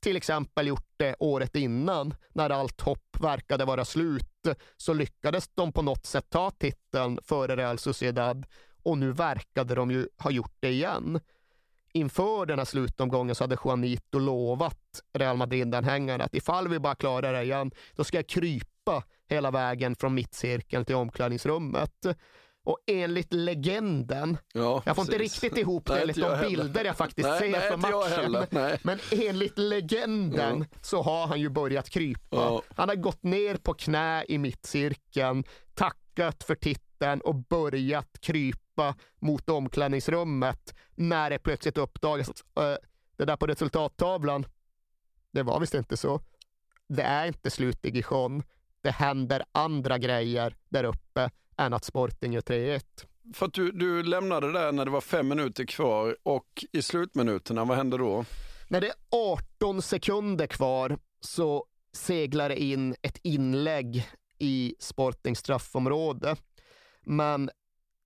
[0.00, 4.46] till exempel gjort det året innan när allt hopp verkade vara slut
[4.76, 8.46] så lyckades de på något sätt ta titeln före Real Sociedad
[8.82, 11.20] och nu verkade de ju ha gjort det igen.
[11.92, 17.32] Inför den här slutomgången så hade Juanito lovat Real Madrid-anhängarna att ifall vi bara klarar
[17.32, 22.06] det igen, då ska jag krypa hela vägen från mittcirkeln till omklädningsrummet.
[22.64, 25.42] Och enligt legenden, Ja, jag får inte precis.
[25.42, 26.62] riktigt ihop det Nej, enligt inte de jag heller.
[26.64, 28.78] bilder jag faktiskt Nej, ser nej, för inte matchen.
[28.82, 32.36] Men enligt legenden så har han ju börjat krypa.
[32.36, 32.62] Ja.
[32.76, 39.48] Han har gått ner på knä i mittcirkeln, tackat för titeln och börjat krypa mot
[39.50, 42.76] omklädningsrummet när det plötsligt uppdagas att äh,
[43.16, 44.46] det där på resultattavlan,
[45.30, 46.20] det var visst inte så.
[46.88, 48.42] Det är inte slut i Gijon.
[48.82, 52.82] Det händer andra grejer där uppe än att Sporting gör 3-1.
[53.34, 57.76] För du, du lämnade där när det var fem minuter kvar och i slutminuterna, vad
[57.76, 58.24] hände då?
[58.68, 64.08] När det är 18 sekunder kvar så seglar det in ett inlägg
[64.38, 66.36] i Sportings straffområde.
[67.02, 67.50] Men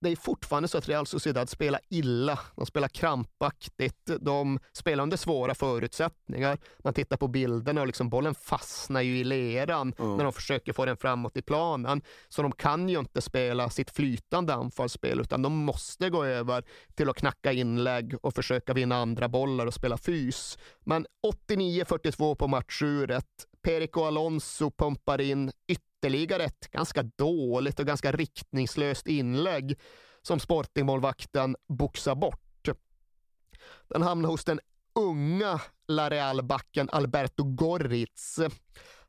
[0.01, 2.39] det är fortfarande så att Real Sociedad spelar illa.
[2.55, 4.09] De spelar krampaktigt.
[4.21, 6.57] De spelar under svåra förutsättningar.
[6.83, 10.17] Man tittar på bilderna och liksom bollen fastnar ju i leran Mm.
[10.17, 12.01] när de försöker få den framåt i planen.
[12.29, 16.63] Så de kan ju inte spela sitt flytande anfallsspel utan de måste gå över
[16.95, 20.57] till att knacka inlägg och försöka vinna andra bollar och spela fys.
[20.83, 21.05] Men
[21.47, 23.25] 89-42 på matchuret.
[23.61, 29.79] Perico Alonso pumpar in ytterligare ytterligare ett ganska dåligt och ganska riktningslöst inlägg
[30.21, 32.69] som Sportingmålvakten boxar bort.
[33.87, 34.59] Den hamnar hos den
[34.95, 38.39] unga Lareal-backen Alberto Gorritz.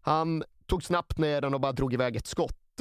[0.01, 2.81] Han tog snabbt ner den och bara drog iväg ett skott.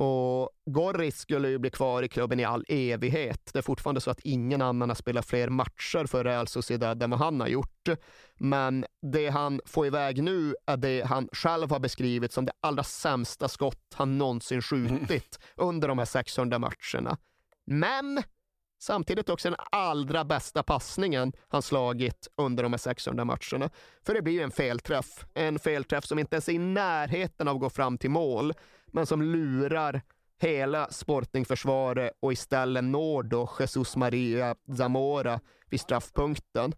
[0.00, 3.50] Och Gorritz skulle ju bli kvar i klubben i all evighet.
[3.52, 7.10] Det är fortfarande så att ingen annan har spelat fler matcher för Real Sociedad än
[7.10, 7.88] vad han har gjort.
[8.34, 12.84] Men det han får iväg nu är det han själv har beskrivit som det allra
[12.84, 17.16] sämsta skott han någonsin skjutit under de här 600 matcherna.
[17.66, 18.22] Men
[18.80, 23.70] samtidigt också den allra bästa passningen han slagit under de här 600 matcherna.
[24.06, 25.26] För det blir ju en felträff.
[25.34, 28.52] En felträff som inte ens är i närheten av att gå fram till mål,
[28.92, 30.02] men som lurar
[30.40, 35.40] hela Sportingförsvaret och istället når då Jesus Maria Zamora
[35.70, 36.72] vid straffpunkten.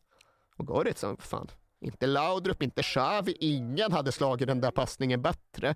[0.57, 1.51] Och Goritz, han, fan,
[1.81, 5.75] inte Laudrup, inte Xavi, ingen hade slagit den där passningen bättre.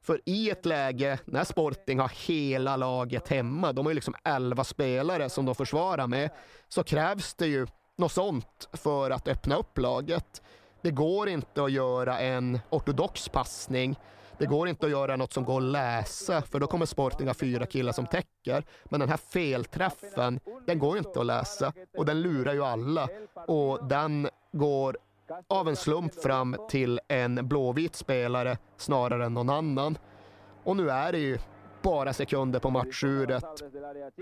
[0.00, 4.64] För i ett läge när Sporting har hela laget hemma, de har ju liksom 11
[4.64, 6.30] spelare som de försvarar med,
[6.68, 10.42] så krävs det ju något sånt för att öppna upp laget.
[10.82, 13.96] Det går inte att göra en ortodox passning.
[14.38, 17.34] Det går inte att göra något som går att läsa, för då kommer Sporting ha
[17.34, 18.64] fyra killar som täcker.
[18.84, 23.08] Men den här felträffen, den går inte att läsa och den lurar ju alla.
[23.46, 24.98] Och den går
[25.48, 29.98] av en slump fram till en blåvit spelare snarare än någon annan.
[30.64, 31.38] Och nu är det ju
[31.82, 33.44] bara sekunder på matchuret.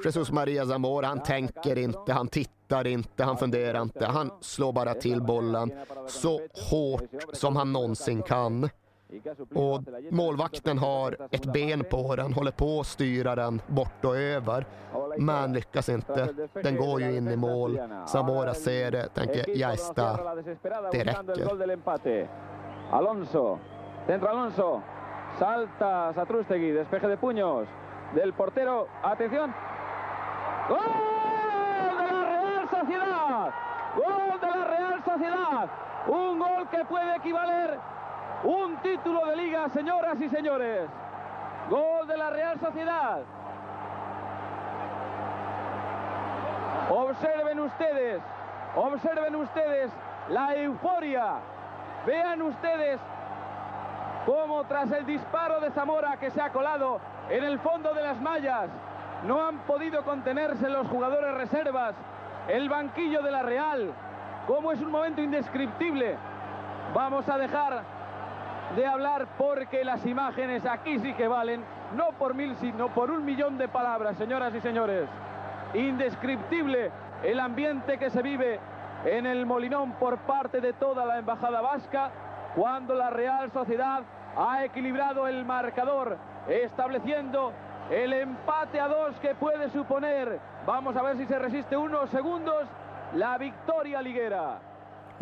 [0.05, 4.07] Jesus Maria Zamora, han tänker inte, han tittar inte, han funderar inte.
[4.07, 5.73] Han slår bara till bollen
[6.09, 6.41] så
[6.71, 7.03] hårt
[7.33, 8.69] som han någonsin kan.
[9.55, 14.67] Och målvakten har ett ben på den, håller på att styra den bort och över.
[15.19, 16.29] Men lyckas inte.
[16.63, 17.81] Den går ju in i mål.
[18.07, 20.19] Samora ser det, tänker jag está.
[20.93, 22.29] Det räcker.
[22.91, 23.59] Alonso,
[24.07, 24.83] centro Alonso,
[25.39, 27.67] salta Satrustegui, despeje de puños
[28.15, 29.55] del portero, atención,
[30.69, 30.79] ¡Gol
[31.99, 33.51] de la Real Sociedad!
[33.97, 35.71] ¡Gol de la Real Sociedad!
[36.07, 37.79] Un gol que puede equivaler
[38.45, 40.89] un título de liga, señoras y señores.
[41.71, 43.21] Gol de la Real Sociedad.
[46.91, 48.21] Observen ustedes,
[48.75, 49.91] observen ustedes
[50.29, 51.35] la euforia.
[52.05, 53.01] Vean ustedes
[54.27, 57.01] cómo tras el disparo de Zamora que se ha colado
[57.31, 58.69] en el fondo de las mallas,
[59.25, 61.95] no han podido contenerse los jugadores reservas,
[62.49, 63.93] el banquillo de la Real,
[64.47, 66.17] cómo es un momento indescriptible.
[66.93, 67.83] Vamos a dejar
[68.77, 71.63] de hablar porque las imágenes aquí sí que valen,
[71.97, 75.09] no por mil, sino por un millón de palabras, señoras y señores.
[75.75, 76.91] Indescriptible
[77.23, 78.59] el ambiente que se vive
[79.05, 82.11] en el Molinón por parte de toda la embajada vasca
[82.55, 84.03] cuando la Real Sociedad
[84.37, 86.17] ha equilibrado el marcador,
[86.49, 87.53] estableciendo
[87.91, 92.65] el empate a dos que puede suponer, vamos a ver si se resiste unos segundos,
[93.15, 94.72] la victoria liguera.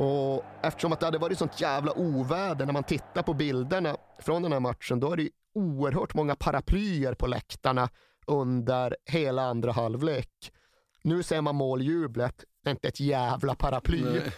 [0.01, 4.43] Och eftersom att det hade varit sånt jävla oväder när man tittar på bilderna från
[4.43, 7.89] den här matchen, då är det ju oerhört många paraplyer på läktarna
[8.27, 10.53] under hela andra halvlek.
[11.03, 14.05] Nu ser man måljublet, det är inte ett jävla paraply.
[14.05, 14.33] Nej.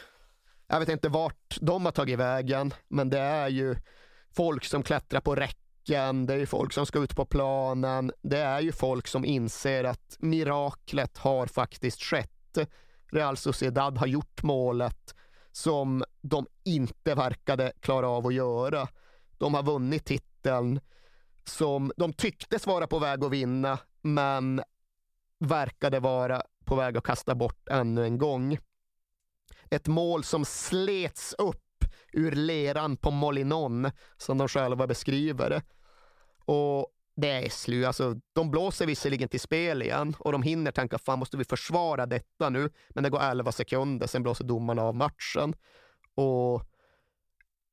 [0.67, 3.77] Jag vet inte vart de har tagit vägen, men det är ju
[4.37, 8.61] folk som klättrar på räcken, det är folk som ska ut på planen, det är
[8.61, 12.59] ju folk som inser att miraklet har faktiskt skett.
[13.13, 15.15] Real Sociedad har gjort målet
[15.53, 18.89] som de inte verkade klara av att göra.
[19.39, 20.81] De har vunnit titeln
[21.45, 24.63] som de tycktes vara på väg att vinna, men
[25.39, 28.59] verkade vara på väg att kasta bort ännu en gång.
[29.71, 35.63] Ett mål som slets upp ur leran på Molinon, som de själva beskriver det.
[36.45, 37.85] Och det är SLU.
[37.85, 42.07] Alltså, de blåser visserligen till spel igen och de hinner tänka, fan måste vi försvara
[42.07, 42.71] detta nu?
[42.91, 45.55] Men det går 11 sekunder, sen blåser domarna av matchen.
[46.15, 46.63] Och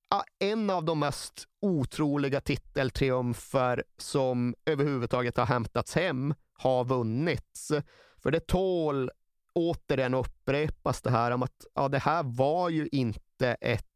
[0.10, 7.72] ja, en av de mest otroliga titeltriumfer som överhuvudtaget har hämtats hem har vunnits.
[8.18, 9.12] För det tål
[9.54, 13.89] återigen upprepas det här om att ja, det här var ju inte ett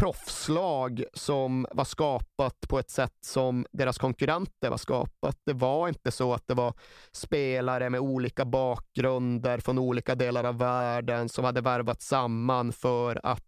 [0.00, 5.38] proffslag som var skapat på ett sätt som deras konkurrenter var skapat.
[5.44, 6.74] Det var inte så att det var
[7.12, 13.44] spelare med olika bakgrunder från olika delar av världen som hade värvat samman för att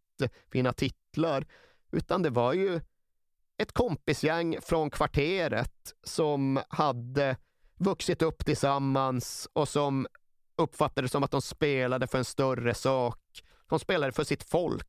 [0.51, 1.47] vinna titlar,
[1.93, 2.81] utan det var ju
[3.59, 7.37] ett kompisgäng från kvarteret som hade
[7.77, 10.07] vuxit upp tillsammans och som
[10.57, 13.19] uppfattade det som att de spelade för en större sak.
[13.69, 14.89] De spelade för sitt folk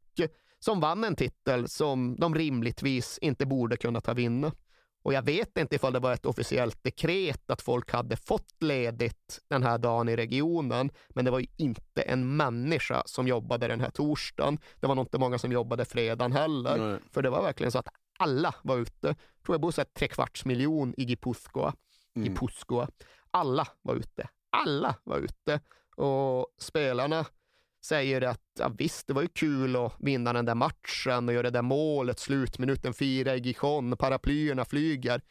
[0.64, 4.52] som vann en titel som de rimligtvis inte borde kunna ta vinna.
[5.04, 9.40] Och jag vet inte ifall det var ett officiellt dekret att folk hade fått ledigt
[9.50, 13.82] den här dagen i regionen, men det var ju inte en människa som jobbade den
[13.82, 14.60] här torsdagen.
[14.80, 17.00] Det var nog inte många som jobbade fredagen heller, Nej.
[17.12, 17.88] för det var verkligen så att
[18.20, 19.08] alla var ute.
[19.08, 21.74] Jag tror jag bor så tre kvarts miljon i Gipuzkoa.
[22.16, 22.28] Mm.
[22.28, 22.88] Gipuzkoa.
[23.32, 24.30] Alla var ute.
[24.50, 25.60] Alla var ute.
[25.96, 27.26] Och spelarna
[27.86, 31.44] säger att ja, visst, det var ju kul att vinna den där matchen och göra
[31.44, 35.22] det där målet, slutminuten fyra i Gijon, paraplyerna flyger.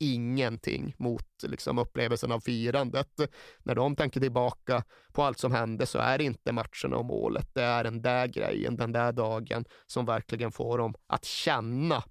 [0.00, 3.20] Ingenting mot liksom, upplevelsen av firandet.
[3.58, 7.54] När de tänker tillbaka på allt som hände så är det inte matcherna och målet.
[7.54, 12.04] Det är den där grejen, den där dagen som verkligen får dem att känna.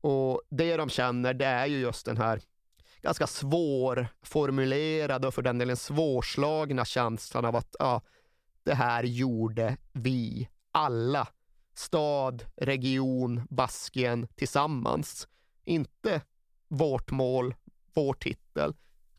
[0.00, 2.40] Och det de känner, det är ju just den här
[3.02, 8.02] ganska svårformulerade och för den delen svårslagna känslan av att ja,
[8.64, 11.28] det här gjorde vi alla.
[11.74, 15.28] Stad, region, Baskien tillsammans.
[15.64, 16.20] Inte
[16.68, 17.54] vårt mål,
[17.94, 18.74] vår titel.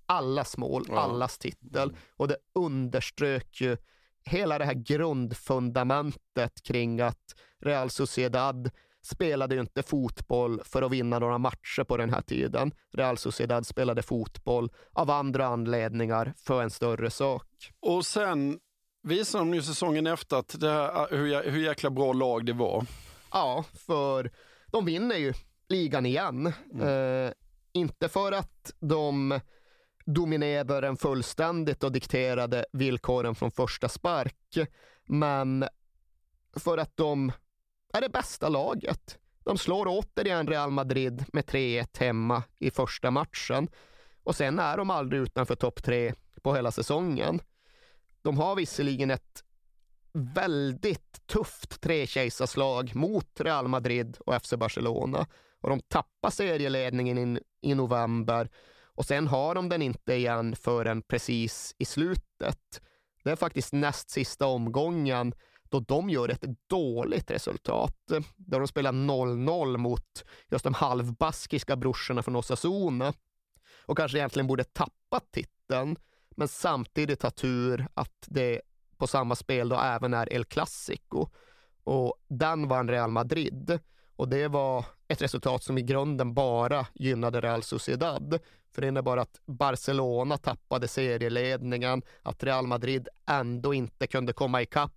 [0.05, 0.99] Allas mål, Ja.
[0.99, 1.95] allas titel.
[2.15, 3.77] Och det underströk ju
[4.25, 8.71] hela det här grundfundamentet kring att Real Sociedad
[9.01, 12.71] spelade ju inte fotboll för att vinna några matcher på den här tiden.
[12.91, 17.71] Real Sociedad spelade fotboll av andra anledningar för en större sak.
[17.79, 18.59] Och sen
[19.03, 22.53] visar de ju säsongen efter att det här, hur, jä- hur jäkla bra lag det
[22.53, 22.85] var.
[23.31, 24.31] Ja, för
[24.67, 25.33] de vinner ju
[25.67, 26.47] ligan igen.
[26.81, 27.31] Eh,
[27.73, 29.39] inte för att de
[30.05, 34.57] dominerade den fullständigt och dikterade villkoren från första spark,
[35.05, 35.65] men
[36.55, 37.31] för att de
[37.93, 39.17] är det bästa laget.
[39.43, 43.67] De slår återigen Real Madrid med 3-1 hemma i första matchen
[44.23, 47.39] och sen är de aldrig utanför topp tre på hela säsongen.
[48.23, 49.43] De har visserligen ett
[50.13, 55.27] väldigt tufft trekejsarslag mot Real Madrid och FC Barcelona.
[55.61, 58.49] Och de tappar serieledningen in, i november
[58.95, 62.81] och sen har de den inte igen förrän precis i slutet.
[63.23, 65.33] Det är faktiskt näst sista omgången
[65.69, 67.97] då de gör ett dåligt resultat.
[68.35, 73.13] Där de spelar 0-0 mot just de halvbaskiska brorsorna från Osasuna
[73.85, 75.95] och kanske egentligen borde tappat titeln,
[76.37, 78.61] men samtidigt ha tur att det
[78.97, 81.27] på samma spel då även är El Clasico.
[81.83, 83.79] Och den vann Real Madrid.
[84.15, 88.39] Och det var ett resultat som i grunden bara gynnade Real Sociedad.
[88.71, 94.91] För det innebar att Barcelona tappade serieledningen, att Real Madrid ändå inte kunde komma ikapp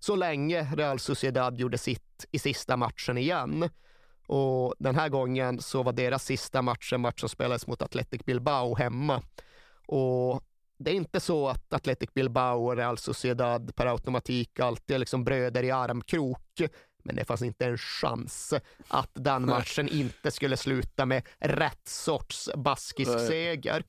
[0.00, 3.68] så länge Real Sociedad gjorde sitt i sista matchen igen.
[4.26, 8.24] Och den här gången så var deras sista match en match som spelades mot Athletic
[8.24, 9.22] Bilbao hemma.
[9.86, 10.42] Och
[10.80, 15.24] det är inte så att Athletic Bilbao och Real Sociedad per automatik alltid är liksom
[15.24, 16.60] bröder i armkrok.
[17.02, 18.54] Men det fanns inte en chans
[18.88, 23.26] att den matchen inte skulle sluta med rätt sorts baskisk Nej.
[23.26, 23.84] seger.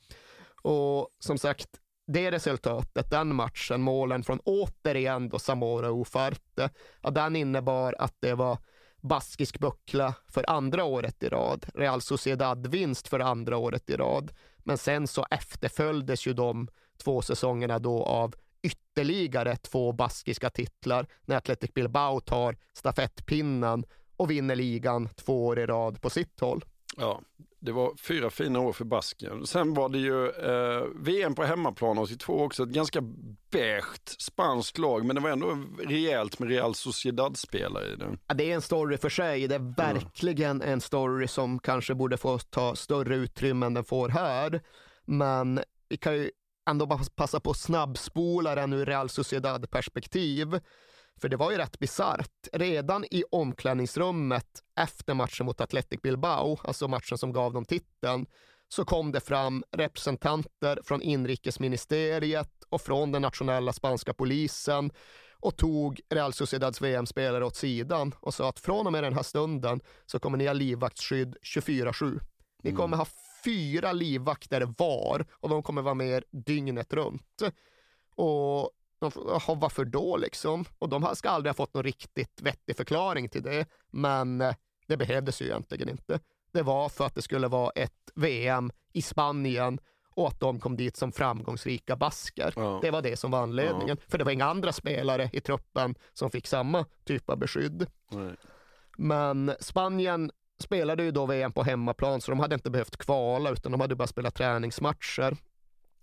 [0.61, 1.69] Och som sagt,
[2.07, 6.69] det resultatet, den matchen, målen från återigen då Zamora och Ufarte,
[7.01, 8.57] ja, den innebar att det var
[9.01, 11.65] baskisk buckla för andra året i rad.
[11.73, 14.31] Real Sociedad-vinst för andra året i rad.
[14.57, 16.67] Men sen så efterföljdes ju de
[17.03, 23.85] två säsongerna då av ytterligare två baskiska titlar när Athletic Bilbao tar stafettpinnen
[24.17, 26.65] och vinner ligan två år i rad på sitt håll.
[26.97, 27.21] Ja,
[27.59, 29.45] det var fyra fina år för Baskien.
[29.47, 32.63] Sen var det ju eh, VM på hemmaplan 82 också.
[32.63, 33.01] Ett ganska
[33.51, 38.17] beige spanskt lag, men det var ändå rejält med Real Sociedad-spelare i det.
[38.27, 39.47] Ja, det är en story för sig.
[39.47, 44.09] Det är verkligen en story som kanske borde få ta större utrymme än den får
[44.09, 44.61] här.
[45.05, 45.59] Men
[45.89, 46.31] vi kan ju
[46.69, 50.59] ändå bara passa på att snabbspola den ur Real Sociedad-perspektiv.
[51.21, 52.47] För det var ju rätt bisarrt.
[52.53, 54.47] Redan i omklädningsrummet
[54.79, 58.25] efter matchen mot Athletic Bilbao, alltså matchen som gav dem titeln,
[58.67, 64.91] så kom det fram representanter från inrikesministeriet och från den nationella spanska polisen
[65.39, 69.23] och tog Real Sociedads VM-spelare åt sidan och sa att från och med den här
[69.23, 72.19] stunden så kommer ni ha livvaktsskydd 24-7.
[72.63, 73.05] Ni kommer ha
[73.43, 77.41] fyra livvakter var och de kommer vara med er dygnet runt.
[78.15, 79.11] Och de,
[79.59, 80.65] varför då liksom?
[80.79, 84.55] Och de ska aldrig ha fått någon riktigt vettig förklaring till det, men eh,
[84.87, 86.19] det behövdes ju egentligen inte.
[86.51, 89.79] Det var för att det skulle vara ett VM i Spanien
[90.15, 92.53] och att de kom dit som framgångsrika basker.
[92.55, 92.79] Ja.
[92.81, 93.97] Det var det som var anledningen.
[94.07, 97.87] För det var inga andra spelare i truppen som fick samma typ av beskydd.
[98.11, 98.35] Nej.
[98.97, 100.31] Men Spanien
[100.61, 103.95] spelade ju då VM på hemmaplan så de hade inte behövt kvala utan de hade
[103.95, 105.37] bara spelat träningsmatcher.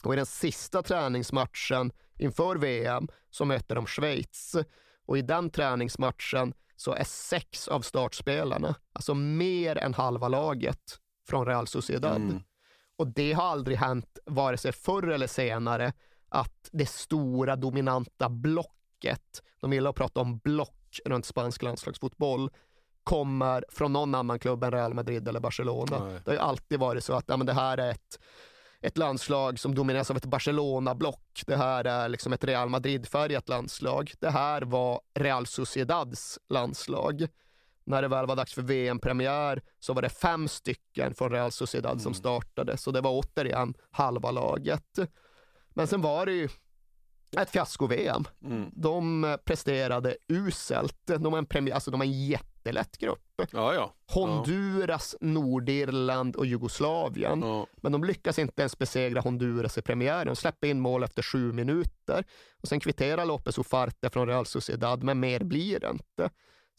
[0.03, 4.57] Och i den sista träningsmatchen inför VM så mötte de Schweiz.
[5.07, 10.99] Och i den träningsmatchen så är sex av startspelarna, alltså mer än halva laget,
[11.29, 12.17] från Real Sociedad.
[12.17, 12.43] Mm.
[12.97, 15.93] Och det har aldrig hänt, vare sig förr eller senare,
[16.29, 22.51] att det stora dominanta blocket, de gillar att prata om block runt spansk landslagsfotboll,
[23.09, 26.05] kommer från någon annan klubb än Real Madrid eller Barcelona.
[26.05, 26.21] Nej.
[26.25, 28.21] Det har ju alltid varit så att ja, men det här är ett,
[28.81, 31.43] ett landslag som domineras av ett Barcelona-block.
[31.47, 34.13] Det här är liksom ett Real Madrid-färgat landslag.
[34.21, 37.27] Det här var Real Sociedads landslag.
[37.85, 42.01] När det väl var dags för VM-premiär så var det fem stycken från Real Sociedad
[42.01, 44.99] som startade, så det var återigen halva laget.
[45.69, 46.49] Men sen var det ju
[47.37, 48.25] ett fiasko-VM.
[48.45, 48.71] Mm.
[48.73, 51.07] De eh, presterade uselt.
[51.07, 52.29] De har en, premiär, alltså de har en
[52.69, 53.21] jättelätt grupp.
[53.53, 53.95] Ja, ja.
[54.07, 57.41] Honduras, Nordirland och Jugoslavien.
[57.41, 57.67] Ja.
[57.77, 60.27] Men de lyckas inte ens besegra Honduras i premiären.
[60.27, 62.25] De släpper in mål efter sju minuter.
[62.63, 66.31] Och sen kvitterar Lopez Ufarte från Real Sociedad, men mer blir det inte.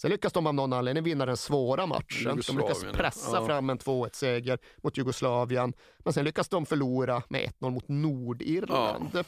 [0.02, 2.42] Sen lyckas de av någon anledning vinna den svåra matchen.
[2.48, 2.92] De lyckas ja.
[2.94, 3.46] pressa Ja.
[3.46, 5.74] fram en 2-1-seger mot Jugoslavien.
[6.00, 9.24] Men sen lyckas de förlora med 1-0 mot Nordirland.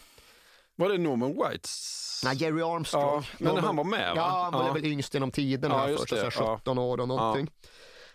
[0.81, 2.21] Var det Norman Whites?
[2.25, 3.03] Nej, Jerry Armstrong.
[3.03, 4.13] Ja, men Norman- han var med va?
[4.15, 6.57] Ja, han var väl yngst genom tiderna Ja, ja, först, det, här ja.
[6.57, 7.47] 17 år och någonting.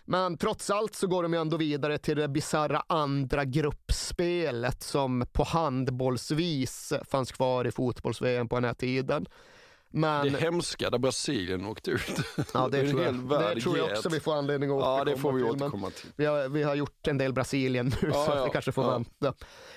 [0.05, 5.25] Men trots allt så går de ju ändå vidare till det bisarra andra gruppspelet som
[5.33, 9.25] på handbollsvis fanns kvar i fotbolls-VM på den här tiden.
[9.89, 12.01] Men, Det hemska där Brasilien åkte ut.
[12.53, 15.21] ja, det, tror jag, det tror jag också vi får anledning att Ja, det återkomma
[15.21, 16.09] får vi återkomma till.
[16.15, 18.83] Vi har, vi har gjort en del Brasilien nu Ja, så ja, vi kanske får
[18.83, 18.91] ja.
[18.91, 19.33] vänta.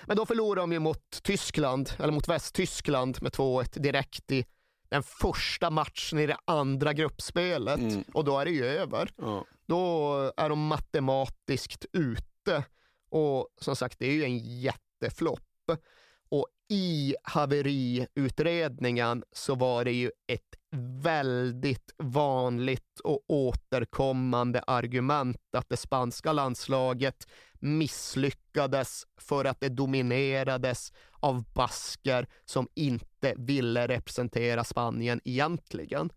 [0.06, 4.44] Men då förlorar de ju mot Tyskland, eller mot Västtyskland med 2-1 direkt i
[4.88, 8.04] den första matchen i det andra gruppspelet Mm.
[8.14, 9.10] och då är det ju över.
[9.16, 9.44] Ja.
[9.66, 12.64] Då är de matematiskt ute
[13.10, 15.40] och som sagt det är ju en jätteflopp.
[16.30, 20.56] Och i haveriutredningen så var det ju ett
[21.02, 27.26] väldigt vanligt och återkommande argument att det spanska landslaget
[27.60, 36.10] misslyckades för att det dominerades av basker som inte ville representera Spanien egentligen.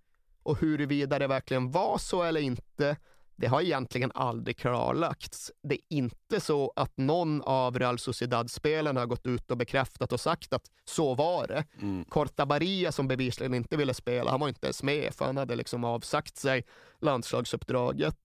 [0.43, 2.97] Och huruvida det verkligen var så eller inte,
[3.35, 5.51] det har egentligen aldrig klarlagts.
[5.63, 10.19] Det är inte så att någon av Real Sociedad-spelarna har gått ut och bekräftat och
[10.19, 11.65] sagt att så var det.
[11.81, 12.05] Mm.
[12.05, 15.83] Cortabaria som bevisligen inte ville spela, han var inte ens med för han hade liksom
[15.83, 16.63] avsagt sig
[17.01, 18.17] landslagsuppdraget.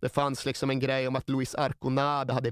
[0.00, 2.50] Det fanns liksom en grej om att Luis Arconada hade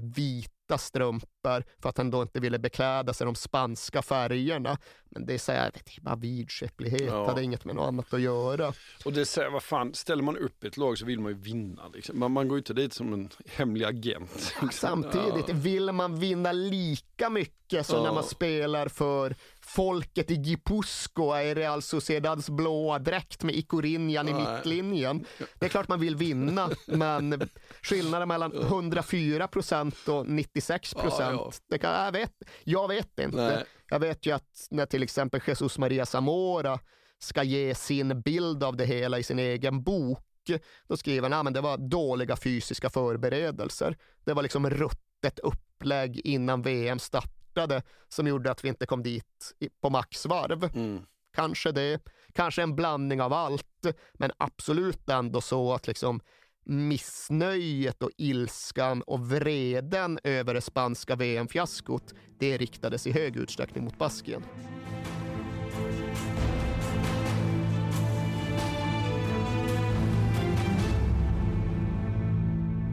[0.63, 4.77] vita strumpor för att han då inte ville bekläda sig de spanska färgerna.
[5.09, 7.25] Men det är så här, det är bara vidskeplighet, Ja.
[7.27, 8.73] hade inget med något annat att göra.
[9.05, 11.87] Och det säger, vad fan, ställer man upp ett lag så vill man ju vinna.
[11.93, 12.19] Liksom.
[12.19, 14.31] Man, man går ju inte dit som en hemlig agent.
[14.61, 14.69] liksom.
[14.71, 18.03] Samtidigt, vill man vinna lika mycket som Ja.
[18.03, 19.35] när man spelar för
[19.65, 25.25] folket i Gipuzkoa i Real Sociedads blåa dräkt med Ikorinjan i mittlinjen.
[25.59, 27.49] Det är klart man vill vinna, men
[27.81, 32.05] skillnaden mellan 104 procent och 96 procent, Ja, ja.
[32.05, 32.31] jag, vet,
[32.63, 33.37] jag vet inte.
[33.37, 33.63] Nej.
[33.89, 36.79] Jag vet ju att när till exempel Jesus Maria Zamora
[37.19, 40.19] ska ge sin bild av det hela i sin egen bok,
[40.87, 43.97] då skriver han att det var dåliga fysiska förberedelser.
[44.25, 47.42] Det var liksom ruttet upplägg innan VM startade
[48.09, 50.63] som gjorde att vi inte kom dit på maxvarv.
[50.63, 51.05] Mm.
[51.33, 52.01] Kanske det,
[52.33, 56.19] kanske en blandning av allt, men absolut ändå så att liksom
[56.65, 63.97] missnöjet och ilskan och vreden över det spanska VM-fiaskot, det riktades i hög utsträckning mot
[63.97, 64.43] Baskien.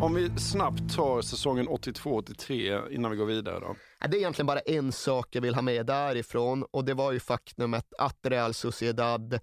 [0.02, 3.77] Om vi snabbt tar säsongen 82-83 innan vi går vidare då.
[4.09, 7.20] Det är egentligen bara en sak jag vill ha med därifrån och det var ju
[7.20, 9.40] faktumet att Real Sociedad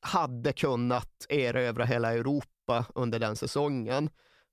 [0.00, 4.10] hade kunnat erövra hela Europa under den säsongen.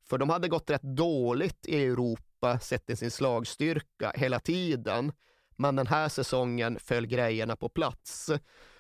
[0.10, 5.12] För de hade gått rätt dåligt i Europa Europa sett till sin slagstyrka hela tiden.
[5.58, 8.32] Men den här säsongen föll grejerna på plats.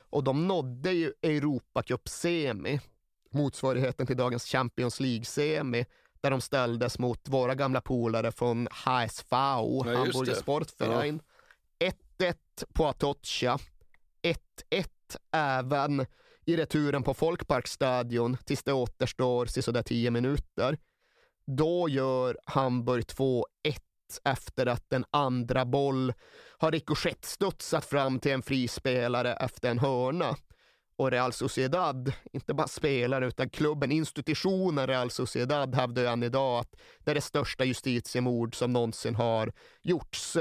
[0.10, 2.80] Och de nådde ju Europacup-semi,
[3.38, 5.86] motsvarigheten till dagens Champions League-semi,
[6.22, 9.36] där de ställdes mot våra gamla polare från HSV,
[9.96, 10.34] just Hamburger.
[10.34, 11.22] Sportverein.
[12.20, 12.36] 1-1
[12.74, 13.58] på Atocha.
[14.24, 14.88] 1-1
[15.32, 16.06] även
[16.46, 20.78] i returen på Folkparkstadion tills det återstår sådär 10 minuter.
[21.46, 23.44] Då gör Hamburg 2-1
[24.24, 26.14] efter att en andra boll
[26.58, 30.36] har rikoschettstudsat fram till en frispelare efter en hörna.
[30.98, 36.60] Och Real Sociedad, inte bara spelare utan klubben, institutionen Real Sociedad hävdar ju än idag
[36.60, 39.52] att det är det största justitiemord som någonsin har
[39.84, 40.38] gjorts.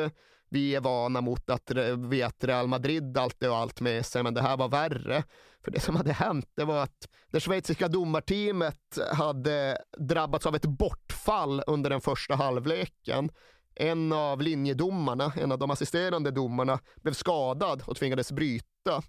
[0.49, 1.71] Vi är vana mot att
[2.11, 5.25] vi att Real Madrid alltid och allt med sig, men det här var värre.
[5.65, 10.67] För det som hade hänt, det var att det schweiziska domarteamet hade drabbats av ett
[10.67, 13.31] bortfall under den första halvleken.
[13.75, 19.03] En av linjedomarna, en av de assisterande domarna, blev skadad och tvingades bryta.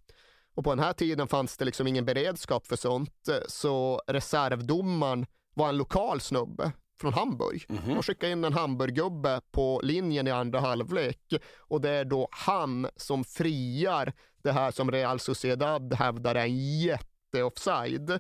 [0.57, 5.25] Och på den här tiden fanns det liksom ingen beredskap för sånt, så reservdomaren
[5.55, 6.71] var en lokal snubbe
[7.01, 7.65] från Hamburg.
[7.67, 12.87] De skickade in en Hamburggubbe på linjen i andra halvlek och det är då han
[12.95, 14.13] som friar
[14.43, 18.19] det här som Real Sociedad hävdar är en jätteoffside.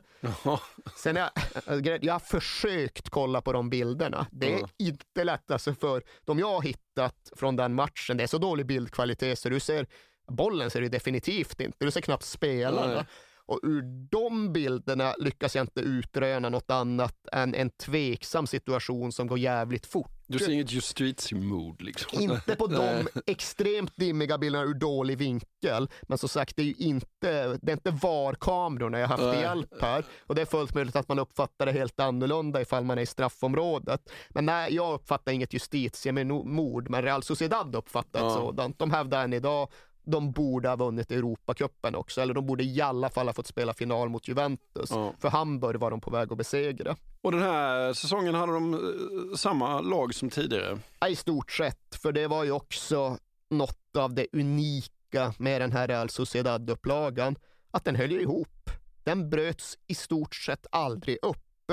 [0.95, 1.29] Sen är,
[1.65, 4.27] jag, jag har försökt kolla på de bilderna.
[4.31, 4.67] Det är Ja.
[4.77, 8.17] inte lätt alltså för de jag har hittat från den matchen.
[8.17, 9.87] Det är så dålig bildkvalitet så du ser
[10.27, 11.85] bollen ser du definitivt inte.
[11.85, 12.93] Du ser knappt spelarna.
[12.95, 13.05] Nej.
[13.49, 13.81] Och ur
[14.11, 19.85] de bilderna lyckas jag inte utröna något annat än en tveksam situation som går jävligt
[19.85, 20.11] fort.
[20.27, 22.19] Du ser inget justitiemord liksom?
[22.21, 25.89] Inte på de extremt dimmiga bilderna ur dålig vinkel.
[26.01, 30.05] Men som sagt, det är ju inte, det är inte VAR-kamerorna jag haft hjälp här.
[30.19, 33.05] Och det är fullt möjligt att man uppfattar det helt annorlunda ifall man är i
[33.05, 34.01] straffområdet.
[34.29, 38.33] Men nej, jag uppfattar inget justitiemord, men Real Sociedad uppfattar ett Ja.
[38.33, 38.79] sådant.
[38.79, 39.69] De hävdar än idag
[40.07, 43.73] de borde ha vunnit Europacupen också, eller de borde i alla fall ha fått spela
[43.73, 44.89] final mot Juventus.
[44.89, 45.13] Ja.
[45.19, 46.95] För Hamburg var de på väg att besegra.
[47.21, 50.79] Och den här säsongen hade de eh, samma lag som tidigare?
[50.99, 53.17] Ja, I stort sett, för det var ju också
[53.49, 57.35] något av det unika med den här Real Sociedad-upplagan,
[57.71, 58.69] att den höll ju ihop.
[59.03, 61.71] Den bröts i stort sett aldrig upp,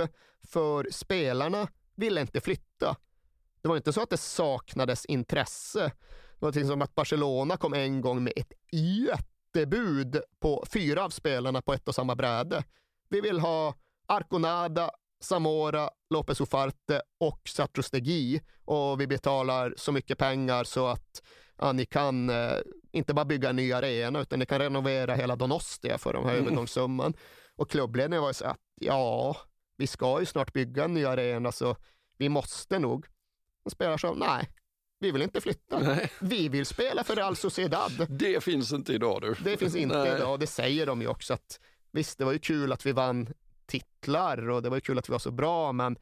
[0.48, 2.96] för spelarna ville inte flytta.
[3.62, 5.92] Det var inte så att det saknades intresse.
[6.52, 11.72] Till som att Barcelona kom en gång med ett jättebud på fyra av spelarna på
[11.72, 12.64] ett och samma bräde.
[13.08, 13.74] Vi vill ha
[14.06, 14.90] Arconada,
[15.20, 21.22] Zamora, Lopez Ufarte och Satrostegui och vi betalar så mycket pengar så att
[21.58, 22.52] ja, ni kan eh,
[22.92, 26.30] inte bara bygga en ny arena utan ni kan renovera hela Donostia för den här
[26.32, 26.44] Mm.
[26.44, 27.14] övergångssumman.
[27.56, 29.36] Och klubbledningen var ju så att ja,
[29.76, 31.76] vi ska ju snart bygga en ny arena så
[32.18, 33.06] vi måste nog.
[33.64, 34.48] Och spelar så, nej,
[35.04, 35.78] vi vill inte flytta.
[35.78, 36.10] Nej.
[36.20, 38.06] Vi vill spela för Real Sociedad.
[38.08, 39.34] Det finns inte idag du.
[39.44, 40.16] Det finns inte Nej.
[40.16, 41.60] idag, det säger de ju också att
[41.92, 43.28] visst, det var ju kul att vi vann
[43.66, 45.96] titlar och det var ju kul att vi var så bra, men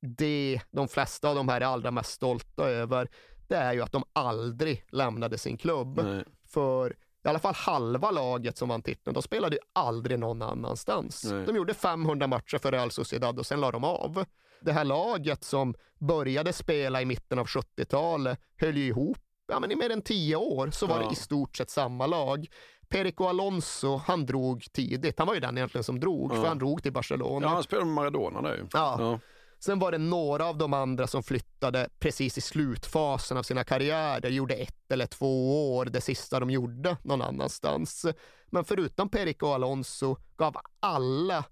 [0.00, 3.08] det de flesta av de här är allra mest stolta över,
[3.48, 6.00] det är ju att de aldrig lämnade sin klubb.
[6.04, 6.24] Nej.
[6.48, 11.24] För i alla fall halva laget som vann titeln, de spelade ju aldrig någon annanstans.
[11.24, 11.46] Nej.
[11.46, 14.24] De gjorde 500 matcher för Real Sociedad och sen la de av.
[14.60, 19.18] Det här laget som började spela i mitten av 70-talet höll ju ihop
[19.48, 21.06] ja, men i mer än tio år så var Ja.
[21.08, 22.46] det i stort sett samma lag.
[22.88, 25.18] Perico Alonso, han drog tidigt.
[25.18, 26.36] Han var ju den egentligen som drog, Ja.
[26.36, 27.46] för han drog till Barcelona.
[27.46, 28.66] Ja, han spelade med Maradona där ju.
[28.72, 28.96] Ja.
[29.00, 29.18] Ja.
[29.58, 34.28] Sen var det några av de andra som flyttade precis i slutfasen av sina karriärer,
[34.30, 38.06] gjorde ett eller två år, det sista de gjorde någon annanstans.
[38.46, 41.44] Men förutom Perico Alonso gav alla,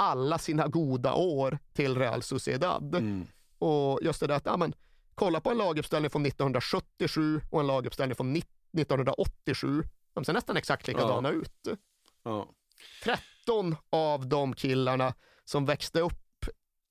[0.00, 2.94] alla sina goda år till Real Sociedad.
[2.94, 3.26] Mm.
[3.58, 4.74] Och just det där att, ja, men,
[5.14, 9.82] kolla på en laguppställning från 1977 och en laguppställning från 1987.
[10.14, 11.34] De ser nästan exakt likadana Ja.
[11.34, 11.68] ut.
[12.22, 12.48] Ja.
[13.04, 15.14] 13 av de killarna
[15.44, 16.44] som växte upp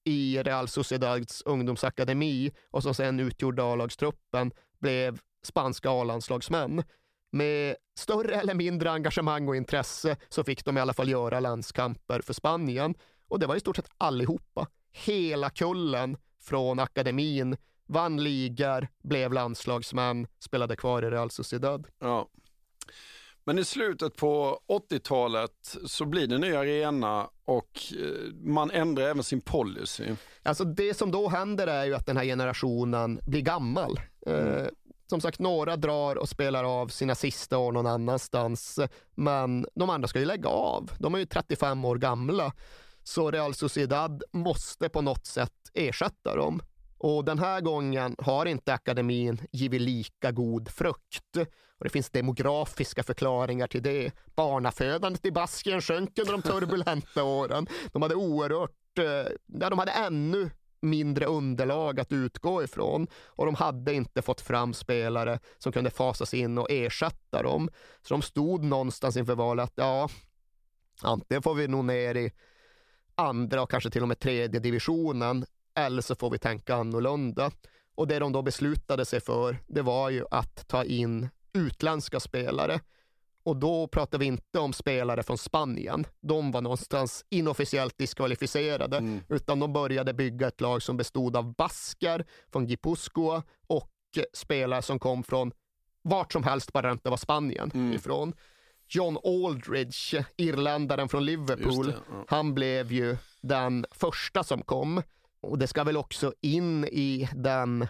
[0.04, 6.84] i Real Sociedads ungdomsakademi och som sen utgjorde A-lagstruppen blev spanska A-landslagsmän.
[7.32, 12.22] Med större eller mindre engagemang och intresse så fick de i alla fall göra landskamper
[12.22, 12.96] för Spanien.
[13.28, 14.68] Och det var i stort sett allihopa.
[14.92, 17.58] Hela kullen från akademin
[17.88, 21.88] vann ligor, blev landslagsmän, spelade kvar i Real Sociedad.
[22.00, 22.30] Ja.
[23.44, 29.24] Men i slutet på 80-talet så blir det ny arena och eh, man ändrar även
[29.24, 30.04] sin policy.
[30.44, 34.00] Alltså det som då händer är ju att den här generationen blir gammal.
[34.26, 34.66] Eh,
[35.10, 38.80] som sagt, några drar och spelar av sina sista år någon annanstans,
[39.16, 40.92] men de andra ska ju lägga av.
[41.00, 42.54] De är ju 35 år gamla,
[43.04, 46.62] så Real Sociedad måste på något sätt ersätta dem.
[46.98, 51.38] Och den här gången har inte akademin givit lika god frukt.
[51.78, 54.12] Och det finns demografiska förklaringar till det.
[54.36, 57.68] Barnafödandet i Baskien sjönk under de turbulenta åren.
[57.94, 60.50] De hade oerhört, eh, ja, de hade ännu
[60.82, 66.34] mindre underlag att utgå ifrån och de hade inte fått fram spelare som kunde fasas
[66.34, 67.70] in och ersätta dem.
[68.02, 70.10] Så de stod någonstans inför valet att ja,
[71.02, 72.32] antingen får vi nog ner i
[73.16, 75.46] andra och kanske till och med tredje divisionen
[75.76, 77.52] eller så får vi tänka annorlunda.
[77.96, 82.80] Och det de då beslutade sig för, det var ju att ta in utländska spelare.
[83.44, 86.06] Och då pratar vi inte om spelare från Spanien.
[86.22, 92.26] De var någonstans inofficiellt diskvalificerade, utan de började bygga ett lag som bestod av baskar
[92.52, 93.92] från Gipuzkoa och
[94.34, 95.52] spelare som kom från
[96.02, 98.34] vart som helst, bara det inte var Spanien ifrån.
[98.88, 102.26] John Aldridge, irländaren från Liverpool, det, ja.
[102.28, 105.02] han blev ju den första som kom.
[105.42, 107.88] Och det ska väl också in i den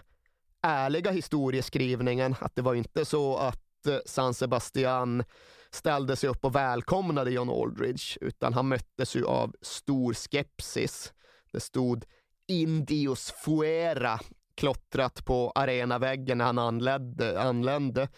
[0.62, 3.62] ärliga historieskrivningen att det var inte så att
[4.06, 5.24] San Sebastian
[5.70, 11.12] ställde sig upp och välkomnade John Aldridge, utan han möttes ju av stor skepsis.
[11.52, 12.04] Det stod
[12.48, 14.20] Indios fuera
[14.54, 17.42] klottrat på arenaväggen när han anlände.
[17.42, 18.08] anlände.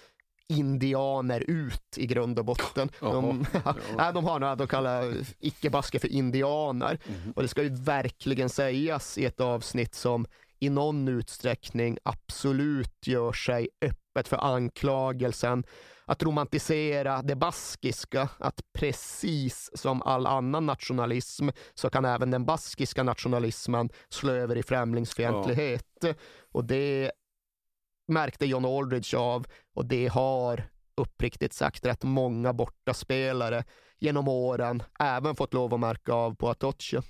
[0.48, 2.90] Indianer ut i grund och botten.
[3.00, 3.46] De,
[3.96, 6.98] nej, de har några de kallar icke-basker för indianer.
[7.36, 10.26] Och det ska ju verkligen sägas i ett avsnitt som
[10.58, 15.64] i någon utsträckning absolut gör sig öppet för anklagelsen
[16.04, 23.02] att romantisera det baskiska, att precis som all annan nationalism så kan även den baskiska
[23.02, 26.04] nationalismen slå över i främlingsfientlighet.
[26.52, 27.12] Och det
[28.08, 33.64] märkte John Aldridge av och det har uppriktigt sagt rätt många bortaspelare
[33.98, 37.02] genom åren även fått lov att märka av på Atocha.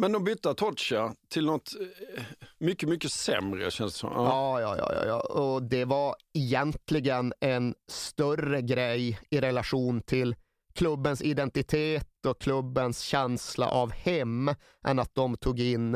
[0.00, 1.72] Men de bytte Atocha till något
[2.16, 2.22] eh,
[2.58, 4.12] mycket, mycket sämre känns det som.
[4.12, 5.20] Ja, ja, ja, ja, ja.
[5.20, 10.36] Och det var egentligen en större grej i relation till
[10.74, 14.54] klubbens identitet och klubbens känsla av hem
[14.84, 15.94] än att de tog in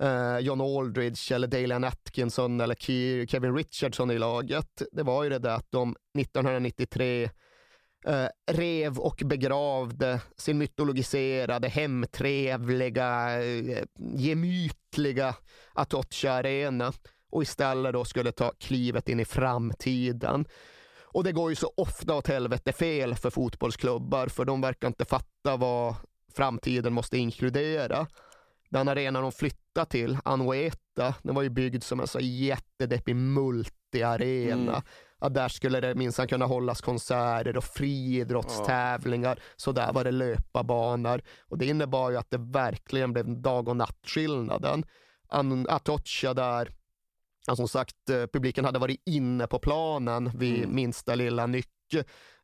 [0.00, 2.74] eh, John Aldridge eller Dalian Atkinson eller
[3.26, 4.82] Kevin Richardson i laget.
[4.92, 7.30] Det var ju det där att de 1993
[8.08, 15.34] eh, rev och begravde sin mytologiserade, hemtrevliga, eh, gemytliga
[15.72, 16.92] Atocha Arena
[17.30, 20.46] och istället då skulle ta klivet in i framtiden.
[21.02, 25.04] Och det går ju så ofta åt helvete fel för fotbollsklubbar för de verkar inte
[25.04, 25.94] fatta vad
[26.36, 28.06] framtiden måste inkludera.
[28.70, 34.72] Den arena de flyttade till, Anoeta, den var ju byggd som en så jättedeppig multiarena.
[34.72, 34.82] Mm.
[35.20, 39.40] Ja, där skulle det minsann kunna hållas konserter och friidrottstävlingar.
[39.56, 41.22] Så där var det löparbanor.
[41.40, 44.84] Och det innebar ju att det verkligen blev dag och nattskillnaden.
[45.68, 46.70] Atocha där,
[47.46, 51.94] ja, som sagt, eh, publiken hade varit inne på planen vid minsta lilla nyck.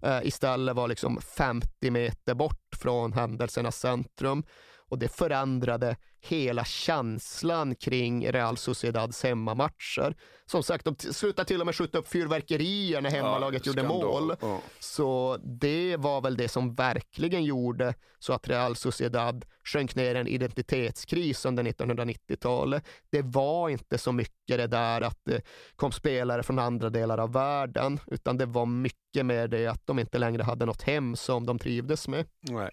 [0.02, 4.44] Eh, istället var liksom 50 meter bort från händelsernas centrum.
[4.88, 5.96] Och det förändrade
[6.26, 10.16] hela känslan kring Real Sociedads hemmamatcher.
[10.46, 14.22] Som sagt, de slutade till och med skjuta upp fyrverkerier när hemmalaget gjorde skandal.
[14.22, 14.36] mål.
[14.40, 14.60] Ja.
[14.78, 20.18] Så det var väl det som verkligen gjorde så att Real Sociedad sjönk ner i
[20.18, 22.84] en identitetskris under 1990-talet.
[23.10, 25.42] Det var inte så mycket det där att det
[25.76, 29.98] kom spelare från andra delar av världen, utan det var mycket mer det att de
[29.98, 32.26] inte längre hade något hem som de trivdes med.
[32.40, 32.70] Nej.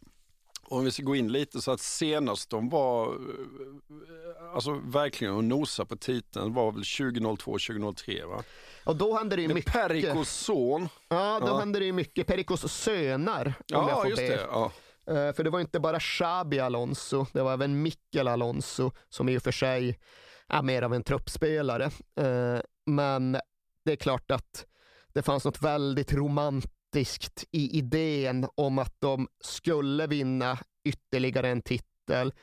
[0.72, 5.44] Om vi ska gå in lite så att senast de var eh, alltså verkligen och
[5.44, 8.44] nosa på titeln var väl 2002-2003 va?
[8.86, 9.74] Och då hände det ju mycket.
[9.74, 10.90] Perikos son.
[11.10, 11.60] Ja, då Ja.
[11.60, 12.28] hände det ju mycket.
[12.28, 14.28] Pericos söner, om Ja, jag får just be.
[14.28, 14.48] det.
[14.52, 14.72] Ja.
[15.08, 19.38] Eh, För det var inte bara Xabi Alonso, det var även Mikkel Alonso som i
[19.38, 20.00] och för sig
[20.48, 21.86] är mer av en truppspelare.
[22.20, 23.32] Eh, Men
[23.86, 24.66] det är klart att
[25.14, 26.74] det fanns något väldigt romantiskt
[27.52, 32.34] i idén om att de skulle vinna ytterligare en titel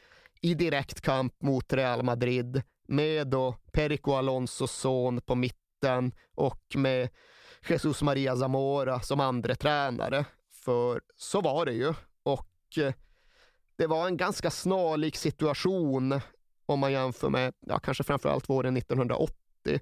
[0.43, 7.09] i direkt kamp mot Real Madrid med då Perico Alonsos son på mitten och med
[7.69, 10.25] Jesus Maria Zamora som andra tränare.
[10.65, 11.95] För så var det ju.
[12.23, 12.95] Och eh,
[13.77, 16.21] det var en ganska snarlik situation
[16.67, 19.81] om man jämför med ja, kanske framförallt våren 1980.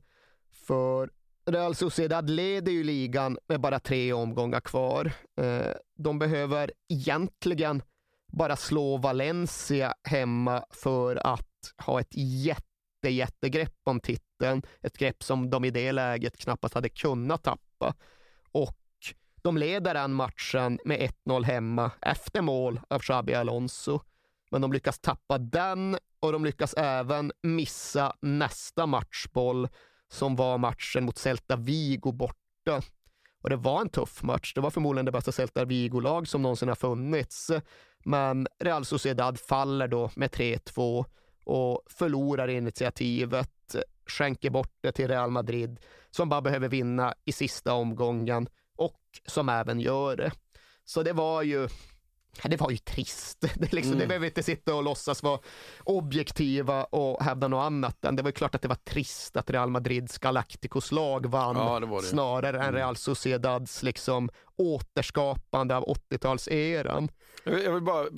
[0.53, 1.11] För
[1.51, 5.13] Real Sociedad leder ju ligan med bara tre omgångar kvar.
[5.41, 7.83] Eh, de behöver egentligen
[8.33, 12.15] bara slå Valencia hemma för att ha ett
[12.45, 14.63] jätte, jättegrepp om titeln.
[14.83, 17.95] Ett grepp som de i det läget knappast hade kunnat tappa.
[18.53, 18.79] Och
[19.43, 24.01] de leder den matchen med 1-0 hemma efter mål av Xabi Alonso.
[24.51, 29.69] Men de lyckas tappa den och de lyckas även missa nästa matchboll
[30.09, 32.83] som var matchen mot Celta Vigo borta.
[33.43, 34.55] Och det var en tuff match.
[34.55, 37.51] Det var förmodligen det bästa Celta Vigo-lag som någonsin har funnits.
[38.05, 41.05] Men Real Sociedad faller då med 3-2
[41.45, 43.77] och förlorar initiativet,
[44.07, 45.81] skänker bort det till Real Madrid
[46.11, 50.33] som bara behöver vinna i sista omgången och som även gör det.
[50.85, 51.69] Så det var ju
[52.45, 53.41] det var ju trist.
[53.55, 53.99] Det, liksom, Mm.
[53.99, 55.39] det behöver inte sitta och låtsas vara
[55.85, 57.97] objektiva och hävda något annat.
[58.13, 61.87] Det var klart att det var trist att Real Madrids Galacticos lag vann Ja, det
[62.01, 62.07] det.
[62.07, 62.75] snarare än Mm.
[62.75, 67.09] Real Sociedads liksom, återskapande av 80-talseran.
[67.45, 68.11] Jag vill- bara eh,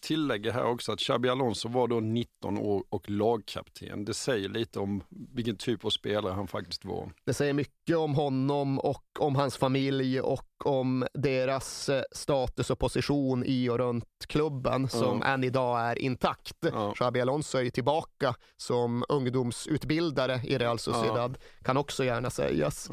[0.00, 4.04] tillägga här också att Xabi Alonso var då 19 år och lagkapten.
[4.04, 7.12] Det säger lite om vilken typ av spelare han faktiskt var.
[7.24, 12.78] Det säger mycket om honom och om hans familj och om deras eh, status och
[12.78, 15.26] position i och runt klubben som Ja.
[15.26, 16.56] än idag är intakt.
[16.94, 22.90] Xabi Alonso är ju tillbaka som ungdomsutbildare i Real Sociedad, kan också gärna sägas.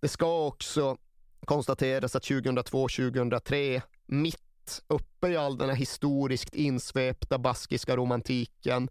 [0.00, 0.96] Det ska också
[1.46, 4.40] konstateras att 2002-2003, mitt
[4.88, 8.88] uppe i all den här historiskt insvepta baskiska romantiken,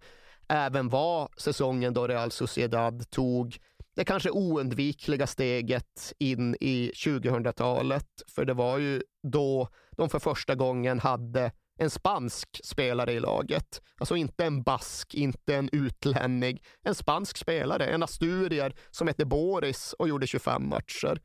[0.47, 3.57] även var säsongen då Real Sociedad tog
[3.95, 8.07] det kanske oundvikliga steget in i 2000-talet.
[8.27, 9.67] För det var ju då
[9.97, 13.81] de för första gången hade en spansk spelare i laget.
[13.99, 16.61] Alltså inte en bask, inte en utlänning.
[16.83, 21.21] En spansk spelare, en asturier som hette Boris och gjorde 25 matcher.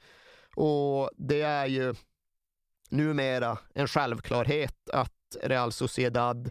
[0.57, 1.95] Och det är ju
[2.89, 6.51] numera en självklarhet att Real Sociedad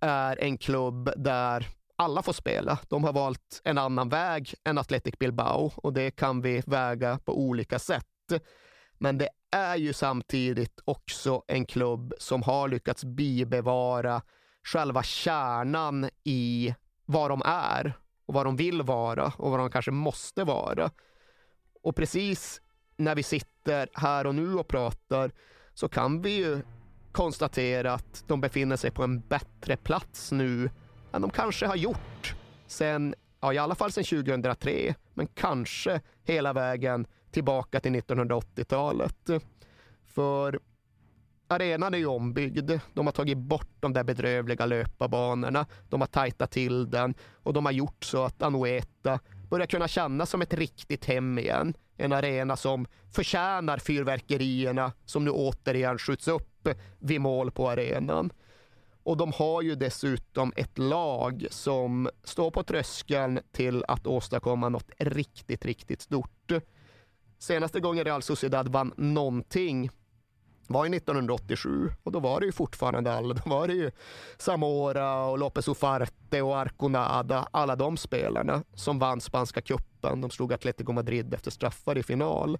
[0.00, 2.78] är en klubb där alla får spela.
[2.88, 7.38] De har valt en annan väg än Athletic Bilbao och det kan vi väga på
[7.38, 8.04] olika sätt.
[8.98, 14.22] Men det är ju samtidigt också en klubb som har lyckats bibevara
[14.62, 16.74] själva kärnan i
[17.04, 17.92] vad de är
[18.26, 20.90] och vad de vill vara och vad de kanske måste vara.
[21.82, 22.60] Och precis
[22.96, 25.30] när vi sitter här och nu och pratar
[25.74, 26.62] så kan vi ju
[27.12, 30.70] konstatera att de befinner sig på en bättre plats nu
[31.12, 32.34] än de kanske har gjort
[32.66, 39.30] sen, ja i alla fall sen 2003, men kanske hela vägen tillbaka till 1980-talet.
[40.06, 40.60] För
[41.48, 42.70] arenan är ju ombyggd.
[42.94, 45.66] De har tagit bort de där bedrövliga löparbanorna.
[45.88, 49.18] De har tajtat till den och de har gjort så att Anoeta
[49.50, 51.74] börjar kunna kännas som ett riktigt hem igen.
[51.96, 56.68] En arena som förtjänar fyrverkerierna som nu återigen skjuts upp
[56.98, 58.32] vid mål på arenan.
[59.02, 64.90] Och de har ju dessutom ett lag som står på tröskeln till att åstadkomma något
[64.98, 66.52] riktigt, riktigt stort.
[67.38, 69.90] Senaste gången Real Sociedad vann någonting
[70.68, 73.34] var ju 1987 och då var det ju fortfarande alla.
[73.34, 73.90] Då var det ju
[74.38, 80.20] Zamora och López Ufarte och Arconada, alla de spelarna som vann spanska cupen.
[80.20, 82.58] De slog Atletico Madrid efter straffar i final.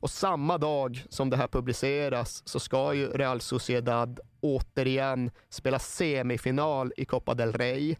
[0.00, 6.92] Och samma dag som det här publiceras så ska ju Real Sociedad återigen spela semifinal
[6.96, 7.96] i Copa del Rey.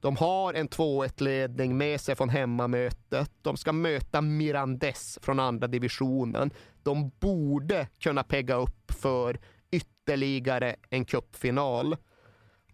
[0.00, 3.30] De har en 2-1-ledning med sig från hemmamötet.
[3.42, 6.50] De ska möta Mirandes från andra divisionen.
[6.84, 9.38] De borde kunna pegga upp för
[9.70, 11.96] ytterligare en cupfinal.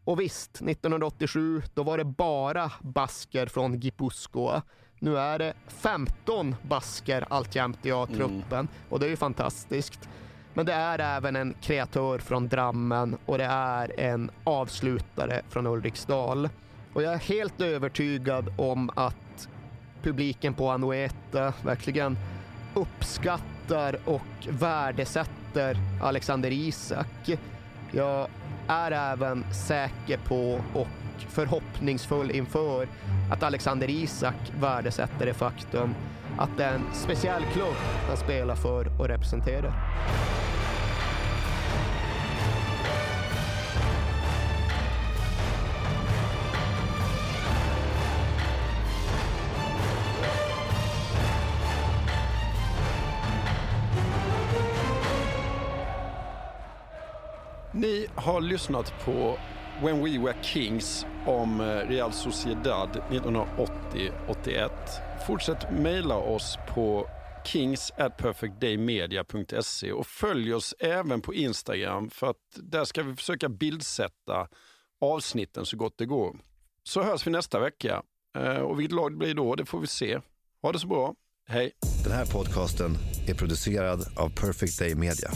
[0.05, 4.63] Och visst, 1987, då var det bara basker från Gipuzkoa.
[4.99, 10.09] Nu är det 15 basker alltjämt i A-truppen och det är ju fantastiskt.
[10.55, 16.49] Men det är även en kreatör från Drammen och det är en avslutare från Ulriksdal.
[16.93, 19.49] Och jag är helt övertygad om att
[20.03, 22.19] publiken på Anoeta verkligen
[22.75, 23.60] uppskattar
[24.05, 27.31] och värdesätter Alexander Isak.
[27.93, 28.29] Jag
[28.69, 30.89] är även säker på och
[31.29, 32.89] förhoppningsfull inför
[33.33, 35.95] att Alexander Isak värdesätter det faktum
[36.39, 37.77] att det är en speciell klubb
[38.09, 39.73] han spelar för och representerar.
[57.81, 59.39] Ni har lyssnat på
[59.83, 64.71] When We Were Kings om eh, Real Sociedad 1980-81.
[65.27, 67.09] Fortsätt mejla oss på
[67.45, 73.49] kings at perfectdaymedia.se och följ oss även på Instagram för att där ska vi försöka
[73.49, 74.49] bildsätta
[75.01, 76.37] avsnitten så gott det går.
[76.83, 78.03] Så hörs vi nästa vecka.
[78.37, 80.21] Eh, och vilket lag det blir då, det får vi se.
[80.63, 81.15] Ha det så bra.
[81.49, 81.73] Hej!
[82.05, 82.97] Den här podcasten
[83.29, 85.31] är producerad av Perfect Day Media.